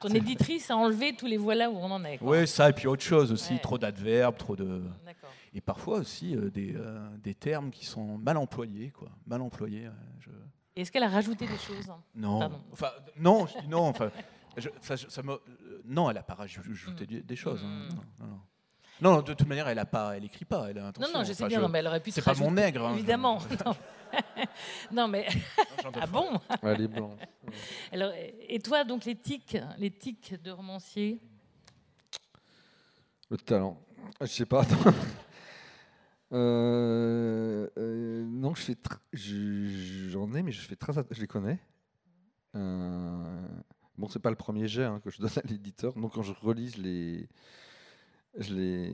ton, 0.00 0.08
éditrice 0.08 0.70
a 0.70 0.76
enlevé 0.76 1.14
tous 1.14 1.26
les 1.26 1.36
voilà 1.36 1.70
où 1.70 1.76
on 1.76 1.90
en 1.90 2.04
est. 2.04 2.18
Oui, 2.20 2.48
ça 2.48 2.68
et 2.68 2.72
puis 2.72 2.88
autre 2.88 3.02
chose 3.02 3.30
aussi, 3.30 3.58
trop 3.60 3.78
d'adverbes, 3.78 4.36
trop 4.36 4.56
de. 4.56 4.82
Et 5.54 5.60
parfois 5.60 5.98
aussi 5.98 6.36
des, 6.52 6.74
des 7.22 7.34
termes 7.34 7.70
qui 7.70 7.86
sont 7.86 8.18
mal 8.18 8.36
employés, 8.36 8.90
quoi, 8.90 9.10
mal 9.26 9.40
employés. 9.40 9.88
Je... 10.18 10.30
Est-ce 10.76 10.92
qu'elle 10.92 11.02
a 11.02 11.08
rajouté 11.08 11.46
des 11.46 11.58
choses 11.58 11.92
Non. 12.14 12.62
Enfin, 12.72 12.90
non, 13.16 13.46
non. 13.68 13.88
Enfin, 13.88 14.10
ça, 14.80 15.22
non, 15.84 16.10
elle 16.10 16.16
n'a 16.16 16.22
pas 16.22 16.34
rajouté 16.34 17.06
mm. 17.06 17.20
des 17.20 17.36
choses. 17.36 17.62
Hein. 17.64 17.88
Mm. 18.18 18.24
Non, 19.02 19.14
non, 19.14 19.22
de 19.22 19.32
toute 19.32 19.48
manière, 19.48 19.68
elle 19.68 19.78
a 19.78 19.86
pas, 19.86 20.16
elle 20.16 20.24
écrit 20.24 20.44
pas. 20.44 20.66
Elle 20.68 20.78
a 20.78 20.92
non, 21.00 21.08
non, 21.12 21.24
je 21.24 21.32
sais 21.32 21.46
bien, 21.46 21.66
mais 21.68 21.78
elle 21.78 21.86
aurait 21.86 22.00
pu. 22.00 22.10
C'est 22.10 22.22
pas 22.22 22.34
mon 22.34 22.50
nègre. 22.50 22.86
Hein, 22.86 22.94
évidemment. 22.94 23.38
non. 24.92 25.08
mais 25.08 25.26
ah 25.94 26.06
bon? 26.06 26.38
Elle 26.62 26.82
est 26.82 26.88
blanche. 26.88 27.18
Alors, 27.92 28.12
et 28.14 28.58
toi, 28.58 28.84
donc 28.84 29.04
les 29.04 29.16
tics 29.16 29.56
de 30.42 30.50
romancier? 30.50 31.20
Le 33.30 33.38
talent. 33.38 33.80
Je 34.20 34.26
sais 34.26 34.46
pas. 34.46 34.64
Euh, 36.32 37.68
euh, 37.76 38.24
non, 38.24 38.54
je 38.54 38.62
fais 38.62 38.76
j'en 39.12 40.32
ai, 40.34 40.42
mais 40.42 40.52
je 40.52 40.60
fais 40.60 40.76
très, 40.76 40.92
je 41.10 41.20
les 41.20 41.26
connais. 41.26 41.58
Euh, 42.54 43.48
bon, 43.98 44.08
c'est 44.08 44.20
pas 44.20 44.30
le 44.30 44.36
premier 44.36 44.68
jet 44.68 44.84
hein, 44.84 45.00
que 45.00 45.10
je 45.10 45.20
donne 45.20 45.30
à 45.36 45.46
l'éditeur, 45.46 45.94
donc 45.94 46.14
quand 46.14 46.22
je 46.22 46.32
relis, 46.32 46.70
je 46.70 46.82
les, 46.82 47.28
je 48.36 48.54
les, 48.54 48.92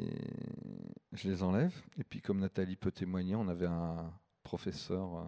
je 1.12 1.29
les 1.29 1.42
enlève. 1.42 1.75
Et 1.99 2.05
puis, 2.05 2.20
comme 2.20 2.40
Nathalie 2.40 2.77
peut 2.77 2.92
témoigner, 2.92 3.37
on 3.37 3.49
avait 3.49 3.66
un 3.66 4.12
professeur 4.42 5.16
euh, 5.16 5.25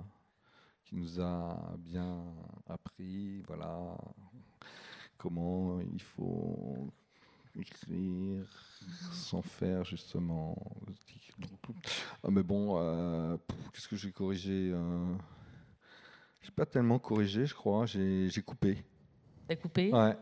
qui 0.85 0.97
nous 0.97 1.21
a 1.21 1.77
bien 1.79 2.25
appris, 2.66 3.42
voilà, 3.42 3.99
comment 5.18 5.81
il 5.81 6.01
faut 6.03 6.90
écrire 7.56 8.44
sans 9.12 9.42
faire 9.42 9.84
justement. 9.84 10.56
Ah, 12.24 12.28
mais 12.30 12.42
bon, 12.42 12.76
euh, 12.78 13.37
qu'est-ce 13.72 13.88
que 13.88 13.96
j'ai 13.96 14.11
corrigé 14.11 14.70
euh, 14.72 15.14
J'ai 16.40 16.50
pas 16.50 16.66
tellement 16.66 16.98
corrigé, 16.98 17.46
je 17.46 17.54
crois. 17.54 17.87
J'ai 17.87 18.42
coupé. 18.44 18.84
T'as 19.46 19.56
coupé? 19.56 19.92
Ouais. 19.92 20.16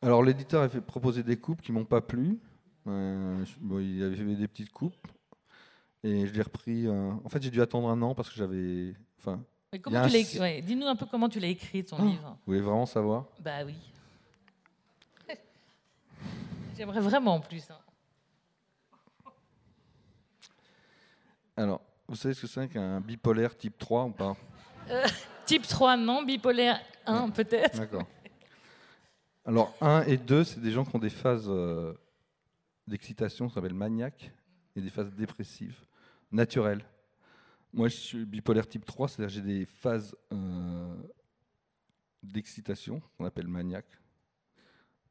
Alors 0.00 0.22
l'éditeur 0.22 0.62
avait 0.62 0.80
proposé 0.80 1.22
des 1.22 1.36
coupes 1.36 1.60
qui 1.60 1.72
m'ont 1.72 1.84
pas 1.84 2.00
plu. 2.00 2.38
Euh, 2.86 3.44
il 3.80 4.02
avait 4.02 4.16
fait 4.16 4.24
des 4.24 4.48
petites 4.48 4.72
coupes 4.72 5.06
et 6.02 6.26
je 6.26 6.32
l'ai 6.32 6.42
repris. 6.42 6.88
en 6.88 7.28
fait, 7.28 7.42
j'ai 7.42 7.50
dû 7.50 7.60
attendre 7.60 7.88
un 7.88 8.00
an 8.02 8.14
parce 8.14 8.28
que 8.28 8.36
j'avais. 8.36 8.94
Enfin. 9.18 9.42
Dis-nous 9.72 10.86
un 10.86 10.96
peu 10.96 11.04
comment 11.04 11.28
tu 11.28 11.40
l'as 11.40 11.48
écrit 11.48 11.84
ton 11.84 11.96
ah, 11.98 12.04
livre. 12.04 12.38
Vous 12.46 12.52
voulez 12.52 12.60
vraiment 12.60 12.86
savoir? 12.86 13.26
Bah 13.40 13.64
oui. 13.66 13.74
J'aimerais 16.78 17.00
vraiment 17.00 17.34
en 17.34 17.40
plus. 17.40 17.68
Hein. 17.72 19.30
Alors, 21.56 21.80
vous 22.06 22.14
savez 22.14 22.34
ce 22.34 22.42
que 22.42 22.46
c'est 22.46 22.68
qu'un 22.68 23.00
bipolaire 23.00 23.56
type 23.56 23.76
3 23.76 24.04
ou 24.04 24.12
pas? 24.12 24.36
Euh, 24.88 25.04
Type 25.44 25.66
3, 25.66 25.96
non. 25.96 26.22
Bipolaire 26.22 26.80
1, 27.04 27.30
peut-être. 27.30 27.78
D'accord. 27.78 28.06
Alors, 29.44 29.74
1 29.80 30.02
et 30.02 30.18
2, 30.18 30.44
c'est 30.44 30.60
des 30.60 30.70
gens 30.70 30.84
qui 30.84 30.94
ont 30.94 31.00
des 31.00 31.10
phases 31.10 31.46
euh, 31.48 31.94
d'excitation, 32.86 33.48
ça 33.48 33.56
s'appelle 33.56 33.74
maniaque, 33.74 34.30
et 34.76 34.80
des 34.80 34.90
phases 34.90 35.12
dépressives, 35.12 35.84
naturelles. 36.30 36.84
Moi, 37.72 37.88
je 37.88 37.96
suis 37.96 38.24
bipolaire 38.24 38.68
type 38.68 38.84
3, 38.84 39.08
c'est-à-dire 39.08 39.34
j'ai 39.34 39.42
des 39.42 39.64
phases 39.64 40.14
euh, 40.32 40.94
d'excitation, 42.22 43.02
qu'on 43.16 43.24
appelle 43.24 43.48
maniaque, 43.48 43.98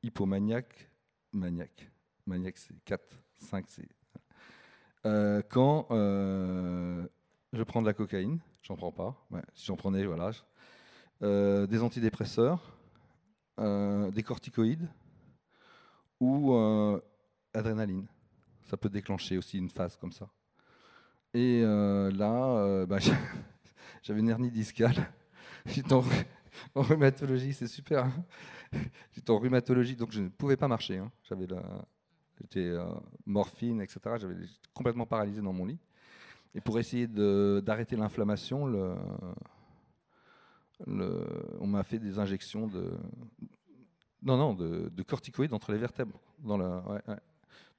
hypomaniaque, 0.02 0.90
maniaque. 1.38 1.90
Maniaque, 2.26 2.58
c'est 2.58 2.76
4, 2.84 3.04
5, 3.38 3.66
c'est. 3.68 3.88
Euh, 5.06 5.42
quand 5.50 5.88
euh, 5.92 7.08
je 7.54 7.64
prends 7.64 7.82
de 7.82 7.88
la 7.88 7.94
cocaïne, 7.94 8.40
j'en 8.62 8.76
prends 8.76 8.92
pas. 8.92 9.16
si 9.54 9.66
j'en 9.66 9.76
prenais, 9.76 10.06
voilà. 10.06 10.32
Euh, 11.24 11.66
des 11.68 11.82
antidépresseurs, 11.82 12.78
des 13.58 14.24
corticoïdes 14.24 14.88
ou 16.20 16.56
adrénaline. 17.54 18.08
Ça 18.64 18.78
peut 18.78 18.90
déclencher 18.90 19.38
aussi 19.38 19.58
une 19.58 19.70
phase 19.70 19.96
comme 19.96 20.12
ça. 20.12 20.30
Et 21.34 21.62
là, 21.62 22.86
bah, 22.86 22.98
j'avais 24.04 24.20
une 24.20 24.30
hernie 24.30 24.52
discale. 24.52 25.12
J'étais 25.66 25.94
en, 25.94 26.04
en 26.76 26.82
rhumatologie, 26.82 27.54
c'est 27.54 27.68
super. 27.68 28.08
J'étais 29.14 29.32
en 29.32 29.40
rhumatologie, 29.40 29.96
donc 29.96 30.12
je 30.12 30.22
ne 30.22 30.30
pouvais 30.30 30.58
pas 30.58 30.68
marcher. 30.68 30.98
hein. 30.98 31.12
J'avais 31.24 31.48
j'étais 32.42 32.60
euh, 32.68 32.86
morphine, 33.26 33.82
etc. 33.82 34.00
J'avais 34.20 34.36
complètement 34.74 35.06
paralysé 35.06 35.42
dans 35.42 35.54
mon 35.54 35.66
lit. 35.66 35.80
Et 36.56 36.62
pour 36.62 36.80
essayer 36.80 37.08
d'arrêter 37.08 37.96
l'inflammation, 37.96 38.66
on 40.86 41.68
m'a 41.68 41.84
fait 41.84 42.00
des 42.00 42.20
injections 42.20 42.68
de, 42.68 42.98
non, 44.24 44.38
non, 44.38 44.54
de, 44.54 44.90
de 44.90 45.04
corticoïdes 45.04 45.54
entre 45.54 45.72
les 45.72 45.78
vertèbres. 45.78 46.20
Dans 46.40 46.58
la. 46.58 46.84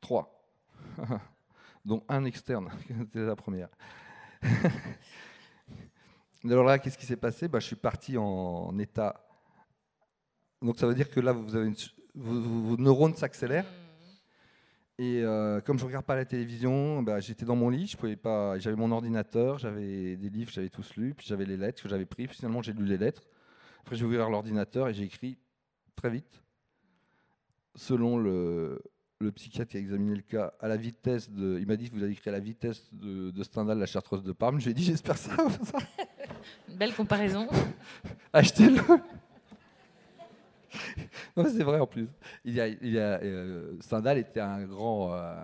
Trois, 0.00 0.44
dont 1.84 2.02
un 2.08 2.24
externe. 2.24 2.70
C'était 2.88 3.26
la 3.26 3.36
première. 3.36 3.68
Alors 6.50 6.64
là, 6.64 6.78
qu'est-ce 6.78 6.96
qui 6.96 7.06
s'est 7.06 7.16
passé? 7.16 7.48
Bah, 7.48 7.60
Je 7.60 7.66
suis 7.66 7.76
parti 7.76 8.16
en 8.16 8.76
état. 8.78 9.24
Donc 10.62 10.78
ça 10.78 10.86
veut 10.86 10.94
dire 10.94 11.10
que 11.10 11.20
là, 11.20 11.32
vous 11.32 11.54
avez 11.54 11.66
une 11.66 11.76
vos, 12.14 12.76
neurones 12.76 13.14
s'accélèrent. 13.14 13.66
Et 14.98 15.22
euh, 15.22 15.60
comme 15.60 15.78
je 15.78 15.84
regarde 15.84 16.04
pas 16.04 16.16
la 16.16 16.24
télévision, 16.24 17.02
bah, 17.02 17.20
j'étais 17.20 17.44
dans 17.44 17.54
mon 17.54 17.68
lit, 17.68 17.86
je 17.86 17.96
pouvais 17.96 18.16
pas. 18.16 18.58
J'avais 18.58 18.76
mon 18.76 18.90
ordinateur, 18.90 19.58
j'avais 19.58 20.16
des 20.16 20.28
livres, 20.28 20.50
j'avais 20.50 20.70
tous 20.70 20.96
lus, 20.96 21.14
puis 21.14 21.26
j'avais 21.26 21.44
les 21.44 21.56
lettres 21.56 21.82
que 21.82 21.88
j'avais 21.88 22.06
pris. 22.06 22.26
Finalement, 22.26 22.62
j'ai 22.62 22.72
lu 22.72 22.84
les 22.84 22.98
lettres. 22.98 23.22
Après, 23.82 23.94
j'ai 23.94 24.04
ouvert 24.04 24.28
l'ordinateur 24.28 24.88
et 24.88 24.94
j'ai 24.94 25.04
écrit 25.04 25.38
très 25.94 26.10
vite, 26.10 26.42
selon 27.76 28.18
le, 28.18 28.82
le 29.20 29.32
psychiatre 29.32 29.70
qui 29.70 29.76
a 29.76 29.80
examiné 29.80 30.16
le 30.16 30.22
cas, 30.22 30.52
à 30.58 30.66
la 30.66 30.76
vitesse 30.76 31.30
de. 31.30 31.58
Il 31.60 31.66
m'a 31.68 31.76
dit 31.76 31.88
que 31.88 31.94
vous 31.94 32.02
avez 32.02 32.12
écrit 32.12 32.30
à 32.30 32.32
la 32.32 32.40
vitesse 32.40 32.92
de, 32.92 33.30
de 33.30 33.42
Stendhal, 33.44 33.78
la 33.78 33.86
chartreuse 33.86 34.24
de 34.24 34.32
Parme. 34.32 34.58
Je 34.58 34.64
lui 34.64 34.70
ai 34.72 34.74
dit, 34.74 34.84
j'espère 34.84 35.16
ça. 35.16 35.36
ça. 35.62 35.78
Une 36.68 36.76
belle 36.76 36.94
comparaison. 36.94 37.46
Achetez-le. 38.32 38.80
Non, 41.36 41.44
c'est 41.46 41.62
vrai 41.62 41.78
en 41.80 41.86
plus. 41.86 42.08
Il 42.44 42.54
y 42.54 42.60
a, 42.60 42.66
il 42.68 42.90
y 42.90 42.98
a, 42.98 43.20
euh, 43.22 43.72
était 44.16 44.40
un 44.40 44.64
grand, 44.64 45.14
euh, 45.14 45.34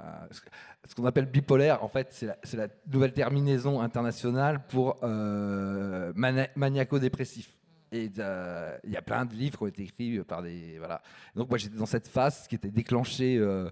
ce 0.86 0.94
qu'on 0.94 1.06
appelle 1.06 1.26
bipolaire. 1.26 1.82
En 1.82 1.88
fait, 1.88 2.08
c'est 2.10 2.26
la, 2.26 2.36
la 2.66 2.68
nouvelle 2.92 3.12
terminaison 3.12 3.80
internationale 3.80 4.60
pour 4.68 4.96
euh, 5.02 6.12
maniaco-dépressif. 6.56 7.56
Et 7.92 8.10
euh, 8.18 8.76
il 8.84 8.90
y 8.90 8.96
a 8.96 9.02
plein 9.02 9.24
de 9.24 9.34
livres 9.34 9.56
qui 9.58 9.62
ont 9.62 9.68
été 9.68 9.82
écrits 9.84 10.18
par 10.24 10.42
des 10.42 10.78
voilà. 10.78 11.00
Donc 11.36 11.48
moi 11.48 11.58
j'étais 11.58 11.76
dans 11.78 11.86
cette 11.86 12.08
phase 12.08 12.48
qui 12.48 12.56
était 12.56 12.70
déclenchée 12.70 13.36
euh, 13.38 13.70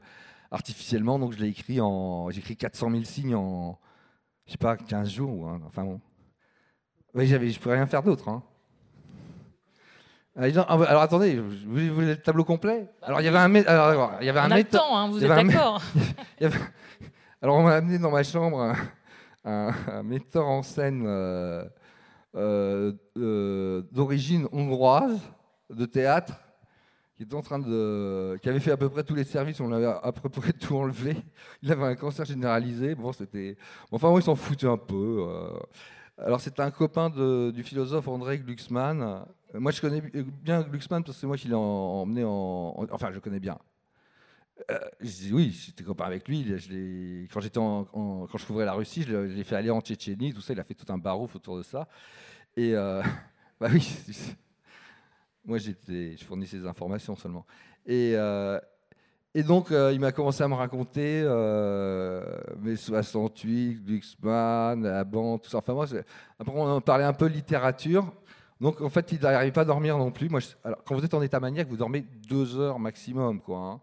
artificiellement. 0.52 1.18
Donc 1.18 1.32
je 1.32 1.38
l'ai 1.38 1.48
écrit 1.48 1.80
en, 1.80 2.30
j'ai 2.30 2.38
écrit 2.38 2.56
400 2.56 2.90
000 2.92 3.04
signes 3.04 3.34
en, 3.34 3.78
je 4.46 4.52
sais 4.52 4.58
pas, 4.58 4.76
15 4.76 5.10
jours. 5.10 5.38
ou 5.40 5.46
un- 5.46 5.60
enfin 5.66 5.82
bon. 5.84 6.00
Oui, 7.14 7.26
j'avais, 7.26 7.50
je 7.50 7.60
pouvais 7.60 7.74
rien 7.74 7.86
faire 7.86 8.02
d'autre. 8.02 8.28
hein. 8.28 8.42
Ah, 10.34 10.44
ah, 10.66 10.74
Alors 10.88 11.02
attendez, 11.02 11.38
vous 11.38 11.94
voulez 11.94 12.06
le 12.06 12.16
tableau 12.16 12.44
complet? 12.44 12.88
Alors 13.02 13.20
il 13.20 13.24
y 13.24 13.28
avait 13.28 13.38
un, 13.38 13.48
mé- 13.50 13.66
alors, 13.66 14.12
il 14.20 14.26
y 14.26 14.30
avait 14.30 14.40
un 14.40 14.50
On 14.50 14.62
temps, 14.64 14.96
hein, 14.96 15.08
vous 15.08 15.22
êtes 15.22 15.30
un 15.30 15.42
mé- 15.44 15.52
d'accord 15.52 15.82
avait- 16.40 16.58
Alors 17.42 17.56
on 17.56 17.62
m'a 17.64 17.74
amené 17.74 17.98
dans 17.98 18.10
ma 18.10 18.22
chambre 18.22 18.62
un, 18.62 18.74
un- 19.44 19.74
un 19.92 20.02
metteur 20.02 20.46
en 20.46 20.62
scène 20.62 21.04
euh, 21.06 21.64
euh, 22.34 22.92
euh, 23.18 23.82
d'origine 23.92 24.48
hongroise 24.52 25.20
de 25.68 25.84
théâtre 25.84 26.32
qui 27.18 27.24
était 27.24 27.34
en 27.34 27.42
train 27.42 27.58
de, 27.58 28.38
qui 28.42 28.48
avait 28.48 28.58
fait 28.60 28.70
à 28.72 28.78
peu 28.78 28.88
près 28.88 29.04
tous 29.04 29.14
les 29.14 29.24
services, 29.24 29.60
on 29.60 29.68
l'avait 29.68 29.84
à 29.84 30.12
peu 30.12 30.30
près 30.30 30.54
tout 30.54 30.76
enlevé. 30.76 31.14
Il 31.62 31.70
avait 31.70 31.84
un 31.84 31.94
cancer 31.94 32.24
généralisé. 32.24 32.94
Bon, 32.94 33.12
c'était, 33.12 33.58
enfin, 33.92 34.08
moi, 34.08 34.18
il 34.18 34.22
s'en 34.22 34.34
foutait 34.34 34.66
un 34.66 34.78
peu. 34.78 35.26
Euh. 36.18 36.26
Alors, 36.26 36.40
c'était 36.40 36.62
un 36.62 36.70
copain 36.70 37.10
du 37.10 37.62
philosophe 37.62 38.08
André 38.08 38.38
Glucksmann. 38.38 39.02
Euh, 39.02 39.60
Moi, 39.60 39.72
je 39.72 39.80
connais 39.80 40.00
bien 40.00 40.62
Glucksmann 40.62 41.02
parce 41.04 41.16
que 41.16 41.20
c'est 41.20 41.26
moi 41.26 41.36
qui 41.36 41.48
l'ai 41.48 41.54
en- 41.54 41.60
emmené 41.60 42.24
en, 42.24 42.30
en- 42.30 42.86
enfin, 42.90 43.10
je 43.12 43.18
connais 43.18 43.40
bien. 43.40 43.58
Euh, 44.70 44.78
je 45.00 45.10
dis 45.10 45.32
oui, 45.32 45.50
j'étais 45.50 45.82
copain 45.82 46.04
avec 46.04 46.28
lui. 46.28 46.44
Je 46.58 47.26
quand 47.32 47.40
j'étais 47.40 47.58
en, 47.58 47.84
quand 47.84 48.38
je 48.38 48.46
couvrais 48.46 48.64
la 48.64 48.74
Russie, 48.74 49.02
je 49.02 49.16
l'ai 49.16 49.36
je 49.38 49.42
fait 49.42 49.56
aller 49.56 49.70
en 49.70 49.80
Tchétchénie, 49.80 50.32
tout 50.32 50.40
ça. 50.40 50.52
Il 50.52 50.60
a 50.60 50.64
fait 50.64 50.74
tout 50.74 50.90
un 50.92 50.98
barouf 50.98 51.34
autour 51.36 51.56
de 51.58 51.62
ça. 51.62 51.88
Et 52.56 52.74
euh, 52.74 53.02
bah 53.60 53.68
oui, 53.72 53.86
moi 55.44 55.58
je 55.58 55.72
fournissais 56.24 56.58
des 56.58 56.66
informations 56.66 57.16
seulement. 57.16 57.46
Et, 57.86 58.12
euh, 58.16 58.58
et 59.34 59.42
donc 59.42 59.70
euh, 59.70 59.92
il 59.92 60.00
m'a 60.00 60.12
commencé 60.12 60.42
à 60.42 60.48
me 60.48 60.54
raconter 60.54 61.22
euh, 61.24 62.22
mes 62.60 62.76
68, 62.76 63.82
Glucksmann, 63.84 64.82
la 64.82 65.04
bande, 65.04 65.40
tout 65.42 65.48
ça. 65.48 65.58
Enfin 65.58 65.72
moi, 65.72 65.86
après 66.38 66.52
on 66.54 66.80
parlait 66.82 67.04
un 67.04 67.14
peu 67.14 67.26
littérature. 67.26 68.12
Donc 68.60 68.80
en 68.80 68.90
fait, 68.90 69.10
il 69.12 69.20
n'arrivait 69.20 69.50
pas 69.52 69.62
à 69.62 69.64
dormir 69.64 69.96
non 69.96 70.10
plus. 70.10 70.28
Moi, 70.28 70.40
alors, 70.62 70.84
quand 70.84 70.94
vous 70.94 71.04
êtes 71.04 71.14
en 71.14 71.22
état 71.22 71.40
maniaque, 71.40 71.68
vous 71.68 71.76
dormez 71.78 72.02
deux 72.28 72.58
heures 72.58 72.78
maximum, 72.78 73.40
quoi. 73.40 73.58
hein. 73.58 73.80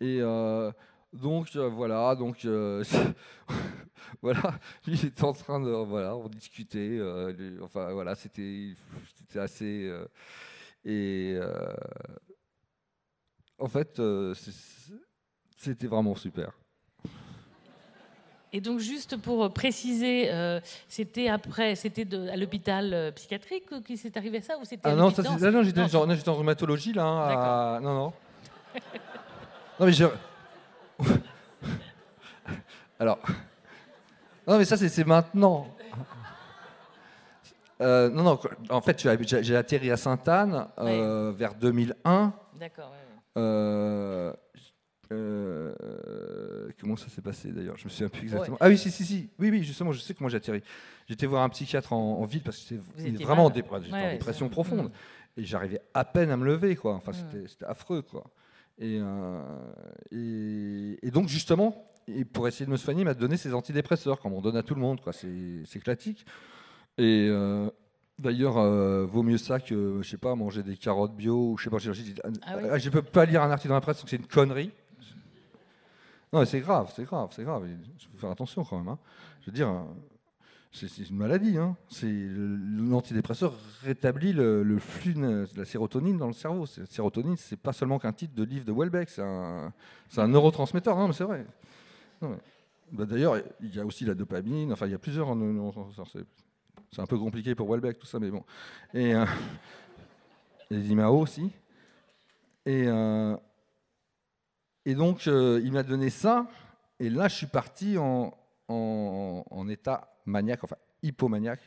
Et 0.00 0.18
euh, 0.20 0.70
donc 1.12 1.56
voilà, 1.56 2.14
donc 2.14 2.46
voilà, 4.22 4.54
il 4.86 5.04
était 5.06 5.24
en 5.24 5.32
train 5.32 5.60
de 5.60 5.70
voilà, 5.70 6.14
on 6.14 6.28
discutait. 6.28 7.00
enfin 7.62 7.90
voilà, 7.92 8.14
c'était 8.14 8.74
assez 9.34 9.90
et 10.84 11.38
en 13.60 13.68
fait 13.68 13.98
euh, 14.00 14.34
c'était 15.56 15.86
vraiment 15.86 16.14
super. 16.14 16.52
Et 18.52 18.60
donc, 18.60 18.80
juste 18.80 19.16
pour 19.16 19.52
préciser, 19.52 20.28
euh, 20.32 20.58
c'était 20.88 21.28
après, 21.28 21.76
c'était 21.76 22.04
à 22.30 22.36
l'hôpital 22.36 22.92
euh, 22.92 23.12
psychiatrique 23.12 23.66
que 23.84 23.94
s'est 23.94 24.18
arrivé 24.18 24.40
ça 24.40 24.58
ou 24.58 24.64
c'était 24.64 24.88
Ah 24.88 24.96
non, 24.96 25.10
ça, 25.10 25.22
ah 25.24 25.50
non, 25.52 25.62
j'étais 25.62 26.28
en 26.28 26.34
rhumatologie 26.34 26.92
là. 26.92 27.04
hein, 27.04 27.76
à- 27.76 27.80
Non, 27.80 27.94
non. 27.94 28.12
non, 29.78 29.86
mais 29.86 29.92
je. 29.92 30.04
Alors. 32.98 33.20
Non, 34.48 34.58
mais 34.58 34.64
ça, 34.64 34.76
c'est 34.76 35.04
maintenant. 35.06 35.68
Euh, 37.80 38.10
non, 38.10 38.24
non, 38.24 38.40
en 38.70 38.80
fait, 38.82 39.00
j'ai- 39.00 39.56
atterri 39.56 39.92
à 39.92 39.96
Sainte-Anne 39.96 40.66
vers 41.36 41.54
2001. 41.54 42.32
D'accord. 42.58 42.90
ouais, 42.90 42.96
ouais. 42.96 43.09
Euh, 43.40 44.32
euh, 45.12 46.68
comment 46.80 46.96
ça 46.96 47.08
s'est 47.08 47.22
passé 47.22 47.50
d'ailleurs? 47.52 47.76
Je 47.76 47.84
me 47.84 47.90
souviens 47.90 48.08
plus 48.08 48.22
exactement. 48.22 48.56
Ah 48.60 48.68
oui, 48.68 48.78
si, 48.78 48.90
si, 48.90 49.04
si. 49.04 49.28
Oui, 49.38 49.50
oui, 49.50 49.62
justement, 49.64 49.92
je 49.92 50.00
sais 50.00 50.14
comment 50.14 50.28
j'ai 50.28 50.36
atterri. 50.36 50.62
J'étais 51.08 51.26
voir 51.26 51.42
un 51.42 51.48
psychiatre 51.48 51.92
en, 51.92 52.20
en 52.20 52.24
ville 52.26 52.42
parce 52.42 52.58
que 52.58 52.76
j'étais 52.98 53.24
vraiment 53.24 53.46
en, 53.46 53.50
dé- 53.50 53.62
Ouais, 53.92 54.12
dépression 54.12 54.48
profonde. 54.48 54.88
Mm. 54.88 55.40
Et 55.40 55.44
j'arrivais 55.44 55.80
à 55.94 56.04
peine 56.04 56.30
à 56.30 56.36
me 56.36 56.44
lever, 56.44 56.76
quoi. 56.76 56.94
Enfin, 56.94 57.12
Mm. 57.12 57.46
c'était- 57.46 57.64
affreux, 57.66 58.02
quoi. 58.02 58.24
Et, 58.78 58.98
euh, 59.00 59.42
et, 60.12 60.98
et 61.06 61.10
donc, 61.10 61.28
justement, 61.28 61.90
et 62.06 62.24
pour 62.24 62.46
essayer 62.48 62.66
de 62.66 62.70
me 62.70 62.76
soigner, 62.76 63.02
il 63.02 63.04
m'a 63.04 63.14
donné 63.14 63.36
ses 63.36 63.52
antidépresseurs, 63.52 64.20
comme 64.20 64.32
on 64.32 64.40
donne 64.40 64.56
à 64.56 64.62
tout 64.62 64.74
le 64.74 64.80
monde, 64.80 65.00
quoi. 65.00 65.12
C'est 65.12 65.80
classique. 65.80 66.24
Et 66.98 67.28
d'ailleurs, 68.20 68.58
euh, 68.58 69.04
vaut 69.06 69.22
mieux 69.22 69.38
ça 69.38 69.58
que, 69.60 70.00
je 70.02 70.08
sais 70.08 70.16
pas, 70.18 70.34
manger 70.34 70.62
des 70.62 70.76
carottes 70.76 71.14
bio, 71.16 71.52
ou 71.52 71.58
je 71.58 71.64
sais 71.64 71.70
pas. 71.70 71.78
Ah 72.44 72.56
oui. 72.56 72.68
ah, 72.70 72.78
je 72.78 72.90
peux 72.90 73.02
pas 73.02 73.24
lire 73.24 73.42
un 73.42 73.50
article 73.50 73.68
dans 73.70 73.74
la 73.74 73.80
presse, 73.80 73.98
donc 73.98 74.08
c'est 74.08 74.16
une 74.16 74.26
connerie. 74.26 74.70
Non, 76.32 76.44
c'est 76.44 76.60
grave, 76.60 76.92
c'est 76.94 77.04
grave, 77.04 77.30
c'est 77.34 77.42
grave. 77.42 77.66
Il 77.68 78.08
faut 78.12 78.18
faire 78.18 78.30
attention 78.30 78.62
quand 78.64 78.78
même. 78.78 78.88
hein. 78.88 78.98
Je 79.40 79.46
veux 79.46 79.52
dire, 79.52 79.68
euh, 79.68 79.82
c'est 80.72 81.08
une 81.08 81.16
maladie. 81.16 81.58
Hein. 81.58 81.76
L'antidépresseur 82.02 83.52
rétablit 83.82 84.32
le, 84.32 84.62
le 84.62 84.78
flux 84.78 85.14
de 85.14 85.48
la 85.56 85.64
sérotonine 85.64 86.18
dans 86.18 86.28
le 86.28 86.32
cerveau. 86.32 86.66
La 86.78 86.86
sérotonine, 86.86 87.36
c'est 87.36 87.56
pas 87.58 87.72
seulement 87.72 87.98
qu'un 87.98 88.12
titre 88.12 88.34
de 88.36 88.44
livre 88.44 88.64
de 88.64 88.72
Welbeck, 88.72 89.10
c'est 89.10 89.22
un, 89.22 89.72
un 90.16 90.28
neurotransmetteur. 90.28 90.96
Non, 90.96 91.08
mais 91.08 91.14
c'est 91.14 91.24
vrai. 91.24 91.44
Bah, 92.92 93.06
D'ailleurs, 93.06 93.36
il 93.60 93.74
y 93.74 93.80
a 93.80 93.84
aussi 93.84 94.04
la 94.04 94.14
dopamine. 94.14 94.72
Enfin, 94.72 94.86
il 94.86 94.92
y 94.92 94.94
a 94.94 94.98
plusieurs 94.98 95.34
neurotransmetteurs. 95.34 96.06
C'est 96.92 97.00
un 97.02 97.06
peu 97.06 97.18
compliqué 97.18 97.54
pour 97.54 97.68
Welbeck 97.70 97.98
tout 97.98 98.06
ça, 98.06 98.18
mais 98.18 98.30
bon. 98.30 98.44
Et 98.94 99.14
euh, 99.14 99.24
les 100.70 100.90
IMAO 100.90 101.20
aussi. 101.20 101.50
Et 102.66 102.86
euh, 102.86 103.36
et 104.84 104.94
donc, 104.94 105.26
euh, 105.26 105.60
il 105.62 105.72
m'a 105.72 105.82
donné 105.82 106.10
ça. 106.10 106.46
Et 106.98 107.10
là, 107.10 107.28
je 107.28 107.36
suis 107.36 107.46
parti 107.46 107.96
en, 107.98 108.36
en, 108.68 109.44
en 109.50 109.68
état 109.68 110.12
maniaque, 110.26 110.64
enfin 110.64 110.76
hypomaniaque. 111.02 111.62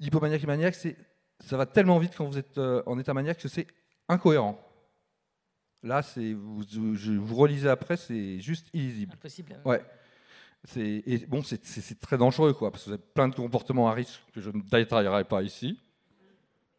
Hypomaniaque 0.00 0.44
et 0.44 0.46
maniaque, 0.46 0.74
c'est, 0.74 0.96
ça 1.40 1.56
va 1.56 1.64
tellement 1.64 1.98
vite 1.98 2.14
quand 2.14 2.26
vous 2.26 2.36
êtes 2.36 2.58
euh, 2.58 2.82
en 2.84 2.98
état 2.98 3.14
maniaque 3.14 3.38
que 3.38 3.48
c'est 3.48 3.66
incohérent. 4.08 4.60
Là, 5.82 6.02
c'est, 6.02 6.34
vous, 6.34 6.62
je, 6.94 7.12
vous 7.12 7.34
relisez 7.34 7.70
après, 7.70 7.96
c'est 7.96 8.38
juste 8.40 8.68
illisible. 8.74 9.14
Impossible. 9.14 9.58
Ouais. 9.64 9.82
Et 10.76 11.18
bon, 11.26 11.42
c'est, 11.42 12.00
très 12.00 12.18
dangereux, 12.18 12.52
quoi, 12.52 12.70
parce 12.70 12.84
que 12.84 12.90
vous 12.90 12.94
avez 12.94 13.02
plein 13.14 13.28
de 13.28 13.34
comportements 13.34 13.88
à 13.88 13.94
risque 13.94 14.20
que 14.32 14.40
je 14.40 14.50
ne 14.50 14.60
détaillerai 14.60 15.24
pas 15.24 15.42
ici, 15.42 15.80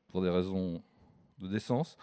pour 0.09 0.21
des 0.21 0.29
raisons 0.29 0.81
de 1.39 1.47
décence. 1.47 1.97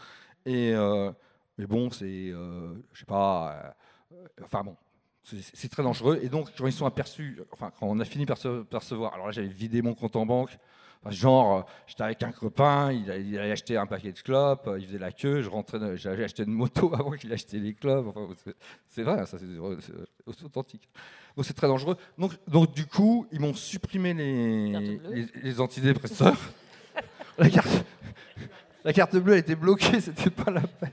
Et, 0.45 0.73
euh, 0.75 1.13
mais 1.57 1.67
bon, 1.67 1.91
c'est, 1.91 2.05
euh, 2.05 2.75
je 2.93 3.01
sais 3.01 3.07
pas, 3.07 3.75
euh, 4.13 4.27
enfin 4.43 4.65
bon, 4.65 4.77
C'est 5.23 5.69
très 5.69 5.83
dangereux. 5.83 6.19
Et 6.23 6.29
donc, 6.29 6.51
quand 6.57 6.67
ils 6.67 6.73
sont 6.73 6.87
aperçus, 6.87 7.41
enfin, 7.53 7.71
quand 7.79 7.87
on 7.87 8.01
a 8.01 8.05
fini 8.05 8.27
par 8.27 8.39
percevoir, 8.69 9.15
alors 9.15 9.27
là, 9.27 9.33
j'avais 9.33 9.49
vidé 9.49 9.83
mon 9.83 9.95
compte 9.95 10.17
en 10.17 10.27
banque. 10.27 10.59
Genre, 11.07 11.67
j'étais 11.87 12.03
avec 12.03 12.23
un 12.23 12.33
copain, 12.33 12.93
il, 12.93 13.11
allait 13.11 13.51
acheter 13.51 13.77
un 13.77 13.87
paquet 13.87 14.13
de 14.13 14.19
clopes, 14.19 14.69
il 14.79 14.87
faisait 14.87 14.99
la 14.99 15.13
queue, 15.13 15.43
je 15.43 15.49
rentrais, 15.49 15.97
j'avais 15.97 16.25
acheté 16.25 16.43
une 16.43 16.53
moto 16.53 16.93
avant 16.99 17.13
qu'il 17.13 17.33
acheté 17.33 17.59
les 17.59 17.75
clopes. 17.75 18.07
Enfin, 18.09 18.29
c'est 18.89 19.03
vrai, 19.03 19.25
ça, 19.27 19.39
c'est 19.39 20.45
authentique. 20.45 20.89
Donc, 21.37 21.47
c'est 21.47 21.55
très 21.55 21.69
dangereux. 21.69 21.97
Donc, 22.19 22.33
donc, 22.49 22.75
du 22.75 22.87
coup, 22.87 23.27
ils 23.31 23.41
m'ont 23.41 23.55
supprimé 23.55 24.13
les, 24.13 25.01
les, 25.43 25.61
antidépresseurs. 25.61 26.37
la, 27.39 27.49
carte, 27.49 27.85
la 28.85 28.93
carte 28.93 29.17
bleue 29.17 29.35
a 29.35 29.39
été 29.39 29.55
bloquée, 29.55 30.01
c'était 30.01 30.31
pas 30.31 30.51
la 30.51 30.63
peine. 30.63 30.93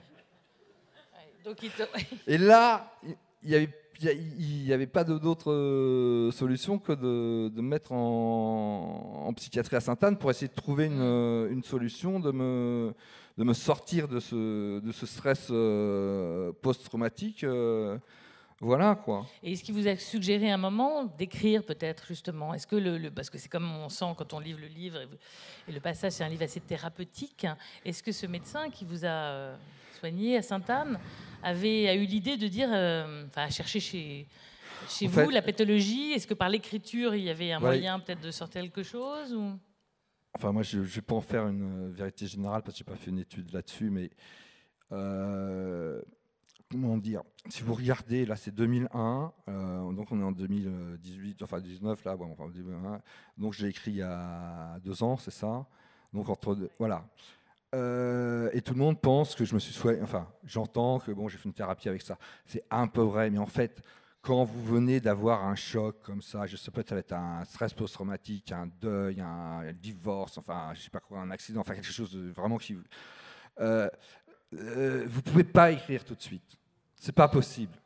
Et 2.27 2.37
là, 2.37 2.91
il 3.45 3.51
y 3.51 3.55
avait 3.55 3.69
n'y 4.03 4.73
avait 4.73 4.87
pas 4.87 5.03
d'autre 5.03 5.51
euh, 5.51 6.31
solution 6.31 6.79
que 6.79 6.91
de, 6.91 7.61
me 7.61 7.61
mettre 7.61 7.91
en, 7.91 9.31
psychiatrie 9.35 9.75
à 9.75 9.81
Sainte-Anne 9.81 10.17
pour 10.17 10.29
essayer 10.29 10.47
de 10.47 10.53
trouver 10.53 10.85
une, 10.85 11.01
euh, 11.01 11.61
solution, 11.63 12.19
de 12.19 12.31
me, 12.31 13.53
sortir 13.53 14.07
de 14.07 14.19
ce, 14.19 15.05
stress 15.05 15.47
euh, 15.51 16.51
post-traumatique. 16.61 17.45
voilà 18.59 18.95
quoi. 18.95 19.25
Et 19.43 19.53
est-ce 19.53 19.63
qu'il 19.63 19.75
vous 19.75 19.87
a 19.87 19.95
suggéré 19.97 20.49
un 20.49 20.57
moment 20.57 21.05
d'écrire 21.17 21.63
peut-être 21.63 22.05
justement? 22.07 22.53
Est-ce 22.53 22.67
que 22.67 22.75
le, 22.75 23.09
parce 23.11 23.29
que 23.29 23.37
c'est 23.37 23.49
comme 23.49 23.69
on 23.71 23.89
sent 23.89 24.13
quand 24.17 24.33
on 24.33 24.39
livre 24.39 24.59
le 24.61 24.67
livre 24.67 24.99
et, 25.67 25.71
le 25.71 25.79
passage 25.79 26.13
c'est 26.13 26.23
un 26.23 26.29
livre 26.29 26.43
assez 26.43 26.59
thérapeutique. 26.59 27.47
Est-ce 27.83 28.03
que 28.03 28.11
ce 28.11 28.25
médecin 28.25 28.69
qui 28.69 28.85
vous 28.85 29.05
a 29.05 29.55
soigné 30.05 30.37
à 30.37 30.41
Sainte-Anne 30.43 30.99
avait 31.41 31.87
a 31.87 31.95
eu 31.95 32.05
l'idée 32.05 32.37
de 32.37 32.47
dire, 32.47 32.69
euh, 32.71 33.25
enfin, 33.27 33.49
chercher 33.49 33.79
chez, 33.79 34.27
chez 34.87 35.07
vous 35.07 35.29
la 35.31 35.41
pathologie 35.41 36.11
Est-ce 36.11 36.27
que 36.27 36.35
par 36.35 36.49
l'écriture, 36.49 37.15
il 37.15 37.23
y 37.23 37.29
avait 37.29 37.51
un 37.51 37.59
moyen 37.59 37.99
peut-être 37.99 38.21
de 38.21 38.31
sortir 38.31 38.61
quelque 38.61 38.83
chose 38.83 39.33
ou... 39.33 39.53
Enfin, 40.35 40.51
moi, 40.51 40.63
je 40.63 40.79
ne 40.79 40.83
vais 40.83 41.01
pas 41.01 41.15
en 41.15 41.21
faire 41.21 41.47
une 41.47 41.87
euh, 41.87 41.89
vérité 41.91 42.27
générale 42.27 42.61
parce 42.61 42.77
que 42.77 42.83
je 42.83 42.89
n'ai 42.89 42.95
pas 42.95 43.01
fait 43.01 43.09
une 43.09 43.19
étude 43.19 43.51
là-dessus, 43.53 43.89
mais 43.89 44.11
euh, 44.91 46.01
comment 46.69 46.97
dire? 46.97 47.23
Si 47.49 47.63
vous 47.63 47.73
regardez, 47.73 48.25
là, 48.25 48.35
c'est 48.35 48.53
2001, 48.53 49.33
donc 49.93 50.11
on 50.11 50.19
est 50.19 50.23
en 50.23 50.33
2018, 50.33 51.41
enfin 51.41 51.61
19 51.61 52.03
là, 52.03 52.17
bon, 52.17 52.31
enfin 52.31 52.49
2001. 52.49 53.01
Donc 53.37 53.53
j'ai 53.53 53.67
écrit 53.67 53.91
il 53.91 53.97
y 53.97 54.01
a 54.01 54.77
deux 54.83 55.01
ans, 55.03 55.15
c'est 55.17 55.31
ça? 55.31 55.65
Donc 56.13 56.27
entre 56.27 56.57
voilà. 56.77 57.05
Euh, 57.75 58.49
et 58.53 58.61
tout 58.61 58.73
le 58.73 58.79
monde 58.79 59.01
pense 59.01 59.35
que 59.35 59.43
je 59.43 59.53
me 59.53 59.59
suis 59.59 59.73
soigné. 59.73 60.01
Enfin, 60.01 60.27
j'entends 60.45 60.99
que 60.99 61.11
bon, 61.11 61.27
j'ai 61.27 61.37
fait 61.37 61.45
une 61.45 61.53
thérapie 61.53 61.89
avec 61.89 62.01
ça. 62.01 62.17
C'est 62.45 62.63
un 62.71 62.87
peu 62.87 63.01
vrai, 63.01 63.29
mais 63.29 63.37
en 63.37 63.45
fait, 63.45 63.81
quand 64.21 64.45
vous 64.45 64.63
venez 64.63 64.99
d'avoir 64.99 65.45
un 65.45 65.55
choc 65.55 65.97
comme 66.01 66.21
ça, 66.21 66.47
je 66.47 66.55
sais 66.55 66.71
pas, 66.71 66.81
ça 66.87 66.95
va 66.95 66.99
être 66.99 67.13
un 67.13 67.43
stress 67.45 67.73
post-traumatique, 67.73 68.51
un 68.51 68.67
deuil, 68.81 69.19
un, 69.19 69.71
divorce, 69.73 70.37
enfin, 70.37 70.71
je 70.73 70.81
sais 70.81 70.89
pas 70.89 71.01
quoi, 71.01 71.19
un 71.19 71.31
accident, 71.31 71.61
enfin 71.61 71.75
quelque 71.75 71.91
chose 71.91 72.11
de 72.11 72.31
vraiment 72.31 72.57
qui. 72.57 72.77
Euh, 73.59 73.89
euh, 74.53 75.05
vous 75.07 75.21
pouvez 75.21 75.43
pas 75.43 75.71
écrire 75.71 76.03
tout 76.05 76.15
de 76.15 76.21
suite. 76.21 76.57
C'est 76.95 77.11
pas 77.15 77.27
possible. 77.27 77.77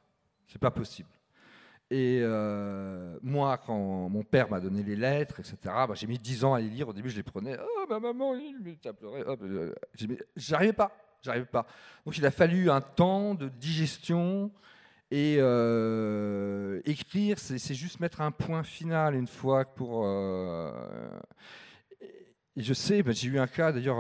C'est 0.48 0.60
pas 0.60 0.72
possible. 0.72 1.10
Et 1.92 2.20
euh, 2.22 3.18
moi, 3.24 3.58
quand 3.58 4.10
mon 4.10 4.24
père 4.24 4.50
m'a 4.50 4.60
donné 4.60 4.84
les 4.84 4.96
lettres, 4.96 5.40
etc., 5.40 5.58
bah, 5.64 5.94
j'ai 5.94 6.06
mis 6.06 6.20
10 6.20 6.44
ans 6.46 6.54
à 6.54 6.60
les 6.60 6.70
lire. 6.70 6.88
Au 6.90 6.94
début, 6.94 7.10
je 7.10 7.16
les 7.16 7.24
prenais. 7.24 7.58
Oh, 7.60 7.86
ma 7.90 8.00
maman, 8.00 8.36
il 8.36 8.78
a 8.86 8.94
pleuré. 8.94 9.24
Euh, 9.26 9.74
j'arrivais 10.36 10.74
pas. 10.74 10.92
J'arrivais 11.24 11.46
pas. 11.46 11.66
Donc, 12.06 12.18
il 12.18 12.26
a 12.26 12.32
fallu 12.32 12.70
un 12.70 12.82
temps 12.82 13.34
de 13.34 13.50
digestion. 13.50 14.52
Et 15.12 15.38
euh, 15.40 16.82
écrire, 16.86 17.40
c'est 17.40 17.74
juste 17.74 18.00
mettre 18.00 18.22
un 18.22 18.32
point 18.32 18.62
final 18.62 19.16
une 19.16 19.26
fois 19.26 19.66
pour. 19.66 20.06
et 22.56 22.62
je 22.62 22.74
sais, 22.76 23.02
bah, 23.02 23.14
j'ai 23.14 23.30
eu 23.30 23.40
un 23.40 23.48
cas 23.48 23.72
d'ailleurs. 23.72 24.00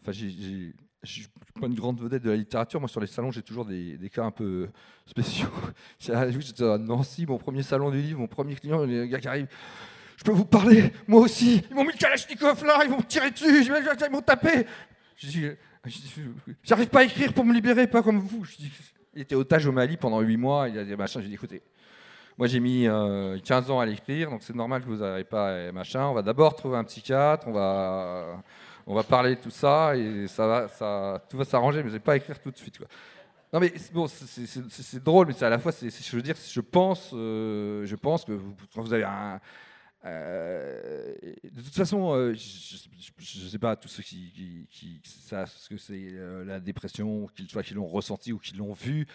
enfin, 0.00 0.10
j'ai 0.10 0.74
je 1.02 1.12
suis 1.12 1.28
pas 1.60 1.66
une 1.66 1.74
grande 1.74 2.00
vedette 2.00 2.22
de 2.22 2.30
la 2.30 2.36
littérature. 2.36 2.80
Moi, 2.80 2.88
sur 2.88 3.00
les 3.00 3.06
salons, 3.06 3.30
j'ai 3.30 3.42
toujours 3.42 3.64
des, 3.64 3.98
cas 4.12 4.24
un 4.24 4.30
peu 4.30 4.68
spéciaux. 5.06 5.50
J'étais 5.98 6.64
à 6.64 6.78
Nancy, 6.78 7.26
mon 7.26 7.38
premier 7.38 7.62
salon 7.62 7.90
du 7.90 8.00
livre, 8.00 8.20
mon 8.20 8.28
premier 8.28 8.54
client, 8.54 8.84
les 8.84 9.08
gars 9.08 9.18
qui 9.18 9.28
arrivent. 9.28 9.48
Je 10.16 10.24
peux 10.24 10.32
vous 10.32 10.44
parler, 10.44 10.92
moi 11.08 11.22
aussi. 11.22 11.62
Ils 11.70 11.74
m'ont 11.74 11.84
mis 11.84 11.92
le 11.92 11.98
Kalachnikov 11.98 12.64
là, 12.64 12.82
ils 12.84 12.90
m'ont 12.90 13.02
tiré 13.02 13.30
dessus, 13.32 13.64
ils 13.64 14.10
m'ont 14.10 14.22
tapé. 14.22 14.66
J'arrive 16.62 16.88
pas 16.88 17.00
à 17.00 17.04
écrire 17.04 17.32
pour 17.32 17.44
me 17.44 17.52
libérer, 17.52 17.88
pas 17.88 18.02
comme 18.02 18.20
vous. 18.20 18.46
il 19.14 19.22
était 19.22 19.34
otage 19.34 19.66
au 19.66 19.72
Mali 19.72 19.96
pendant 19.96 20.20
8 20.20 20.36
mois. 20.36 20.68
Il 20.68 20.78
a 20.78 20.84
dit 20.84 20.94
machin. 20.94 21.20
J'ai 21.20 21.28
dit 21.28 21.34
écoutez, 21.34 21.62
moi 22.38 22.46
j'ai 22.46 22.60
mis 22.60 22.84
15 22.84 22.88
euh, 22.88 23.72
ans 23.72 23.80
à 23.80 23.86
l'écrire, 23.86 24.30
donc 24.30 24.44
c'est 24.44 24.54
normal 24.54 24.82
que 24.82 24.86
vous 24.86 24.98
n'arrivez 24.98 25.24
pas 25.24 25.72
machin. 25.72 26.06
On 26.06 26.14
va 26.14 26.22
d'abord 26.22 26.54
trouver 26.54 26.76
un 26.76 26.84
psychiatre, 26.84 27.48
on 27.48 27.52
va 27.52 28.40
on 28.86 28.94
va 28.94 29.02
parler 29.02 29.36
de 29.36 29.40
tout 29.40 29.50
ça 29.50 29.96
et 29.96 30.26
ça 30.26 30.46
va, 30.46 30.68
ça, 30.68 31.22
tout 31.28 31.36
va 31.36 31.44
s'arranger, 31.44 31.82
mais 31.82 31.88
je 31.88 31.94
vais 31.94 32.00
pas 32.00 32.16
écrire 32.16 32.40
tout 32.40 32.50
de 32.50 32.56
suite. 32.56 32.78
Non 33.52 33.60
mais 33.60 33.72
bon, 33.92 34.06
c'est 34.08 35.02
drôle, 35.02 35.26
mais 35.28 35.42
à 35.42 35.50
la 35.50 35.58
fois, 35.58 35.72
je 35.72 36.16
veux 36.16 36.22
dire, 36.22 36.36
je 36.36 36.60
pense, 36.60 37.10
euh, 37.12 37.84
je 37.84 37.96
pense 37.96 38.24
que 38.24 38.32
vous, 38.32 38.54
vous 38.74 38.92
avez 38.94 39.04
un, 39.04 39.40
euh, 40.04 41.14
de 41.44 41.60
toute 41.60 41.74
façon, 41.74 42.14
euh, 42.14 42.34
je 42.34 43.44
ne 43.44 43.48
sais 43.48 43.58
pas 43.58 43.76
tous 43.76 43.88
ceux 43.88 44.02
qui, 44.02 44.66
qui, 44.70 45.00
savent 45.04 45.52
ce 45.54 45.68
que 45.68 45.76
c'est 45.76 46.12
la 46.46 46.60
dépression, 46.60 47.28
qu'ils 47.36 47.48
soit 47.48 47.62
qu'ils 47.62 47.76
l'ont 47.76 47.86
ressenti 47.86 48.32
ou 48.32 48.38
qu'ils 48.38 48.56
l'ont 48.56 48.72
vu 48.72 49.06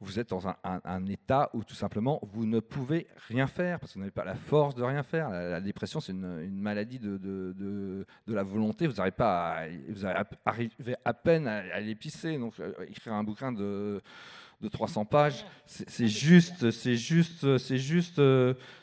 vous 0.00 0.20
êtes 0.20 0.30
dans 0.30 0.46
un, 0.46 1.06
état 1.06 1.50
où 1.54 1.64
tout 1.64 1.74
simplement 1.74 2.20
vous 2.22 2.46
ne 2.46 2.60
pouvez 2.60 3.08
rien 3.28 3.46
faire 3.48 3.80
parce 3.80 3.92
que 3.92 3.94
vous 3.94 4.00
n'avez 4.00 4.12
pas 4.12 4.24
la 4.24 4.36
force 4.36 4.74
de 4.76 4.82
rien 4.82 5.02
faire. 5.02 5.30
La, 5.30 5.60
dépression, 5.60 6.00
c'est 6.00 6.12
une, 6.12 6.60
maladie 6.60 6.98
de, 7.00 7.16
de, 7.16 8.06
la 8.28 8.42
volonté. 8.44 8.86
Vous 8.86 8.94
n'arrivez 8.94 9.16
pas, 9.16 9.56
à, 9.56 9.66
vous 9.88 10.06
arrivez 10.44 10.94
à 11.04 11.14
peine 11.14 11.48
à, 11.48 11.80
l'épicer. 11.80 12.38
Donc, 12.38 12.54
euh, 12.60 12.72
écrire 12.88 13.14
un 13.14 13.24
bouquin 13.24 13.52
de 13.52 14.00
de 14.60 14.68
300 14.68 15.04
pages, 15.04 15.46
c'est 15.66 16.08
juste, 16.08 16.72
c'est 16.72 16.96
juste, 16.96 17.58
c'est 17.58 17.78
juste, 17.78 18.20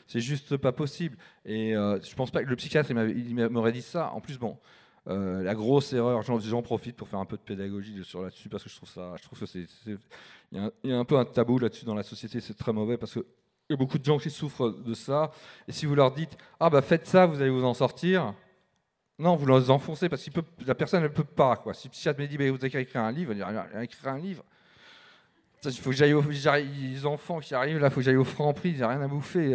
c'est 0.06 0.20
juste 0.20 0.56
pas 0.56 0.72
possible. 0.72 1.18
Et 1.44 1.76
euh, 1.76 2.00
je 2.02 2.14
pense 2.14 2.30
pas 2.30 2.42
que 2.42 2.48
le 2.48 2.56
psychiatre 2.56 2.94
m'aurait 2.94 3.72
dit 3.72 3.82
ça. 3.82 4.10
En 4.12 4.20
plus, 4.20 4.38
bon, 4.38 4.56
euh, 5.08 5.42
la 5.42 5.54
grosse 5.54 5.92
erreur, 5.92 6.22
j'en 6.22 6.62
profite 6.62 6.96
pour 6.96 7.08
faire 7.08 7.20
un 7.20 7.24
peu 7.24 7.36
de 7.36 7.42
pédagogie 7.42 8.02
sur 8.04 8.22
là-dessus 8.22 8.48
parce 8.48 8.64
que 8.64 8.68
je 8.68 8.76
trouve 8.76 8.88
ça, 8.88 9.14
je 9.16 9.22
trouve 9.22 9.38
que 9.38 9.46
c'est, 9.46 9.66
il 10.52 10.70
y, 10.84 10.92
a 10.92 10.98
un 10.98 11.04
peu 11.04 11.16
un 11.16 11.24
tabou 11.24 11.58
là-dessus 11.58 11.84
dans 11.84 11.94
la 11.94 12.02
société, 12.02 12.40
c'est 12.40 12.54
très 12.54 12.72
mauvais 12.72 12.96
parce 12.96 13.14
que 13.14 13.24
y 13.70 13.72
a 13.72 13.76
beaucoup 13.76 13.98
de 13.98 14.04
gens 14.04 14.18
qui 14.18 14.30
souffrent 14.30 14.70
de 14.70 14.94
ça. 14.94 15.30
Et 15.68 15.72
si 15.72 15.86
vous 15.86 15.94
leur 15.94 16.12
dites 16.12 16.36
ah 16.58 16.70
bah 16.70 16.82
faites 16.82 17.06
ça, 17.06 17.26
vous 17.26 17.40
allez 17.40 17.50
vous 17.50 17.64
en 17.64 17.74
sortir, 17.74 18.34
non, 19.18 19.36
vous 19.36 19.46
les 19.46 19.70
enfoncez 19.70 20.08
parce 20.08 20.28
que 20.28 20.40
la 20.66 20.74
personne 20.74 21.04
ne 21.04 21.08
peut 21.08 21.24
pas. 21.24 21.62
Si 21.72 21.86
le 21.86 21.92
psychiatre 21.92 22.20
me 22.20 22.26
dit 22.26 22.36
bah, 22.36 22.50
vous 22.50 22.56
avez 22.56 22.70
qu'à 22.70 22.80
écrire 22.80 23.02
un 23.02 23.12
livre, 23.12 23.32
il 23.32 23.38
va 23.38 23.84
écrire 23.84 24.12
un 24.12 24.18
livre. 24.18 24.44
Il 25.64 25.72
faut 25.72 25.90
que 25.90 25.96
j'aille 25.96 26.14
aux 26.14 27.06
enfants 27.06 27.40
qui 27.40 27.54
arrivent 27.54 27.78
là, 27.78 27.88
il 27.88 27.90
faut 27.90 28.00
que 28.00 28.04
j'aille 28.04 28.16
au 28.16 28.24
franc 28.24 28.52
prix, 28.52 28.70
il 28.70 28.76
n'y 28.76 28.82
a 28.82 28.88
rien 28.88 29.00
à 29.00 29.08
bouffer. 29.08 29.54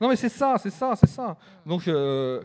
Non 0.00 0.08
mais 0.08 0.16
c'est 0.16 0.28
ça, 0.28 0.56
c'est 0.58 0.70
ça, 0.70 0.94
c'est 0.96 1.08
ça. 1.08 1.36
Donc 1.64 1.86
euh, 1.88 2.42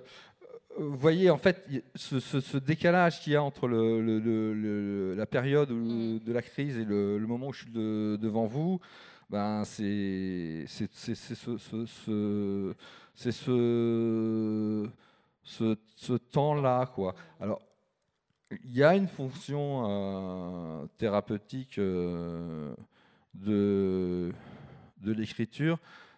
vous 0.78 0.98
voyez 0.98 1.30
en 1.30 1.38
fait 1.38 1.68
ce, 1.96 2.58
décalage 2.58 3.22
qu'il 3.22 3.34
y 3.34 3.36
a 3.36 3.44
entre 3.44 3.68
la 3.68 5.26
période 5.26 5.72
mm. 5.72 6.20
de 6.20 6.34
la 6.34 6.42
crise 6.42 6.78
et 6.78 6.86
le, 6.86 7.20
moment 7.20 7.48
où 7.48 7.54
je 7.54 7.64
suis 7.64 7.72
devant 7.72 8.46
vous, 8.46 8.80
ben 9.30 9.64
c'est 9.66 10.66
ce, 10.68 10.86
ce, 15.44 16.14
temps-là. 16.14 16.92
quoi. 16.94 17.16
Alors, 17.40 17.62
il 18.64 18.76
y 18.76 18.84
a 18.84 18.96
une 18.96 19.08
fonction 19.08 19.84
euh, 19.88 20.86
thérapeutique 20.98 21.78
euh, 21.78 22.74
de, 23.34 24.32
de 25.02 25.12
l'écriture, 25.12 25.78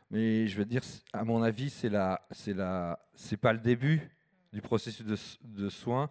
mais 0.10 0.47
je 0.47 0.58
veux 0.58 0.66
dire, 0.66 0.82
à 1.14 1.24
mon 1.24 1.41
avis, 1.41 1.70
c'est 1.70 1.91
c'est 3.16 3.38
pas 3.38 3.54
le 3.54 3.60
début 3.60 4.10
du 4.52 4.62
processus 4.62 5.06
de, 5.06 5.18
de 5.43 5.70
soins, 5.70 6.10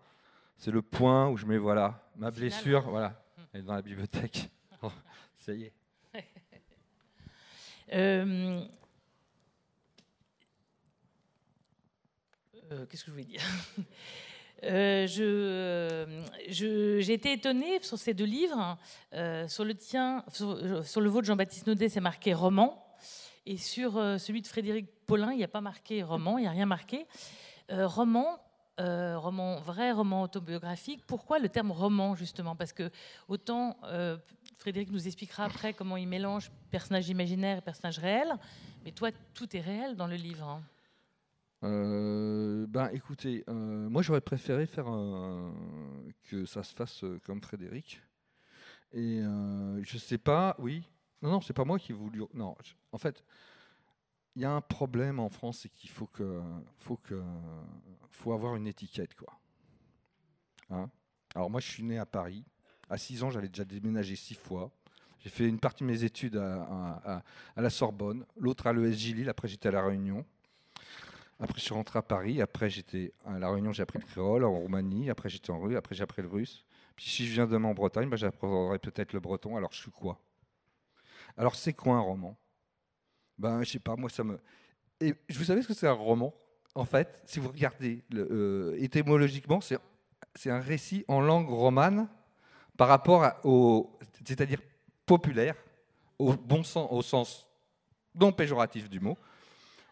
c'est 0.56 0.70
le 0.70 0.82
point 0.82 1.28
où 1.28 1.36
je 1.36 1.46
mets 1.46 1.58
voilà 1.58 2.02
ma 2.16 2.30
blessure, 2.30 2.82
voilà, 2.82 3.08
hmm. 3.08 3.42
elle 3.52 3.60
est 3.60 3.64
dans 3.64 3.74
la 3.74 3.82
bibliothèque. 3.82 4.50
Oh, 4.82 4.90
ça 5.36 5.52
y 5.52 5.64
est. 5.64 5.72
Euh, 7.92 8.64
euh, 12.70 12.86
qu'est-ce 12.86 13.02
que 13.02 13.08
je 13.08 13.10
voulais 13.10 13.24
dire? 13.24 13.42
Euh, 14.62 15.06
j'ai 15.06 17.12
été 17.14 17.32
étonnée 17.32 17.80
sur 17.80 17.98
ces 17.98 18.12
deux 18.12 18.26
livres. 18.26 18.76
sur 19.48 19.64
le 19.64 19.74
tien, 19.74 20.22
sur, 20.30 20.86
sur 20.86 21.00
le 21.00 21.08
vôtre, 21.08 21.26
Jean-Baptiste 21.26 21.66
Naudet, 21.66 21.88
c'est 21.88 22.02
marqué 22.02 22.34
roman. 22.34 22.86
Et 23.46 23.56
sur 23.56 23.94
celui 24.20 24.42
de 24.42 24.46
Frédéric 24.46 24.86
Paulin, 25.06 25.32
il 25.32 25.38
n'y 25.38 25.44
a 25.44 25.48
pas 25.48 25.62
marqué 25.62 26.02
roman, 26.02 26.36
il 26.36 26.42
n'y 26.42 26.46
a 26.46 26.50
rien 26.50 26.66
marqué. 26.66 27.06
Euh, 27.70 27.86
roman, 27.86 28.40
euh, 28.80 29.16
roman, 29.18 29.60
vrai 29.60 29.92
roman 29.92 30.22
autobiographique. 30.22 31.04
Pourquoi 31.06 31.38
le 31.38 31.48
terme 31.48 31.70
roman, 31.70 32.14
justement? 32.14 32.56
Parce 32.56 32.72
que 32.72 32.90
autant, 33.28 33.76
euh, 33.84 34.16
Frédéric 34.58 34.90
nous 34.90 35.06
expliquera 35.06 35.44
après 35.44 35.72
comment 35.72 35.96
il 35.96 36.08
mélange 36.08 36.50
personnage 36.70 37.08
imaginaire 37.08 37.58
et 37.58 37.60
personnage 37.60 37.98
réel. 37.98 38.32
Mais 38.84 38.92
toi, 38.92 39.10
tout 39.34 39.56
est 39.56 39.60
réel 39.60 39.96
dans 39.96 40.06
le 40.06 40.16
livre. 40.16 40.48
hein. 40.48 40.62
Ben 41.62 42.88
écoutez, 42.94 43.44
moi 43.46 44.00
j'aurais 44.00 44.22
préféré 44.22 44.64
faire 44.64 44.86
que 46.30 46.46
ça 46.46 46.62
se 46.62 46.74
fasse 46.74 47.04
comme 47.26 47.42
Frédéric. 47.42 48.00
Et 48.92 49.20
je 49.82 49.98
sais 49.98 50.16
pas, 50.16 50.56
oui. 50.58 50.82
Non, 51.20 51.32
non, 51.32 51.40
c'est 51.42 51.52
pas 51.52 51.66
moi 51.66 51.78
qui 51.78 51.92
voulu. 51.92 52.22
Non, 52.32 52.56
en 52.92 52.98
fait, 52.98 53.22
il 54.36 54.42
y 54.42 54.44
a 54.44 54.52
un 54.52 54.60
problème 54.60 55.18
en 55.18 55.28
France, 55.28 55.60
c'est 55.62 55.68
qu'il 55.68 55.90
faut 55.90 56.06
que, 56.06 56.42
faut 58.10 58.32
avoir 58.32 58.56
une 58.56 58.66
étiquette, 58.66 59.14
quoi. 59.14 59.38
Hein? 60.70 60.88
Alors 61.34 61.50
moi, 61.50 61.60
je 61.60 61.68
suis 61.68 61.82
né 61.82 61.98
à 61.98 62.06
Paris. 62.06 62.44
À 62.88 62.98
6 62.98 63.22
ans, 63.22 63.30
j'avais 63.30 63.48
déjà 63.48 63.64
déménagé 63.64 64.16
six 64.16 64.34
fois. 64.34 64.70
J'ai 65.20 65.30
fait 65.30 65.46
une 65.46 65.60
partie 65.60 65.84
de 65.84 65.88
mes 65.88 66.02
études 66.04 66.36
à 66.36 67.22
la 67.56 67.70
Sorbonne, 67.70 68.24
l'autre 68.36 68.66
à 68.66 68.72
l'ESJ 68.72 69.14
Lille. 69.14 69.28
Après, 69.28 69.48
j'étais 69.48 69.68
à 69.68 69.72
la 69.72 69.84
Réunion. 69.84 70.24
Après, 71.38 71.58
je 71.58 71.64
suis 71.64 71.74
rentré 71.74 71.98
à 71.98 72.02
Paris. 72.02 72.40
Après, 72.40 72.70
j'étais 72.70 73.12
à 73.24 73.38
La 73.38 73.50
Réunion, 73.50 73.72
j'ai 73.72 73.82
appris 73.82 73.98
le 73.98 74.04
créole. 74.04 74.44
En 74.44 74.52
Roumanie, 74.52 75.10
après, 75.10 75.28
j'étais 75.28 75.50
en 75.50 75.60
rue. 75.60 75.76
Après, 75.76 75.94
j'ai 75.94 76.02
appris 76.02 76.22
le 76.22 76.28
russe. 76.28 76.64
Puis, 76.96 77.06
si 77.06 77.26
je 77.26 77.32
viens 77.32 77.46
demain 77.46 77.68
en 77.68 77.74
Bretagne, 77.74 78.08
bah, 78.08 78.16
j'apprendrai 78.16 78.78
peut-être 78.78 79.12
le 79.12 79.20
breton. 79.20 79.56
Alors, 79.56 79.72
je 79.72 79.80
suis 79.80 79.90
quoi? 79.90 80.20
Alors, 81.36 81.54
c'est 81.54 81.72
quoi 81.72 81.96
un 81.96 82.00
roman? 82.00 82.36
Ben, 83.40 83.62
je 83.62 83.70
sais 83.70 83.78
pas, 83.78 83.96
moi, 83.96 84.10
ça 84.10 84.22
me. 84.22 84.38
Et 85.00 85.14
vous 85.34 85.44
savez 85.44 85.62
ce 85.62 85.68
que 85.68 85.74
c'est 85.74 85.86
un 85.88 85.92
roman 85.92 86.32
En 86.74 86.84
fait, 86.84 87.20
si 87.24 87.40
vous 87.40 87.48
regardez 87.48 88.04
le, 88.10 88.28
euh, 88.30 88.76
étymologiquement, 88.78 89.60
c'est 89.60 89.78
c'est 90.34 90.50
un 90.50 90.60
récit 90.60 91.04
en 91.08 91.20
langue 91.20 91.48
romane 91.48 92.06
par 92.76 92.88
rapport 92.88 93.24
au. 93.44 93.98
C'est-à-dire 94.24 94.60
populaire, 95.06 95.54
au 96.18 96.34
bon 96.34 96.62
sens, 96.62 96.86
au 96.92 97.02
sens 97.02 97.46
non 98.14 98.30
péjoratif 98.32 98.88
du 98.90 99.00
mot 99.00 99.16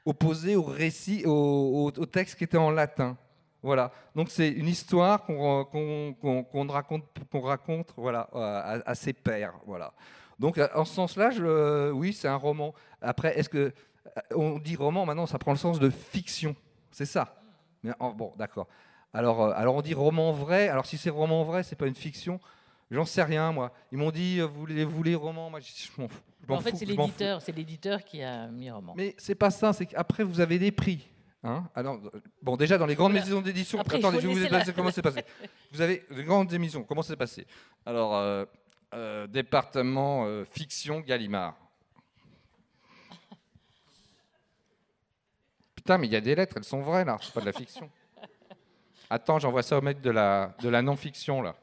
opposé 0.04 0.56
au 0.56 0.62
récit, 0.62 1.24
au, 1.26 1.90
au- 1.96 2.06
texte 2.06 2.36
qui 2.38 2.44
était 2.44 2.56
en 2.56 2.70
latin. 2.70 3.16
Voilà. 3.62 3.92
Donc 4.14 4.30
c'est 4.30 4.48
une 4.48 4.68
histoire 4.68 5.22
qu'on 5.24 5.64
qu'on- 5.66 6.14
qu'on- 6.14 6.44
qu'on 6.44 7.40
raconte, 7.40 7.92
voilà, 7.96 8.28
à, 8.32 8.94
ses 8.94 9.12
pairs. 9.12 9.54
Voilà. 9.66 9.92
Donc 10.38 10.60
en 10.74 10.84
ce 10.84 10.94
sens-là, 10.94 11.30
je- 11.30 11.90
oui, 11.90 12.12
c'est 12.12 12.28
un 12.28 12.36
roman. 12.36 12.74
Après, 13.00 13.38
est-ce 13.38 13.48
que 13.48 13.72
on 14.34 14.58
dit 14.58 14.76
roman 14.76 15.04
maintenant, 15.06 15.26
ça 15.26 15.38
prend 15.38 15.52
le 15.52 15.58
sens 15.58 15.78
de 15.78 15.90
fiction, 15.90 16.54
c'est 16.90 17.06
ça. 17.06 17.40
Mais 17.82 17.92
bon, 18.14 18.32
d'accord. 18.36 18.66
Alors, 19.12 19.42
euh, 19.42 19.52
alors 19.54 19.74
on 19.74 19.82
dit 19.82 19.94
roman 19.94 20.32
vrai. 20.32 20.68
Alors 20.68 20.86
si 20.86 20.98
c'est 20.98 21.10
roman 21.10 21.44
vrai, 21.44 21.62
c'est 21.62 21.76
pas 21.76 21.86
une 21.86 21.94
fiction. 21.94 22.40
J'en 22.90 23.04
sais 23.04 23.22
rien, 23.22 23.52
moi. 23.52 23.72
Ils 23.92 23.98
m'ont 23.98 24.10
dit, 24.10 24.38
euh, 24.40 24.46
vous 24.46 24.60
voulez, 24.60 24.84
vous 24.84 24.96
voulez 24.96 25.14
roman 25.14 25.50
Moi, 25.50 25.60
je, 25.60 26.00
m'en 26.00 26.08
fous. 26.08 26.20
En 26.48 26.60
fait, 26.60 26.74
c'est 26.74 26.86
l'éditeur, 26.86 27.42
c'est 27.42 27.52
l'éditeur 27.52 28.02
qui 28.02 28.22
a 28.22 28.46
mis 28.48 28.70
roman. 28.70 28.94
Mais 28.96 29.14
c'est 29.18 29.34
pas 29.34 29.50
ça, 29.50 29.72
c'est 29.72 29.86
qu'après 29.86 30.24
vous 30.24 30.40
avez 30.40 30.58
des 30.58 30.72
prix. 30.72 31.06
Hein 31.44 31.68
Alors, 31.74 31.96
euh, 31.96 32.20
bon, 32.42 32.56
déjà 32.56 32.78
dans 32.78 32.86
les 32.86 32.94
grandes 32.94 33.12
maisons 33.12 33.40
d'édition, 33.42 33.78
attendez, 33.80 34.02
je 34.20 34.26
vais 34.26 34.34
vous 34.34 34.52
la- 34.52 34.64
comment 34.72 34.90
c'est 34.90 35.02
passé. 35.02 35.24
Vous 35.72 35.80
avez 35.80 36.04
les 36.10 36.24
grandes 36.24 36.52
émissions, 36.52 36.82
comment 36.82 37.02
c'est 37.02 37.16
passé? 37.16 37.46
Alors, 37.86 38.16
euh, 38.16 38.44
euh, 38.94 39.26
département 39.26 40.24
euh, 40.26 40.44
fiction 40.44 41.00
Gallimard. 41.00 41.56
Putain, 45.74 45.98
mais 45.98 46.06
il 46.06 46.12
y 46.12 46.16
a 46.16 46.20
des 46.20 46.34
lettres, 46.34 46.54
elles 46.56 46.64
sont 46.64 46.80
vraies 46.82 47.04
là, 47.04 47.16
c'est 47.20 47.32
pas 47.32 47.40
de 47.40 47.46
la 47.46 47.52
fiction. 47.52 47.90
Attends, 49.10 49.38
j'envoie 49.38 49.62
ça 49.62 49.78
au 49.78 49.80
mec 49.80 50.00
de 50.00 50.10
la, 50.10 50.54
de 50.60 50.68
la 50.68 50.82
non-fiction 50.82 51.40
là. 51.40 51.54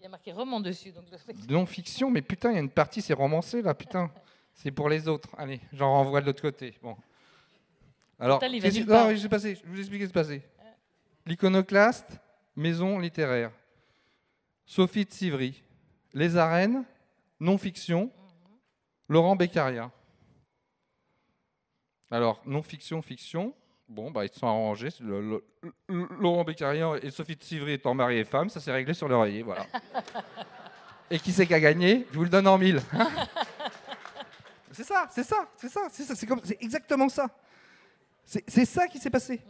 Il 0.00 0.02
y 0.02 0.06
a 0.06 0.08
marqué 0.08 0.32
roman 0.32 0.60
dessus. 0.60 0.90
Donc 0.92 1.04
le- 1.10 1.52
Non-fiction, 1.52 2.10
mais 2.10 2.20
putain, 2.20 2.50
il 2.50 2.54
y 2.54 2.58
a 2.58 2.60
une 2.60 2.70
partie, 2.70 3.00
c'est 3.00 3.14
romancé 3.14 3.62
là, 3.62 3.74
putain. 3.74 4.10
C'est 4.52 4.70
pour 4.70 4.88
les 4.88 5.08
autres. 5.08 5.28
Allez, 5.38 5.60
j'en 5.72 5.90
renvoie 5.90 6.20
de 6.20 6.26
l'autre 6.26 6.42
côté. 6.42 6.76
Bon. 6.82 6.96
Alors, 8.18 8.38
Total, 8.38 8.54
il 8.54 8.84
va 8.84 9.08
non, 9.08 9.16
je 9.16 9.26
passer, 9.28 9.56
je 9.56 9.68
vous 9.68 9.78
expliquer 9.78 10.04
ce 10.06 10.12
qui 10.12 10.18
s'est 10.18 10.38
passé. 10.38 10.42
L'iconoclaste, 11.26 12.20
maison 12.54 12.98
littéraire. 12.98 13.50
Sophie 14.66 15.04
de 15.04 15.12
Sivry. 15.12 15.62
Les 16.12 16.36
arènes, 16.36 16.84
non-fiction. 17.40 18.10
Laurent 19.08 19.36
Beccaria. 19.36 19.90
Alors, 22.10 22.40
non-fiction, 22.46 23.02
fiction. 23.02 23.54
Bon, 23.88 24.10
bah, 24.10 24.24
ils 24.24 24.32
se 24.32 24.38
sont 24.38 24.46
arrangés. 24.46 24.88
Le- 25.00 25.20
le- 25.20 25.44
le- 25.88 26.08
Laurent 26.18 26.44
Beccaria 26.44 26.92
et 27.02 27.10
Sophie 27.10 27.36
de 27.36 27.42
Sivry 27.42 27.72
étant 27.72 27.92
mari 27.94 28.16
et 28.18 28.24
femme, 28.24 28.48
ça 28.48 28.60
s'est 28.60 28.72
réglé 28.72 28.94
sur 28.94 29.08
l'oreiller, 29.08 29.42
voilà. 29.42 29.66
Et 31.10 31.18
qui 31.18 31.32
c'est 31.32 31.46
qui 31.46 31.52
a 31.52 31.60
gagné? 31.60 32.06
Je 32.10 32.16
vous 32.16 32.24
le 32.24 32.30
donne 32.30 32.48
en 32.48 32.56
mille. 32.56 32.80
c'est 34.72 34.84
ça, 34.84 35.06
c'est 35.10 35.22
ça, 35.22 35.48
c'est 35.56 35.68
ça, 35.68 35.82
c'est 35.90 36.02
ça, 36.02 36.14
c'est 36.14 36.26
comme- 36.26 36.40
c'est 36.42 36.60
exactement 36.62 37.10
ça. 37.10 37.28
C'est 38.24 38.42
c'est 38.48 38.64
ça 38.64 38.88
qui 38.88 38.98
s'est 38.98 39.10
passé. 39.10 39.42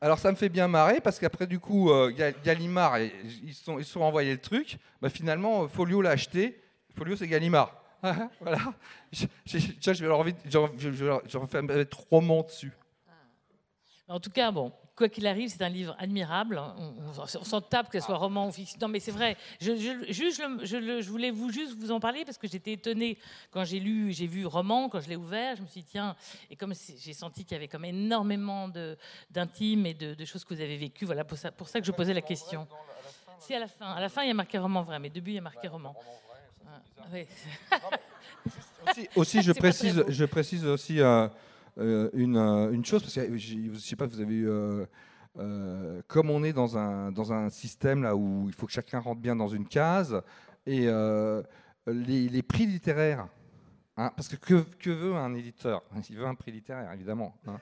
Alors 0.00 0.18
ça 0.18 0.30
me 0.30 0.36
fait 0.36 0.48
bien 0.50 0.68
marrer 0.68 1.00
parce 1.00 1.18
qu'après 1.18 1.46
du 1.46 1.58
coup 1.58 1.90
euh, 1.90 2.10
Ga- 2.10 2.32
Gallimard 2.32 2.98
ils 2.98 3.54
sont 3.54 3.78
ils 3.78 3.84
sont 3.84 4.00
envoyés 4.02 4.32
le 4.32 4.40
truc. 4.40 4.78
Bah, 5.00 5.08
finalement 5.08 5.64
euh, 5.64 5.68
Folio 5.68 6.02
l'a 6.02 6.10
acheté. 6.10 6.60
Folio 6.96 7.16
c'est 7.16 7.26
Gallimard. 7.28 7.72
voilà. 8.40 8.58
Je, 9.12 9.24
je, 9.46 9.58
je- 9.58 9.92
je 9.94 10.04
envie, 10.10 10.34
j'en- 10.46 10.68
je, 10.76 10.92
je, 10.92 11.06
roman 12.10 12.42
dessus. 12.42 12.72
En 14.08 14.20
tout 14.20 14.30
cas, 14.30 14.50
bon, 14.50 14.70
quoi 14.96 15.08
qu'il 15.08 15.26
arrive, 15.26 15.48
c'est 15.50 15.62
un 15.62 15.68
livre 15.68 15.96
admirable. 15.98 16.58
On, 16.78 16.82
on- 16.82 17.20
on 17.22 17.44
s'en 17.44 17.60
tape, 17.60 17.90
que 17.90 17.98
ce 17.98 18.06
soit 18.06 18.16
roman 18.16 18.48
ou 18.48 18.52
fiction. 18.52 18.78
Non, 18.80 18.88
mais 18.88 19.00
c'est 19.00 19.10
vrai. 19.10 19.36
Je, 19.60 19.72
je- 19.76 20.12
juste, 20.12 20.42
je, 20.62 21.08
voulais 21.10 21.30
vous 21.30 21.50
juste 21.50 21.74
vous 21.76 21.90
en 21.90 22.00
parler 22.00 22.24
parce 22.24 22.38
que 22.38 22.46
j'étais 22.46 22.72
étonnée 22.72 23.18
quand 23.50 23.64
j'ai 23.64 23.80
lu, 23.80 24.12
j'ai 24.12 24.26
vu 24.26 24.46
roman, 24.46 24.88
quand 24.88 25.00
je 25.00 25.08
l'ai 25.08 25.16
ouvert, 25.16 25.56
je 25.56 25.62
me 25.62 25.66
suis 25.66 25.80
dit 25.82 25.88
tiens, 25.90 26.14
et 26.50 26.56
comme 26.56 26.74
c'est- 26.74 26.96
j'ai 26.98 27.12
senti 27.12 27.44
qu'il 27.44 27.54
y 27.54 27.56
avait 27.56 27.68
comme 27.68 27.84
énormément 27.84 28.68
d'intimes 29.30 29.86
et 29.86 29.94
de, 29.94 30.14
de 30.14 30.24
choses 30.24 30.44
que 30.44 30.54
vous 30.54 30.60
avez 30.60 30.76
vécues. 30.76 31.04
Voilà 31.06 31.24
pour 31.24 31.38
ça, 31.38 31.50
pour 31.50 31.68
ça 31.68 31.80
que 31.80 31.86
je 31.86 31.92
posais 31.92 32.14
la 32.14 32.22
question. 32.22 32.66
Si 33.40 33.52
à 33.54 33.58
la 33.58 33.68
fin, 33.68 33.86
à 33.92 34.00
la 34.00 34.08
fin 34.08 34.22
il 34.22 34.28
y 34.28 34.30
a 34.30 34.34
marqué 34.34 34.58
roman 34.58 34.82
vrai, 34.82 34.98
mais 34.98 35.08
au 35.08 35.12
début 35.12 35.32
il 35.32 35.34
y 35.34 35.38
a 35.38 35.42
marqué 35.42 35.68
roman. 35.68 35.94
Ah, 36.66 36.80
oui. 37.12 37.26
Aussi, 38.86 39.08
aussi, 39.16 39.42
je 39.42 39.52
C'est 39.52 39.58
précise, 39.58 40.04
je 40.08 40.24
précise 40.26 40.66
aussi 40.66 41.00
euh, 41.00 41.26
une, 41.76 42.36
euh, 42.36 42.72
une 42.72 42.84
chose 42.84 43.02
parce 43.02 43.14
que 43.14 43.36
j'ai- 43.36 43.70
je 43.72 43.78
sais 43.78 43.96
pas, 43.96 44.06
vous 44.06 44.20
avez 44.20 44.34
eu, 44.34 44.48
euh, 44.48 44.86
euh, 45.38 46.02
comme 46.06 46.30
on 46.30 46.44
est 46.44 46.52
dans 46.52 46.78
un 46.78 47.10
dans 47.10 47.32
un 47.32 47.50
système 47.50 48.02
là 48.02 48.14
où 48.14 48.44
il 48.46 48.54
faut 48.54 48.66
que 48.66 48.72
chacun 48.72 49.00
rentre 49.00 49.20
bien 49.20 49.34
dans 49.34 49.48
une 49.48 49.66
case 49.66 50.22
et 50.66 50.86
euh, 50.86 51.42
les, 51.86 52.42
prix 52.42 52.66
littéraires, 52.66 53.26
hein, 53.96 54.12
parce 54.16 54.28
que, 54.28 54.36
que 54.78 54.90
veut 54.90 55.14
un 55.14 55.34
éditeur? 55.34 55.82
Il 56.08 56.16
veut 56.16 56.26
un 56.26 56.34
prix 56.34 56.52
littéraire 56.52 56.92
évidemment, 56.92 57.36
hein, 57.46 57.58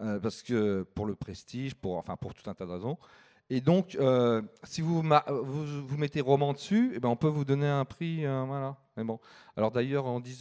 euh, 0.00 0.20
parce 0.20 0.42
que 0.42 0.82
pour 0.94 1.06
le 1.06 1.14
prestige, 1.14 1.74
pour 1.74 1.96
enfin 1.96 2.16
pour 2.16 2.34
tout 2.34 2.48
un 2.50 2.54
tas 2.54 2.66
de 2.66 2.72
raisons. 2.72 2.98
Et 3.48 3.60
donc, 3.60 3.94
euh, 3.94 4.42
si 4.64 4.80
vous, 4.80 5.02
vous, 5.02 5.96
mettez 5.96 6.20
roman 6.20 6.52
dessus, 6.52 6.90
eh 6.96 6.98
ben, 6.98 7.08
on 7.08 7.14
peut 7.14 7.28
vous 7.28 7.44
donner 7.44 7.68
un 7.68 7.84
prix. 7.84 8.26
euh, 8.26 8.42
voilà. 8.44 8.76
Mais 8.96 9.04
bon. 9.04 9.20
Alors 9.56 9.70
d'ailleurs, 9.70 10.06
on 10.06 10.18
dit. 10.20 10.40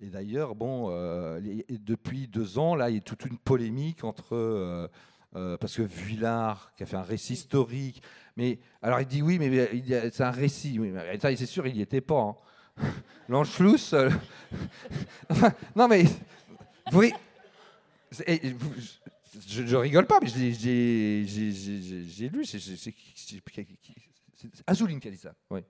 Et 0.00 0.06
d'ailleurs, 0.08 0.54
bon, 0.54 0.88
euh, 0.90 1.40
depuis 1.70 2.28
deux 2.28 2.58
ans, 2.58 2.74
là, 2.74 2.90
il 2.90 2.96
y 2.96 2.98
a 2.98 3.02
toute 3.02 3.24
une 3.24 3.38
polémique 3.38 4.04
entre. 4.04 4.34
euh, 4.36 4.88
euh, 5.34 5.56
parce 5.58 5.76
que 5.76 5.82
Vuillard, 5.82 6.72
qui 6.76 6.82
a 6.82 6.86
fait 6.86 6.96
un 6.96 7.02
récit 7.02 7.34
historique, 7.34 8.02
mais 8.36 8.58
alors 8.80 9.00
il 9.00 9.06
dit 9.06 9.20
oui, 9.22 9.38
mais 9.38 9.82
c'est 10.10 10.22
un 10.22 10.30
récit. 10.30 10.78
Oui, 10.78 10.90
mais 10.90 11.18
ça, 11.18 11.34
c'est 11.36 11.46
sûr, 11.46 11.66
il 11.66 11.74
n'y 11.74 11.82
était 11.82 12.00
pas. 12.00 12.20
hein. 12.20 12.36
L'Anschluss. 13.28 13.92
euh, 13.92 14.08
non, 15.76 15.88
mais. 15.88 16.04
Et 18.26 18.52
vous- 18.52 18.72
je, 19.46 19.66
je 19.66 19.76
rigole 19.76 20.06
pas, 20.06 20.18
mais 20.22 20.28
j'ai- 20.28 20.52
lu. 22.28 22.44
c'est- 22.46 22.58
c'est- 22.60 22.76
c'est- 22.76 22.76
c'est- 23.16 23.44
c'est 24.36 24.62
Azoulin 24.66 24.98
qui 24.98 25.08
a 25.08 25.10
dit 25.10 25.16
ça. 25.18 25.34
Oui. 25.50 25.60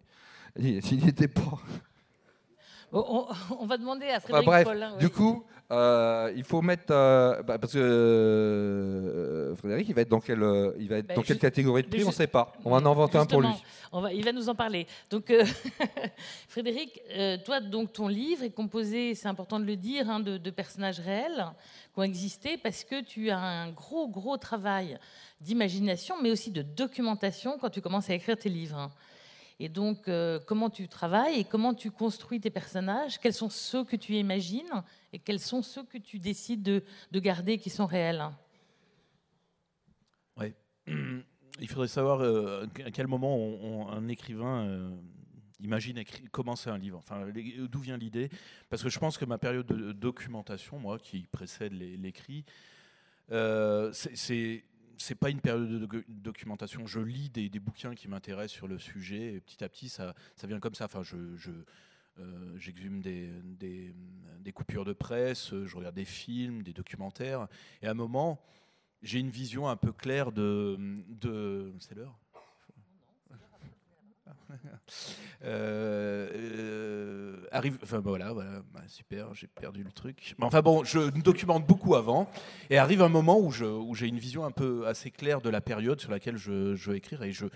Il 0.59 0.81
n'y 0.99 1.09
était 1.09 1.29
pas. 1.29 1.59
On, 2.93 3.27
on 3.61 3.67
va 3.67 3.77
demander 3.77 4.07
à 4.09 4.21
Frédéric 4.21 4.47
bref, 4.47 4.65
Paulin. 4.65 4.97
du 4.99 5.11
coup, 5.11 5.45
euh, 5.73 6.33
il 6.37 6.45
faut 6.45 6.63
mettre. 6.63 6.85
euh, 6.91 7.43
bah, 7.43 7.59
parce 7.59 7.73
que 7.73 7.79
euh, 7.79 9.55
Frédéric, 9.57 9.89
il 9.89 9.95
va 9.95 10.03
être 10.03 10.09
dans 10.09 10.21
quelle, 10.21 10.45
il 10.79 10.89
va 10.89 10.99
être 10.99 11.07
Ben, 11.09 11.17
dans 11.17 11.23
quelle 11.23 11.39
catégorie 11.39 11.83
de 11.83 11.89
prix 11.89 12.05
On 12.05 12.09
ne 12.09 12.13
sait 12.13 12.27
pas. 12.29 12.53
On 12.65 12.71
va 12.71 12.77
en 12.77 12.87
inventer 12.87 13.19
un 13.19 13.27
pour 13.27 13.41
lui. 13.41 13.49
Justement, 13.49 13.69
On 13.93 14.01
va, 14.01 14.13
il 14.13 14.25
va 14.25 14.33
nous 14.33 14.49
en 14.49 14.55
parler. 14.55 14.87
Donc, 15.11 15.33
Frédéric, 16.49 17.01
toi, 17.45 17.61
donc, 17.61 17.93
ton 17.93 18.09
livre 18.09 18.45
est 18.45 18.51
composé, 18.51 19.15
c'est 19.15 19.29
important 19.29 19.59
de 19.61 19.65
le 19.65 19.77
dire, 19.77 20.09
hein, 20.09 20.21
de, 20.21 20.39
de 20.39 20.51
personnages 20.51 21.01
réels 21.01 21.47
qui 21.93 22.01
ont 22.01 22.03
existé 22.05 22.57
parce 22.57 22.85
que 22.85 23.03
tu 23.03 23.31
as 23.31 23.39
un 23.39 23.71
gros, 23.71 24.09
gros 24.09 24.37
travail 24.37 24.99
d'imagination, 25.41 26.15
mais 26.23 26.31
aussi 26.31 26.51
de 26.51 26.63
documentation 26.63 27.59
quand 27.61 27.71
tu 27.71 27.81
commences 27.81 28.09
à 28.11 28.15
écrire 28.15 28.37
tes 28.37 28.49
livres. 28.49 28.91
Et 29.59 29.69
donc, 29.69 30.09
euh, 30.09 30.39
comment 30.47 30.69
tu 30.69 30.87
travailles 30.87 31.41
et 31.41 31.45
comment 31.45 31.73
tu 31.73 31.91
construis 31.91 32.41
tes 32.41 32.51
personnages? 32.51 33.19
Quels 33.19 33.33
sont 33.33 33.49
ceux 33.49 33.85
que 33.85 33.97
tu 33.97 34.15
imagines 34.15 34.83
et 35.13 35.19
quels 35.19 35.41
sont 35.41 35.63
ceux 35.63 35.83
que 35.83 35.97
tu 35.97 36.19
décides 36.19 36.63
de, 36.63 36.83
de 37.11 37.21
garder 37.21 37.59
qui 37.59 37.71
sont 37.71 37.87
réels? 37.87 38.23
Il 41.59 41.69
faudrait 41.69 41.89
savoir 41.89 42.21
euh, 42.21 42.67
à 42.85 42.91
quel 42.91 43.07
moment 43.07 43.91
un 43.91 44.07
écrivain 44.09 44.67
euh, 44.67 44.91
imagine 45.59 46.05
commencer 46.31 46.69
un 46.69 46.77
livre. 46.77 46.99
Enfin, 46.99 47.27
d'où 47.71 47.81
vient 47.81 47.97
l'idée? 47.97 48.29
Parce 48.69 48.83
que 48.83 48.91
je 48.91 48.99
pense 48.99 49.17
que 49.17 49.25
ma 49.25 49.39
période 49.39 49.67
de 49.67 49.93
documentation, 49.93 50.79
moi, 50.79 50.99
qui 50.99 51.23
précède 51.33 51.73
l'écrit, 51.73 52.45
c'est 53.93 54.65
c'est 54.99 55.15
pas 55.15 55.31
une 55.31 55.41
période 55.41 55.69
de 55.69 56.05
documentation. 56.09 56.87
Je 56.87 57.01
lis 57.01 57.31
des, 57.31 57.49
bouquins 57.61 57.95
qui 57.95 58.09
m'intéressent 58.09 58.53
sur 58.53 58.69
le 58.69 58.79
sujet 58.79 59.35
et 59.35 59.41
petit 59.41 59.63
à 59.63 59.69
petit, 59.69 59.89
ça, 59.89 60.15
ça 60.35 60.47
vient 60.47 60.61
comme 60.61 60.75
ça. 60.75 60.87
Enfin, 60.87 61.03
je, 61.03 61.17
euh, 62.19 62.59
j'exhume 62.59 63.01
des, 63.01 63.31
des, 63.45 63.95
des, 64.41 64.53
coupures 64.53 64.85
de 64.85 64.93
presse, 64.93 65.55
je 65.65 65.77
regarde 65.77 65.95
des 65.95 66.05
films, 66.05 66.63
des 66.63 66.73
documentaires, 66.73 67.47
et 67.83 67.87
à 67.87 67.91
un 67.91 67.95
moment, 67.95 68.41
j'ai 69.03 69.19
une 69.19 69.31
vision 69.31 69.69
un 69.69 69.77
peu 69.77 69.93
claire 69.93 70.33
de. 70.33 70.77
de 71.09 71.73
c'est 71.79 71.95
l'heure? 71.95 72.19
Euh, 75.45 76.29
euh, 76.35 77.47
arrive, 77.53 77.79
enfin 77.83 77.99
voilà, 77.99 78.33
voilà 78.33 78.63
bah, 78.73 78.83
super, 78.89 79.35
j'ai 79.35 79.47
perdu 79.47 79.83
le 79.83 79.93
truc. 79.93 80.35
Mais 80.39 80.45
enfin 80.45 80.63
bon, 80.63 80.85
je 80.85 81.11
documente 81.21 81.67
beaucoup 81.67 81.95
avant, 81.95 82.31
et 82.71 82.79
arrive 82.79 83.03
un 83.03 83.09
moment 83.09 83.39
où, 83.39 83.51
je, 83.51 83.65
où 83.65 83.95
j'ai 83.95 84.07
une 84.07 84.19
vision 84.19 84.45
un 84.45 84.51
peu 84.51 84.87
assez 84.87 85.11
claire 85.11 85.41
de 85.41 85.51
la 85.51 85.61
période 85.61 86.01
sur 86.01 86.11
laquelle 86.11 86.37
je, 86.37 86.75
je 86.75 86.91
vais 86.91 86.99
écrire, 86.99 87.23
et 87.23 87.33
je, 87.33 87.47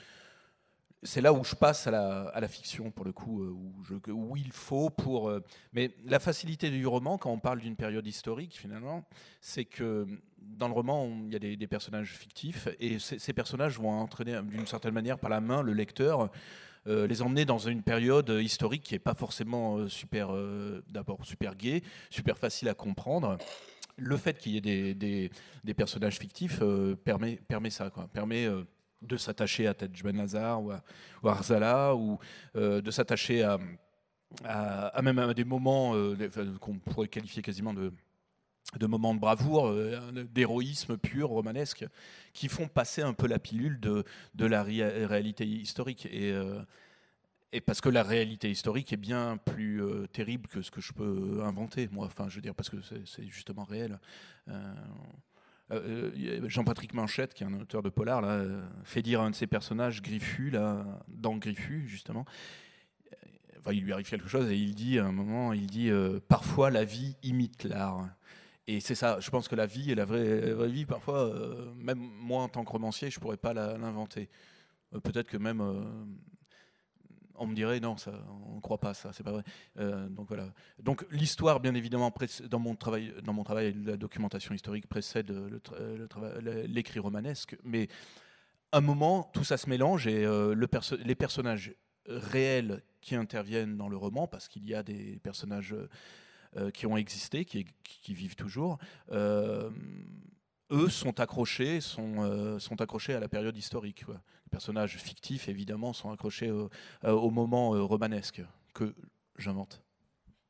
c'est 1.02 1.20
là 1.20 1.32
où 1.32 1.42
je 1.44 1.54
passe 1.54 1.86
à 1.86 1.90
la, 1.90 2.22
à 2.28 2.40
la, 2.40 2.48
fiction 2.48 2.90
pour 2.90 3.04
le 3.04 3.12
coup, 3.12 3.42
euh, 3.42 3.50
où, 3.50 4.12
où 4.12 4.36
il 4.36 4.52
faut 4.52 4.90
pour. 4.90 5.32
mais 5.72 5.94
la 6.04 6.18
facilité 6.18 6.70
du 6.70 6.86
roman, 6.86 7.18
quand 7.18 7.30
on 7.30 7.38
parle 7.40 7.60
d'une 7.60 7.76
période 7.76 8.06
historique, 8.06 8.58
finalement, 8.58 9.04
c'est 9.40 9.64
que 9.64 10.06
dans 10.40 10.68
le 10.68 10.74
roman, 10.74 11.08
il 11.26 11.32
y 11.32 11.36
a 11.36 11.38
des, 11.38 11.66
personnages 11.66 12.12
fictifs, 12.12 12.68
et 12.78 12.98
ces 12.98 13.32
personnages 13.32 13.78
vont 13.78 13.90
entraîner 13.90 14.40
d'une 14.42 14.66
certaine 14.66 14.94
manière 14.94 15.18
par 15.18 15.30
la 15.30 15.40
main 15.40 15.62
le 15.62 15.72
lecteur 15.72 16.30
euh, 16.86 17.06
les 17.06 17.20
emmener 17.20 17.44
dans 17.44 17.58
une 17.58 17.82
période 17.82 18.30
historique 18.40 18.82
qui 18.82 18.94
n'est 18.94 19.00
pas 19.00 19.14
forcément 19.14 19.76
euh, 19.76 19.88
super, 19.88 20.34
euh, 20.34 20.82
d'abord 20.88 21.24
super 21.26 21.54
gay, 21.54 21.82
super 22.08 22.38
facile 22.38 22.68
à 22.68 22.74
comprendre. 22.74 23.36
Le 23.96 24.16
fait 24.16 24.38
qu'il 24.38 24.52
y 24.52 24.56
ait 24.56 24.94
des, 24.94 25.74
personnages 25.74 26.18
fictifs 26.18 26.62
permet, 27.04 27.38
ça, 27.68 27.90
permet 28.12 28.48
de 29.02 29.16
s'attacher 29.18 29.66
à 29.66 29.74
Tej 29.74 30.02
Ben 30.02 30.16
Lazar 30.16 30.62
ou 30.62 30.70
à, 30.70 30.82
Arzala, 31.22 31.94
ou 31.94 32.18
de 32.54 32.90
s'attacher 32.90 33.42
à, 33.42 35.02
même 35.02 35.34
des 35.34 35.44
moments 35.44 35.92
qu'on 36.60 36.78
pourrait 36.78 37.08
qualifier 37.08 37.42
quasiment 37.42 37.74
de, 37.74 37.92
de 38.78 38.86
moments 38.86 39.14
de 39.14 39.20
bravoure, 39.20 39.68
euh, 39.68 40.24
d'héroïsme 40.32 40.96
pur, 40.96 41.30
romanesque, 41.30 41.84
qui 42.32 42.48
font 42.48 42.68
passer 42.68 43.02
un 43.02 43.12
peu 43.12 43.26
la 43.26 43.38
pilule 43.38 43.80
de, 43.80 44.04
la 44.38 44.62
réalité 44.62 45.44
historique. 45.44 46.06
Et, 46.06 46.32
euh, 46.32 46.60
et, 47.52 47.60
parce 47.60 47.80
que 47.80 47.88
la 47.88 48.02
réalité 48.02 48.50
historique 48.50 48.92
est 48.92 48.98
bien 48.98 49.38
plus 49.38 49.82
euh, 49.82 50.06
terrible 50.06 50.48
que 50.48 50.62
ce 50.62 50.70
que 50.70 50.80
je 50.80 50.92
peux 50.92 51.40
inventer, 51.44 51.88
moi. 51.90 52.06
Enfin, 52.06 52.28
je 52.28 52.36
veux 52.36 52.42
dire, 52.42 52.54
parce 52.54 52.70
que 52.70 52.76
c'est 52.80 53.26
justement 53.26 53.64
réel. 53.64 53.98
Jean-Patrick 56.46 56.94
Manchette, 56.94 57.32
qui 57.32 57.44
est 57.44 57.46
un 57.46 57.60
auteur 57.60 57.82
de 57.82 57.90
polar, 57.90 58.20
là, 58.20 58.44
fait 58.82 59.02
dire 59.02 59.20
à 59.20 59.24
un 59.24 59.30
de 59.30 59.36
ses 59.36 59.46
personnages, 59.46 60.02
Griffu, 60.02 60.50
là, 60.50 60.84
dans 61.06 61.36
Griffu, 61.36 61.86
justement, 61.86 62.24
il 63.70 63.84
lui 63.84 63.92
arrive 63.92 64.08
quelque 64.08 64.26
chose 64.26 64.50
et 64.50 64.56
il 64.56 64.74
dit 64.74 64.98
à 64.98 65.06
un 65.06 65.12
moment, 65.12 65.52
il 65.52 65.68
dit 65.68 65.90
parfois 66.28 66.70
la 66.70 66.84
vie 66.84 67.16
imite 67.22 67.62
l'art. 67.62 68.08
Et 68.66 68.80
c'est 68.80 68.94
ça, 68.94 69.18
je 69.20 69.30
pense 69.30 69.48
que 69.48 69.56
la 69.56 69.66
vie 69.66 69.90
et 69.90 69.94
la 69.94 70.04
vraie, 70.04 70.68
vie, 70.68 70.86
parfois, 70.86 71.24
euh, 71.24 71.72
même 71.74 71.98
moi 71.98 72.42
en 72.42 72.48
tant 72.48 72.64
que 72.64 72.70
romancier, 72.70 73.10
je 73.10 73.18
ne 73.18 73.20
pourrais 73.20 73.36
pas 73.36 73.52
l'inventer. 73.52 74.28
Euh, 74.94 75.00
peut-être 75.00 75.28
que 75.28 75.36
même 75.36 75.60
euh, 75.60 75.82
on 77.34 77.46
me 77.46 77.54
dirait 77.54 77.80
non, 77.80 77.96
ça, 77.96 78.12
on 78.48 78.56
ne 78.56 78.60
croit 78.60 78.78
pas 78.78 78.94
ça, 78.94 79.12
c'est 79.12 79.24
pas 79.24 79.32
vrai. 79.32 79.44
donc 80.10 80.28
voilà. 80.28 80.52
Donc 80.78 81.06
l'histoire, 81.10 81.58
bien 81.58 81.74
évidemment, 81.74 82.12
dans 82.48 82.58
mon 82.58 82.76
travail, 82.76 83.14
dans 83.24 83.32
mon 83.32 83.44
travail, 83.44 83.74
la 83.84 83.96
documentation 83.96 84.54
historique 84.54 84.88
précède 84.88 85.34
l'écrit 86.66 87.00
romanesque, 87.00 87.56
mais 87.64 87.88
à 88.72 88.78
un 88.78 88.82
moment, 88.82 89.30
tout 89.32 89.42
ça 89.42 89.56
se 89.56 89.68
mélange 89.68 90.06
et 90.06 90.24
le 90.24 90.68
les 91.02 91.14
personnages 91.14 91.74
réels 92.06 92.82
qui 93.00 93.14
interviennent 93.14 93.76
dans 93.76 93.88
le 93.88 93.96
roman, 93.96 94.26
parce 94.26 94.48
qu'il 94.48 94.66
y 94.66 94.74
a 94.74 94.82
des 94.82 95.18
personnages 95.22 95.72
euh, 95.72 95.88
qui 96.74 96.86
ont 96.86 96.96
existé, 96.96 97.44
qui, 97.44 97.66
vivent 98.14 98.36
toujours, 98.36 98.78
euh, 99.12 99.70
eux 100.70 100.88
sont 100.88 101.20
accrochés, 101.20 101.80
euh, 101.98 102.58
sont 102.58 102.80
accrochés 102.80 103.14
à 103.14 103.20
la 103.20 103.28
période 103.28 103.56
historique. 103.56 104.04
Les 104.08 104.50
personnages 104.50 104.96
fictifs, 104.96 105.48
évidemment, 105.48 105.92
sont 105.92 106.10
accrochés 106.10 106.50
au, 106.50 106.70
au 107.04 107.30
moment 107.30 107.70
romanesque 107.86 108.42
que 108.74 108.94
j'invente. 109.36 109.82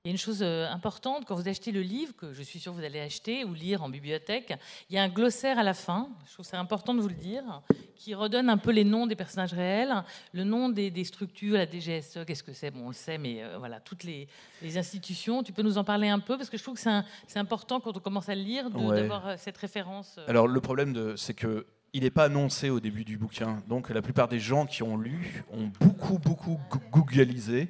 Il 0.02 0.08
y 0.08 0.12
a 0.12 0.12
une 0.12 0.18
chose 0.18 0.42
euh, 0.42 0.66
importante, 0.68 1.26
quand 1.26 1.34
vous 1.34 1.46
achetez 1.46 1.72
le 1.72 1.82
livre, 1.82 2.14
que 2.16 2.32
je 2.32 2.42
suis 2.42 2.58
sûre 2.58 2.72
que 2.72 2.78
vous 2.78 2.84
allez 2.86 3.00
acheter 3.00 3.44
ou 3.44 3.52
lire 3.52 3.82
en 3.82 3.90
bibliothèque, 3.90 4.54
il 4.88 4.96
y 4.96 4.98
a 4.98 5.02
un 5.02 5.10
glossaire 5.10 5.58
à 5.58 5.62
la 5.62 5.74
fin, 5.74 6.08
je 6.26 6.32
trouve 6.32 6.46
c'est 6.46 6.56
important 6.56 6.94
de 6.94 7.02
vous 7.02 7.08
le 7.08 7.14
dire, 7.14 7.60
qui 7.96 8.14
redonne 8.14 8.48
un 8.48 8.56
peu 8.56 8.70
les 8.70 8.84
noms 8.84 9.06
des 9.06 9.14
personnages 9.14 9.52
réels, 9.52 9.92
le 10.32 10.44
nom 10.44 10.70
des, 10.70 11.04
structures, 11.04 11.58
la 11.58 11.66
DGSE, 11.66 12.20
qu'est-ce 12.26 12.42
que 12.42 12.54
c'est? 12.54 12.70
Bon, 12.70 12.86
on 12.86 12.88
le 12.88 12.94
sait, 12.94 13.18
mais 13.18 13.42
euh, 13.42 13.58
voilà, 13.58 13.78
toutes 13.78 14.04
les, 14.04 14.26
institutions. 14.74 15.42
Tu 15.42 15.52
peux 15.52 15.60
nous 15.60 15.76
en 15.76 15.84
parler 15.84 16.08
un 16.08 16.18
peu? 16.18 16.38
Parce 16.38 16.48
que 16.48 16.56
je 16.56 16.62
trouve 16.62 16.76
que 16.76 17.02
c'est 17.26 17.38
important 17.38 17.78
quand 17.78 17.94
on 17.94 18.00
commence 18.00 18.30
à 18.30 18.34
le 18.34 18.40
lire 18.40 18.70
d'avoir 18.70 19.28
euh, 19.28 19.34
cette 19.36 19.58
référence. 19.58 20.18
Alors 20.26 20.48
le 20.48 20.60
problème, 20.62 21.14
c'est 21.18 21.34
que 21.34 21.66
il 21.92 22.02
n'est 22.02 22.10
pas 22.10 22.24
annoncé 22.24 22.70
au 22.70 22.80
début 22.80 23.04
du 23.04 23.18
bouquin. 23.18 23.62
Donc 23.68 23.90
la 23.90 24.02
plupart 24.02 24.28
des 24.28 24.38
gens 24.38 24.66
qui 24.66 24.82
ont 24.82 24.96
lu 24.96 25.44
ont 25.50 25.70
beaucoup, 25.80 26.18
beaucoup 26.18 26.60
googlisé. 26.92 27.68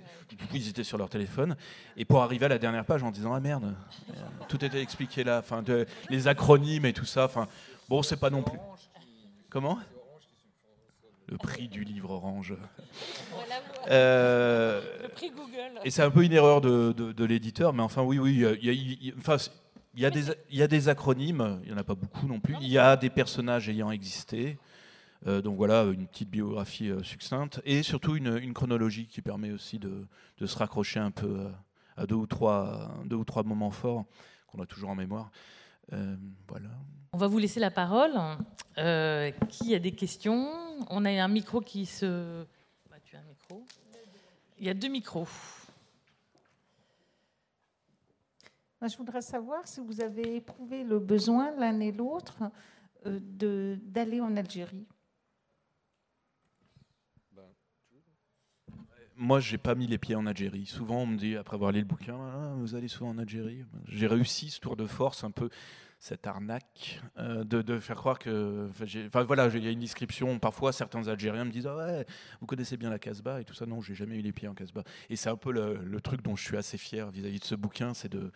Ils 0.53 0.69
étaient 0.69 0.85
sur 0.85 0.99
leur 0.99 1.09
téléphone. 1.09 1.57
Et 1.97 2.05
pour 2.05 2.23
arriver 2.23 2.47
à 2.47 2.49
la 2.49 2.59
dernière 2.59 2.85
page 2.85 3.03
en 3.03 3.11
disant 3.11 3.33
Ah 3.35 3.41
merde, 3.41 3.75
euh, 4.11 4.15
tout 4.49 4.65
était 4.65 4.83
expliqué 4.83 5.25
là. 5.25 5.39
Enfin, 5.39 5.63
de, 5.63 5.87
les 6.09 6.29
acronymes 6.29 6.87
et 6.87 6.93
tout 6.93 7.05
ça. 7.05 7.25
Enfin, 7.25 7.47
bon, 7.89 8.03
c'est 8.03 8.19
pas 8.19 8.31
non 8.31 8.43
plus. 8.43 8.59
Comment? 9.49 9.79
Le 11.29 11.39
prix 11.39 11.69
du 11.69 11.85
livre 11.85 12.11
orange. 12.11 12.55
Euh, 13.89 14.81
le 15.03 15.09
prix 15.09 15.31
Google. 15.31 15.81
Et 15.85 15.91
c'est 15.91 16.03
un 16.03 16.11
peu 16.11 16.25
une 16.25 16.33
erreur 16.33 16.61
de, 16.61 17.25
l'éditeur, 17.25 17.73
mais 17.73 17.83
enfin 17.83 18.03
oui, 18.03 18.19
oui, 18.19 18.45
il 18.61 19.05
y 19.05 19.11
a, 19.11 19.15
enfin, 19.17 19.37
il 19.95 20.01
y, 20.01 20.07
a 20.07 20.11
des, 20.11 20.23
il 20.51 20.57
y 20.57 20.63
a 20.63 20.69
des 20.69 20.89
acronymes, 20.89 21.61
il 21.63 21.69
n'y 21.69 21.75
en 21.75 21.79
a 21.79 21.85
pas 21.85 21.95
beaucoup 21.95 22.27
non 22.27 22.39
plus. 22.39 22.57
Il 22.61 22.69
y 22.69 22.79
a 22.79 22.97
des 22.97 23.11
personnages 23.11 23.69
ayant 23.69 23.91
existé. 23.91 24.59
Euh, 25.27 25.43
donc 25.43 25.57
voilà, 25.57 25.85
une 25.85 26.07
petite 26.07 26.31
biographie 26.31 26.91
euh, 26.91 27.03
succincte. 27.03 27.61
Et 27.65 27.83
surtout 27.83 28.17
une, 28.17 28.39
une, 28.39 28.55
chronologie 28.55 29.07
qui 29.07 29.21
permet 29.21 29.51
aussi 29.51 29.79
de, 29.79 30.07
de 30.39 30.47
se 30.47 30.57
raccrocher 30.57 31.01
un 31.01 31.11
peu 31.11 31.41
euh, 31.41 31.51
à 31.97 32.07
deux 32.07 32.15
ou 32.15 32.27
trois, 32.27 32.91
deux 33.05 33.17
ou 33.17 33.25
trois 33.25 33.43
moments 33.43 33.71
forts 33.71 34.05
qu'on 34.47 34.63
a 34.63 34.67
toujours 34.67 34.91
en 34.91 34.95
mémoire. 34.95 35.31
voilà. 36.49 36.71
On 37.13 37.19
va 37.19 37.27
vous 37.27 37.39
laisser 37.39 37.61
la 37.61 37.71
parole. 37.71 38.13
qui 39.49 39.75
a 39.75 39.79
des 39.79 39.93
questions? 39.93 40.49
On 40.89 41.05
a 41.05 41.11
un 41.11 41.29
micro 41.29 41.61
qui 41.61 41.85
se. 41.85 42.45
Bah, 42.91 42.97
tu 43.05 43.17
as 43.17 43.21
un 43.21 43.25
micro. 43.25 43.65
Il 44.59 44.67
y 44.67 44.71
a 44.71 44.75
deux 44.75 44.89
micros. 44.89 45.29
Je 48.89 48.97
voudrais 48.97 49.21
savoir 49.21 49.69
si 49.69 49.81
vous 49.81 50.01
avez 50.01 50.37
éprouvé 50.37 50.85
le 50.85 50.99
besoin, 50.99 51.51
l'un 51.57 51.79
et 51.81 51.93
l'autre, 51.93 52.39
euh, 53.07 53.77
d'aller 53.83 54.21
en 54.21 54.37
Algérie. 54.37 54.87
Moi, 59.17 59.39
j'ai 59.39 59.59
pas 59.59 59.75
mis 59.75 59.87
les 59.87 59.99
pieds 59.99 60.15
en 60.15 60.25
Algérie. 60.25 60.65
Souvent, 60.65 61.03
on 61.03 61.07
me 61.07 61.19
dit, 61.19 61.37
après 61.37 61.57
avoir 61.57 61.73
lu 61.73 61.81
le 61.81 61.85
bouquin, 61.85 62.17
ah, 62.19 62.55
vous 62.57 62.75
allez 62.75 62.89
souvent 62.89 63.11
en 63.11 63.19
Algérie. 63.19 63.67
J'ai 63.87 64.07
réussi 64.07 64.49
ce 64.49 64.61
tour 64.61 64.77
de 64.77 64.87
force, 64.87 65.25
un 65.25 65.31
peu 65.31 65.51
cette 65.99 66.27
arnaque, 66.27 67.03
euh, 67.19 67.45
de, 67.45 67.79
faire 67.81 67.97
croire 67.97 68.19
que. 68.19 68.71
Enfin, 69.07 69.25
voilà, 69.25 69.49
il 69.49 69.63
y 69.63 69.69
a 69.69 69.71
une 69.71 69.81
description. 69.81 70.39
Parfois, 70.39 70.73
certains 70.73 71.07
Algériens 71.07 71.45
me 71.45 71.51
disent 71.51 71.67
ah 71.67 71.77
ouais, 71.77 72.07
vous 72.41 72.47
connaissez 72.47 72.79
bien 72.79 72.89
la 72.89 72.99
Casbah 72.99 73.43
et 73.43 73.45
tout 73.45 73.53
ça. 73.53 73.67
Non, 73.67 73.83
j'ai 73.83 73.95
jamais 73.95 74.17
eu 74.17 74.23
les 74.23 74.33
pieds 74.33 74.49
en 74.49 74.55
Casbah. 74.55 74.85
Et 75.11 75.17
c'est 75.17 75.29
un 75.29 75.37
peu 75.37 75.53
le, 75.53 76.01
truc 76.01 76.23
dont 76.23 76.35
je 76.35 76.43
suis 76.43 76.57
assez 76.57 76.79
fier 76.79 77.11
vis 77.11 77.27
à 77.27 77.29
-vis 77.29 77.41
de 77.41 77.45
ce 77.45 77.55
bouquin, 77.55 77.93
c'est 77.93 78.09
de 78.09 78.33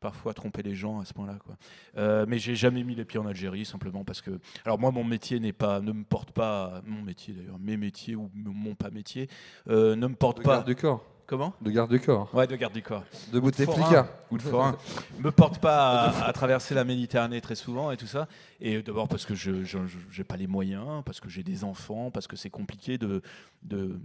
parfois 0.00 0.34
tromper 0.34 0.62
les 0.62 0.74
gens 0.74 1.00
à 1.00 1.04
ce 1.04 1.14
point-là. 1.14 1.38
Quoi. 1.44 1.56
Euh, 1.96 2.26
mais 2.28 2.38
j'ai 2.38 2.54
jamais 2.54 2.84
mis 2.84 2.94
les 2.94 3.04
pieds 3.04 3.18
en 3.18 3.26
Algérie, 3.26 3.64
simplement 3.64 4.04
parce 4.04 4.20
que. 4.20 4.38
Alors 4.64 4.78
moi, 4.78 4.90
mon 4.90 5.04
métier 5.04 5.40
n'est 5.40 5.52
pas, 5.52 5.80
ne 5.80 5.92
me 5.92 6.04
porte 6.04 6.32
pas. 6.32 6.82
Mon 6.84 7.02
métier 7.02 7.34
d'ailleurs, 7.34 7.58
mes 7.58 7.76
métiers 7.76 8.14
ou 8.14 8.30
mon 8.34 8.74
pas 8.74 8.90
métier, 8.90 9.28
euh, 9.68 9.96
ne 9.96 10.06
me 10.06 10.14
porte 10.14 10.38
de 10.38 10.42
pas. 10.42 10.56
Garde 10.56 10.66
du 10.66 10.76
corps. 10.76 11.04
Comment? 11.26 11.54
De 11.60 11.72
garde 11.72 11.90
du 11.90 11.98
corps. 11.98 12.32
Ouais, 12.32 12.46
de 12.46 12.54
garde 12.54 12.72
du 12.72 12.82
corps. 12.82 13.02
De 13.32 13.40
Bouteflika. 13.40 14.08
Ou 14.30 14.38
de 14.38 14.42
forain. 14.42 14.76
me 15.18 15.32
porte 15.32 15.58
pas 15.58 16.10
à, 16.24 16.32
traverser 16.32 16.72
la 16.74 16.84
Méditerranée 16.84 17.40
très 17.40 17.56
souvent 17.56 17.90
et 17.90 17.96
tout 17.96 18.06
ça. 18.06 18.28
Et 18.60 18.80
d'abord 18.80 19.08
parce 19.08 19.26
que 19.26 19.34
je 19.34 19.50
n'ai 19.50 20.24
pas 20.24 20.36
les 20.36 20.46
moyens, 20.46 21.02
parce 21.04 21.18
que 21.18 21.28
j'ai 21.28 21.42
des 21.42 21.64
enfants, 21.64 22.12
parce 22.12 22.28
que 22.28 22.36
c'est 22.36 22.50
compliqué 22.50 22.96
de, 22.96 23.22
de 23.64 23.98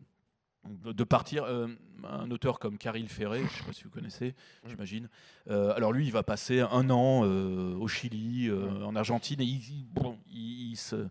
de 0.66 1.04
partir. 1.04 1.44
Euh, 1.44 1.68
un 2.04 2.32
auteur 2.32 2.58
comme 2.58 2.80
Caril 2.80 3.08
Ferré, 3.08 3.40
je 3.40 3.44
ne 3.44 3.50
sais 3.50 3.64
pas 3.64 3.74
si 3.74 3.84
vous 3.84 3.92
connaissez, 3.92 4.34
j'imagine. 4.66 5.08
Euh, 5.50 5.72
alors 5.76 5.92
lui, 5.92 6.06
il 6.06 6.12
va 6.12 6.24
passer 6.24 6.60
un 6.60 6.90
an 6.90 7.24
euh, 7.24 7.76
au 7.76 7.88
Chili, 7.88 8.52
en 8.52 8.96
Argentine, 8.96 9.40
et 9.40 9.46
il, 9.46 9.86
bon, 9.94 10.18
il, 10.32 10.76
se, 10.78 11.08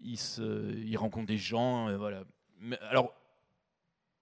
il, 0.00 0.16
se, 0.16 0.76
il 0.76 0.96
rencontre 0.96 1.26
des 1.26 1.38
gens. 1.38 1.96
voilà. 1.96 2.22
Mais, 2.60 2.78
alors, 2.88 3.12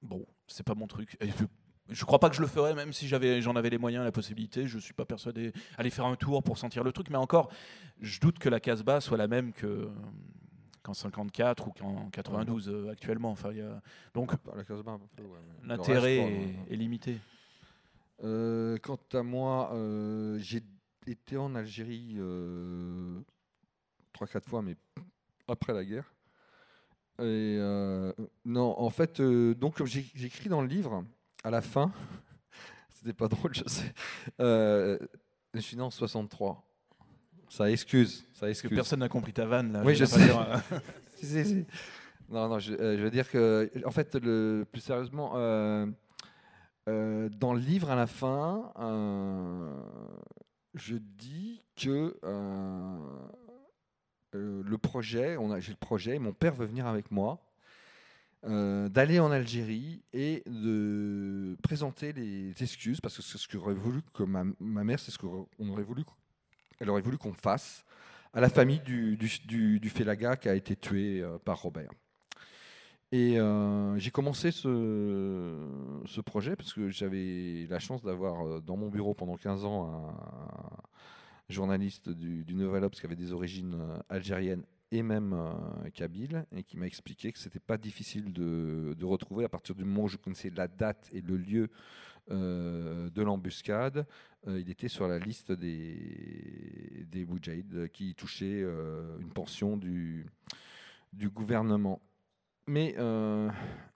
bon, 0.00 0.24
c'est 0.46 0.64
pas 0.64 0.74
mon 0.74 0.86
truc. 0.86 1.18
Et 1.20 1.28
je, 1.28 1.44
je 1.90 2.04
crois 2.06 2.18
pas 2.18 2.30
que 2.30 2.36
je 2.36 2.40
le 2.40 2.46
ferais, 2.46 2.74
même 2.74 2.94
si 2.94 3.08
j'avais, 3.08 3.42
j'en 3.42 3.56
avais 3.56 3.68
les 3.68 3.78
moyens, 3.78 4.02
la 4.04 4.12
possibilité. 4.12 4.66
Je 4.66 4.78
suis 4.78 4.94
pas 4.94 5.04
persuadé 5.04 5.52
aller 5.76 5.90
faire 5.90 6.06
un 6.06 6.16
tour 6.16 6.42
pour 6.42 6.56
sentir 6.56 6.82
le 6.82 6.92
truc. 6.92 7.10
Mais 7.10 7.18
encore, 7.18 7.50
je 8.00 8.20
doute 8.20 8.38
que 8.38 8.48
la 8.48 8.60
Casbah 8.60 9.02
soit 9.02 9.18
la 9.18 9.28
même 9.28 9.52
que 9.52 9.90
qu'en 10.82 10.94
54 10.94 11.68
ou 11.68 11.72
qu'en 11.72 12.10
92 12.10 12.68
euh, 12.68 12.90
actuellement. 12.90 13.30
Enfin, 13.30 13.50
il 13.52 13.58
y 13.58 13.62
a... 13.62 13.80
donc 14.14 14.32
ouais, 15.18 15.38
l'intérêt 15.64 16.18
est, 16.70 16.76
limité. 16.76 17.18
Euh, 18.22 18.78
quant 18.82 18.98
à 19.12 19.22
moi, 19.22 19.72
euh, 19.72 20.38
j'ai 20.38 20.62
été 21.06 21.36
en 21.36 21.54
Algérie 21.54 22.16
3-4 24.14 24.42
fois, 24.46 24.62
mais 24.62 24.76
après 25.48 25.72
la 25.72 25.84
guerre. 25.84 26.12
Et 27.20 27.58
non, 28.44 28.74
en 28.78 28.90
fait, 28.90 29.20
donc 29.20 29.84
j'écris 29.84 30.48
dans 30.48 30.62
le 30.62 30.68
livre, 30.68 31.04
à 31.44 31.50
la 31.50 31.60
fin, 31.60 31.92
c'était 32.90 33.12
pas 33.12 33.28
drôle, 33.28 33.54
je 33.54 33.64
sais. 33.66 33.92
je 34.38 35.60
suis 35.60 35.76
né 35.76 35.82
en 35.82 35.90
63. 35.90 36.69
Ça 37.50 37.70
excuse, 37.70 38.18
ça 38.18 38.22
Parce 38.22 38.40
que 38.40 38.46
excuse. 38.50 38.76
personne 38.76 39.00
n'a 39.00 39.08
compris 39.08 39.32
ta 39.32 39.44
vanne 39.44 39.72
là. 39.72 39.82
Oui, 39.84 39.94
je 39.94 40.04
sais. 40.04 40.24
dire, 40.24 40.62
Si, 41.16 41.26
si, 41.26 41.44
si. 41.44 41.66
Non, 42.30 42.48
non, 42.48 42.58
je, 42.60 42.72
euh, 42.72 42.96
je 42.96 43.02
veux 43.02 43.10
dire 43.10 43.28
que, 43.28 43.68
en 43.84 43.90
fait, 43.90 44.14
le, 44.14 44.64
plus 44.70 44.80
sérieusement, 44.80 45.32
euh, 45.34 45.84
euh, 46.88 47.28
dans 47.28 47.52
le 47.52 47.58
livre 47.60 47.90
à 47.90 47.96
la 47.96 48.06
fin, 48.06 48.72
je 50.74 50.94
dis 50.96 51.62
que 51.76 52.16
le 54.32 54.76
projet, 54.78 55.36
j'ai 55.58 55.72
le 55.72 55.76
projet, 55.76 56.18
mon 56.20 56.32
père 56.32 56.54
veut 56.54 56.66
venir 56.66 56.86
avec 56.86 57.10
moi, 57.10 57.44
euh, 58.46 58.88
d'aller 58.88 59.20
en 59.20 59.30
Algérie 59.30 60.02
et 60.14 60.42
de 60.46 61.58
présenter 61.62 62.14
les 62.14 62.54
excuses, 62.62 62.98
parce 62.98 63.16
que 63.16 63.22
c'est 63.22 63.36
ce 63.36 63.46
qu'aurait 63.46 63.74
voulu 63.74 64.00
que 64.14 64.22
ma, 64.22 64.44
ma 64.58 64.82
mère, 64.82 64.98
c'est 64.98 65.10
ce 65.10 65.18
qu'on 65.18 65.46
aurait 65.68 65.82
voulu, 65.82 66.04
elle 66.80 66.90
aurait 66.90 67.02
voulu 67.02 67.18
qu'on 67.18 67.32
fasse 67.32 67.84
à 68.32 68.40
la 68.40 68.48
famille 68.48 68.80
du, 68.80 69.16
du, 69.16 69.90
Félaga 69.90 70.36
qui 70.36 70.48
a 70.48 70.54
été 70.54 70.76
tué 70.76 71.20
euh, 71.20 71.38
par 71.38 71.60
Robert. 71.62 71.90
Et 73.12 73.40
euh, 73.40 73.98
j'ai 73.98 74.10
commencé 74.10 74.52
ce, 74.52 76.20
projet 76.24 76.54
parce 76.54 76.72
que 76.72 76.90
j'avais 76.90 77.66
la 77.68 77.80
chance 77.80 78.02
d'avoir 78.02 78.46
euh, 78.46 78.60
dans 78.60 78.76
mon 78.76 78.88
bureau 78.88 79.14
pendant 79.14 79.36
15 79.36 79.64
ans 79.64 79.90
un 79.90 81.52
journaliste 81.52 82.08
du, 82.08 82.54
Nouvel 82.54 82.84
Obs 82.84 82.94
qui 82.94 83.06
avait 83.06 83.16
des 83.16 83.32
origines 83.32 83.76
algériennes 84.08 84.64
et 84.92 85.02
même 85.02 85.32
euh, 85.32 85.90
kabyle 85.90 86.44
et 86.54 86.62
qui 86.62 86.76
m'a 86.76 86.86
expliqué 86.86 87.32
que 87.32 87.38
c'était 87.38 87.60
pas 87.60 87.78
difficile 87.78 88.32
de, 88.32 88.94
de 88.98 89.04
retrouver 89.04 89.44
à 89.44 89.48
partir 89.48 89.74
du 89.74 89.84
moment 89.84 90.04
où 90.04 90.08
je 90.08 90.16
connaissais 90.16 90.50
la 90.50 90.68
date 90.68 91.08
et 91.12 91.20
le 91.20 91.36
lieu 91.36 91.68
de 92.28 93.22
l'embuscade. 93.22 94.06
euh, 94.46 94.60
il 94.60 94.70
était 94.70 94.88
sur 94.88 95.08
la 95.08 95.18
liste 95.18 95.52
des, 95.52 97.06
des 97.10 97.26
qui 97.92 98.14
touchaient 98.14 98.62
euh, 98.62 99.18
une 99.20 99.32
pension 99.32 99.76
du, 99.76 100.26
du 101.12 101.28
gouvernement. 101.28 102.00
Mais 102.66 102.94
euh, 102.98 103.50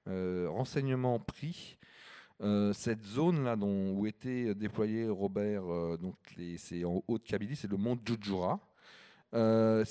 euh, 0.09 0.49
renseignement 0.51 1.19
pris, 1.21 1.79
euh, 2.41 2.73
cette 2.73 3.05
zone-là 3.05 3.57
où 3.57 4.07
était 4.07 4.55
déployé 4.55 5.09
Robert, 5.09 5.65
euh, 5.73 5.97
donc 5.97 6.17
c'est 6.59 6.85
en 6.85 7.03
Haute-Kabylie, 7.07 7.57
c'est 7.57 7.71
le 7.71 7.77
mont 7.77 7.99
Djoudjoura. 8.05 8.61
Euh, 9.35 9.85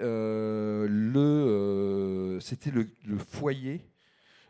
euh, 0.00 0.86
euh, 1.20 2.40
c'était 2.40 2.70
le, 2.70 2.86
foyer 3.18 3.86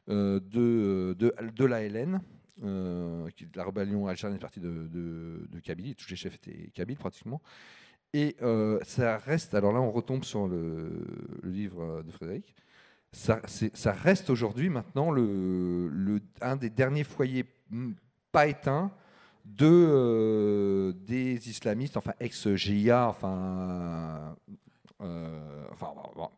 euh, 0.09 0.41
de, 0.41 1.15
de, 1.19 1.35
de 1.55 1.65
l'ALN, 1.65 2.21
euh, 2.63 3.29
qui 3.31 3.49
la 3.55 3.65
rébellion 3.65 4.07
algérienne 4.07 4.37
est 4.37 4.41
partie 4.41 4.61
de, 4.61 5.41
Kabylie, 5.63 5.95
tous 5.95 6.11
les 6.11 6.17
chefs 6.17 6.35
étaient 6.35 6.71
kabyles 6.75 6.99
pratiquement. 6.99 7.41
Et 8.15 8.37
euh, 8.43 8.79
ça 8.83 9.17
reste, 9.19 9.55
alors 9.55 9.73
là 9.73 9.81
on 9.81 9.91
retombe 9.91 10.25
sur 10.25 10.47
le, 10.47 11.07
livre 11.43 12.03
de 12.03 12.11
Frédéric, 12.11 12.55
ça, 13.11 13.41
ça 13.47 13.93
reste 13.93 14.31
aujourd'hui 14.31 14.69
maintenant 14.69 15.15
un 16.41 16.57
des 16.57 16.71
derniers 16.71 17.05
foyers 17.05 17.47
mm, 17.71 17.93
pas 18.33 18.47
éteints 18.47 18.93
de, 19.45 19.67
euh, 19.67 20.93
des 20.93 21.49
islamistes, 21.49 21.97
enfin 21.97 22.13
ex-GIA, 22.21 23.09
enfin, 23.09 24.37
euh, 25.01 25.65
enfin 25.73 25.93
bon, 26.15 26.29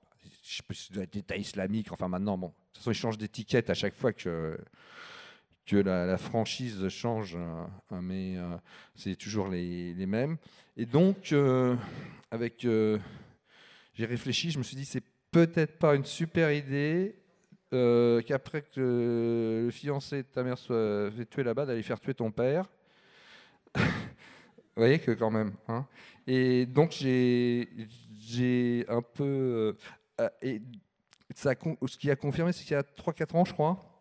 je 0.42 0.56
sais 0.56 0.62
pas 0.62 0.74
si 0.74 0.90
c'est 0.92 1.12
d'État 1.12 1.36
islamique, 1.36 1.92
enfin 1.92 2.08
maintenant, 2.08 2.38
bon, 2.38 2.48
de 2.48 2.52
toute 2.72 2.78
façon 2.78 2.90
ils 2.90 2.94
changent 2.94 3.18
d'étiquette 3.18 3.70
à 3.70 3.74
chaque 3.74 3.94
fois 3.94 4.12
que, 4.12 4.58
que 5.66 5.76
la, 5.76 6.18
franchise 6.18 6.88
change, 6.88 7.36
hein, 7.36 8.00
mais 8.02 8.36
euh, 8.36 8.56
c'est 8.94 9.16
toujours 9.16 9.48
les, 9.48 10.06
mêmes. 10.06 10.36
Et 10.76 10.86
donc, 10.86 11.32
euh, 11.32 11.76
avec, 12.30 12.64
euh, 12.64 12.98
j'ai 13.94 14.04
réfléchi, 14.04 14.50
je 14.50 14.58
me 14.58 14.62
suis 14.62 14.76
dit, 14.76 14.84
c'est 14.84 15.04
peut-être 15.30 15.78
pas 15.78 15.94
une 15.94 16.04
super 16.04 16.52
idée 16.52 17.16
qu'après 18.26 18.62
que 18.62 19.62
le 19.64 19.70
fiancé 19.72 20.18
de 20.18 20.28
ta 20.28 20.44
mère 20.44 20.56
soit 20.56 21.10
fait 21.10 21.26
tuer 21.26 21.42
là-bas, 21.42 21.66
d'aller 21.66 21.82
faire 21.82 21.98
tuer 21.98 22.14
ton 22.14 22.30
père. 22.30 22.68
Vous 23.74 23.82
voyez 24.76 25.00
que 25.00 25.10
quand 25.10 25.32
même. 25.32 25.54
hein. 25.66 25.84
et 26.24 26.66
donc 26.66 26.92
j'ai 26.92 27.66
un 28.88 29.02
peu... 29.02 29.76
et 30.40 30.62
ce 31.34 31.96
qui 31.98 32.12
a 32.12 32.14
confirmé, 32.14 32.52
c'est 32.52 32.62
qu'il 32.62 32.74
y 32.74 32.78
a 32.78 32.82
3-4 32.82 33.36
ans, 33.36 33.44
je 33.44 33.52
crois, 33.52 33.93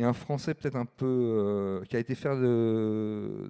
a 0.00 0.08
un 0.08 0.12
Français 0.12 0.54
peut-être 0.54 0.76
un 0.76 0.86
peu... 0.86 1.06
euh, 1.06 1.84
qui 1.84 1.96
a 1.96 1.98
été 1.98 2.14
faire 2.14 2.36
de, 2.36 3.46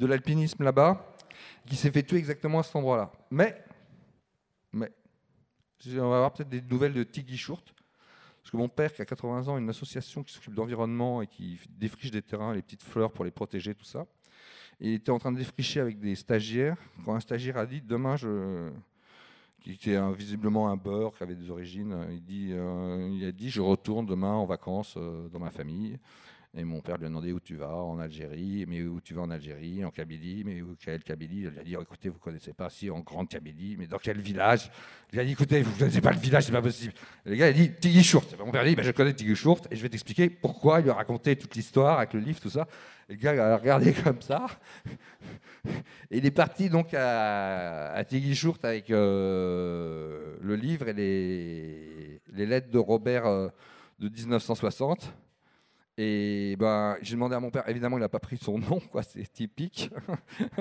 l'alpinisme 0.00 0.62
là-bas, 0.62 1.16
qui 1.66 1.76
s'est 1.76 1.90
fait 1.90 2.02
tuer 2.02 2.18
exactement 2.18 2.60
à 2.60 2.62
cet 2.62 2.76
endroit-là. 2.76 3.10
Mais, 3.30 3.64
mais, 4.72 4.90
on 5.86 6.08
va 6.08 6.16
avoir 6.16 6.32
peut-être 6.32 6.50
des 6.50 6.62
nouvelles 6.62 6.92
de 6.92 7.02
Tiggy 7.02 7.36
Shurt. 7.36 7.74
Parce 8.42 8.50
que 8.50 8.56
mon 8.58 8.68
père, 8.68 8.92
qui 8.92 9.02
a 9.02 9.04
80 9.04 9.48
ans, 9.48 9.56
a 9.56 9.58
une 9.58 9.70
association 9.70 10.22
qui 10.22 10.32
s'occupe 10.32 10.54
d'environnement 10.54 11.20
et 11.22 11.26
qui 11.26 11.58
défriche 11.68 12.10
des 12.12 12.22
terrains, 12.22 12.54
les 12.54 12.62
petites 12.62 12.82
fleurs 12.82 13.10
pour 13.10 13.24
les 13.24 13.32
protéger, 13.32 13.74
tout 13.74 13.84
ça. 13.84 14.06
Et 14.80 14.90
il 14.90 14.94
était 14.94 15.10
en 15.10 15.18
train 15.18 15.32
de 15.32 15.38
défricher 15.38 15.80
avec 15.80 15.98
des 15.98 16.14
stagiaires. 16.14 16.76
Quand 17.04 17.14
un 17.14 17.20
stagiaire 17.20 17.56
a 17.56 17.66
dit 17.66 17.80
Demain, 17.80 18.16
je. 18.16 18.70
Qui 19.66 19.72
était 19.72 20.12
visiblement 20.12 20.68
un 20.68 20.76
beurre, 20.76 21.12
qui 21.16 21.24
avait 21.24 21.34
des 21.34 21.50
origines, 21.50 21.92
euh, 21.92 22.12
il, 22.12 22.22
dit, 22.22 22.50
euh, 22.52 23.28
a 23.28 23.32
dit 23.32 23.50
Je 23.50 23.60
retourne 23.60 24.06
demain 24.06 24.32
en 24.32 24.46
vacances 24.46 24.94
euh, 24.96 25.28
dans 25.28 25.40
ma 25.40 25.50
famille. 25.50 25.98
Et 26.58 26.64
mon 26.64 26.80
père 26.80 26.96
lui 26.96 27.04
a 27.04 27.08
demandé 27.08 27.32
où 27.32 27.40
tu 27.40 27.54
vas 27.56 27.74
en 27.74 27.98
Algérie, 27.98 28.64
mais 28.66 28.82
où 28.82 28.98
tu 29.02 29.12
vas 29.12 29.22
en 29.22 29.30
Algérie, 29.30 29.84
en 29.84 29.90
Kabylie, 29.90 30.42
mais 30.42 30.62
où 30.62 30.74
quel 30.82 31.02
Kabylie? 31.02 31.50
Il 31.52 31.58
a 31.58 31.62
dit 31.62 31.74
écoutez, 31.74 32.08
vous 32.08 32.18
connaissez 32.18 32.54
pas, 32.54 32.70
si 32.70 32.88
en 32.88 33.00
grande 33.00 33.28
Kabylie, 33.28 33.76
mais 33.78 33.86
dans 33.86 33.98
quel 33.98 34.18
village? 34.18 34.70
Il 35.12 35.20
a 35.20 35.24
dit 35.24 35.32
écoutez, 35.32 35.60
vous 35.60 35.76
connaissez 35.76 36.00
pas 36.00 36.12
le 36.12 36.18
village, 36.18 36.44
c'est 36.44 36.52
pas 36.52 36.62
possible. 36.62 36.94
Le 37.26 37.34
gars 37.34 37.46
a 37.46 37.52
dit 37.52 37.72
Tiggy 37.74 38.02
Shurt. 38.02 38.38
Mon 38.38 38.50
père 38.50 38.62
a 38.62 38.64
dit 38.64 38.74
ben, 38.74 38.82
je 38.82 38.90
connais 38.92 39.12
Tiggy 39.12 39.36
Shurt 39.36 39.68
et 39.70 39.76
je 39.76 39.82
vais 39.82 39.90
t'expliquer 39.90 40.30
pourquoi. 40.30 40.80
Il 40.80 40.84
lui 40.84 40.90
a 40.90 40.94
raconté 40.94 41.36
toute 41.36 41.54
l'histoire 41.54 41.98
avec 41.98 42.14
le 42.14 42.20
livre, 42.20 42.40
tout 42.40 42.50
ça. 42.50 42.66
Le 43.10 43.16
gars 43.16 43.52
a 43.52 43.58
regardé 43.58 43.92
comme 44.04 44.22
ça. 44.22 44.46
Et 46.10 46.18
il 46.18 46.24
est 46.24 46.30
parti 46.30 46.70
donc 46.70 46.94
à, 46.94 47.92
à 47.92 48.04
Tiggy 48.04 48.34
Shurt 48.34 48.64
avec 48.64 48.90
euh, 48.90 50.36
le 50.40 50.56
livre 50.56 50.88
et 50.88 50.94
les, 50.94 52.20
les 52.32 52.46
lettres 52.46 52.70
de 52.70 52.78
Robert 52.78 53.26
euh, 53.26 53.48
de 53.98 54.08
1960. 54.08 55.12
Et 55.98 56.56
ben, 56.58 56.98
j'ai 57.00 57.14
demandé 57.14 57.34
à 57.34 57.40
mon 57.40 57.50
père, 57.50 57.66
évidemment, 57.68 57.96
il 57.96 58.00
n'a 58.00 58.08
pas 58.08 58.18
pris 58.18 58.36
son 58.36 58.58
nom, 58.58 58.80
quoi, 58.80 59.02
c'est 59.02 59.26
typique. 59.32 59.90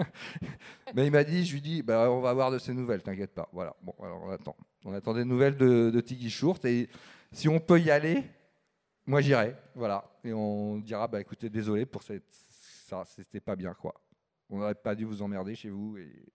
Mais 0.96 1.06
il 1.06 1.12
m'a 1.12 1.24
dit, 1.24 1.46
je 1.46 1.54
lui 1.54 1.62
dis, 1.62 1.84
ben, 1.84 2.08
on 2.10 2.22
va 2.22 2.30
avoir 2.30 2.52
de 2.52 2.58
ses 2.58 2.74
nouvelles, 2.74 3.04
t'inquiète 3.04 3.34
pas. 3.34 3.50
Voilà, 3.52 3.76
bon, 3.82 3.94
alors 4.02 4.24
on 4.24 4.30
attend. 4.30 4.56
On 4.86 4.94
attend 4.94 5.14
des 5.14 5.26
nouvelles 5.26 5.58
de, 5.58 5.90
de 5.90 6.02
Tiggy 6.02 6.30
Shurt. 6.30 6.64
Et 6.66 6.90
si 7.32 7.50
on 7.50 7.60
peut 7.60 7.80
y 7.80 7.92
aller, 7.92 8.24
moi 9.06 9.20
j'irai. 9.20 9.56
Voilà. 9.74 10.06
Et 10.24 10.32
on 10.32 10.78
dira, 10.78 11.08
bah 11.08 11.20
écoutez, 11.20 11.50
désolé 11.50 11.86
pour 11.86 12.04
cette, 12.04 12.32
ça, 12.88 13.04
c'était 13.06 13.42
pas 13.42 13.56
bien, 13.56 13.74
quoi. 13.74 13.94
On 14.50 14.60
n'aurait 14.60 14.76
pas 14.76 14.96
dû 14.96 15.06
vous 15.06 15.22
emmerder 15.22 15.56
chez 15.56 15.70
vous 15.70 15.98
et 15.98 16.32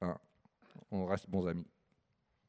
hein, 0.00 0.16
on 0.90 1.04
reste 1.04 1.28
bons 1.28 1.46
amis. 1.46 1.66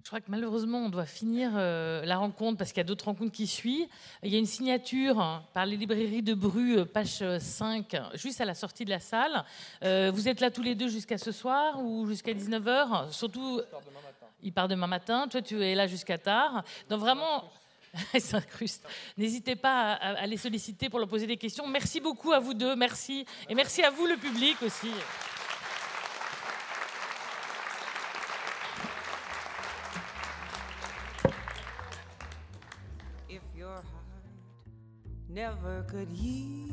Je 0.03 0.07
crois 0.07 0.19
que 0.19 0.31
malheureusement, 0.31 0.79
on 0.79 0.89
doit 0.89 1.05
finir 1.05 1.51
euh, 1.55 2.03
la 2.05 2.17
rencontre 2.17 2.57
parce 2.57 2.71
qu'il 2.71 2.79
y 2.79 2.81
a 2.81 2.85
d'autres 2.85 3.05
rencontres 3.05 3.31
qui 3.31 3.45
suivent. 3.45 3.87
Il 4.23 4.31
y 4.31 4.35
a 4.35 4.39
une 4.39 4.47
signature 4.47 5.19
hein, 5.19 5.43
par 5.53 5.67
les 5.67 5.77
librairies 5.77 6.23
de 6.23 6.33
Bru, 6.33 6.79
euh, 6.79 6.85
page 6.85 7.19
euh, 7.21 7.39
5, 7.39 7.95
juste 8.15 8.41
à 8.41 8.45
la 8.45 8.55
sortie 8.55 8.83
de 8.83 8.89
la 8.89 8.99
salle. 8.99 9.45
Euh, 9.83 10.11
vous 10.11 10.27
êtes 10.27 10.39
là 10.39 10.49
tous 10.49 10.63
les 10.63 10.73
deux 10.73 10.87
jusqu'à 10.87 11.19
ce 11.19 11.31
soir 11.31 11.79
ou 11.83 12.07
jusqu'à 12.07 12.33
19h 12.33 13.11
Surtout, 13.11 13.61
il 14.41 14.51
part 14.51 14.67
demain 14.67 14.87
matin. 14.87 15.27
Toi, 15.27 15.43
tu 15.43 15.63
es 15.63 15.75
là 15.75 15.85
jusqu'à 15.85 16.17
tard. 16.17 16.63
Donc 16.89 16.99
vraiment... 16.99 17.51
S'incruste. 18.19 18.87
N'hésitez 19.17 19.55
pas 19.55 19.93
à, 19.93 20.21
à 20.21 20.25
les 20.25 20.37
solliciter 20.37 20.89
pour 20.89 20.97
leur 20.97 21.09
poser 21.09 21.27
des 21.27 21.37
questions. 21.37 21.67
Merci 21.67 21.99
beaucoup 21.99 22.31
à 22.31 22.39
vous 22.39 22.53
deux, 22.53 22.75
merci. 22.75 23.25
Et 23.49 23.53
merci 23.53 23.83
à 23.83 23.91
vous, 23.91 24.07
le 24.07 24.15
public 24.15 24.55
aussi. 24.63 24.89
Never 35.33 35.83
could 35.87 36.09
you. 36.11 36.70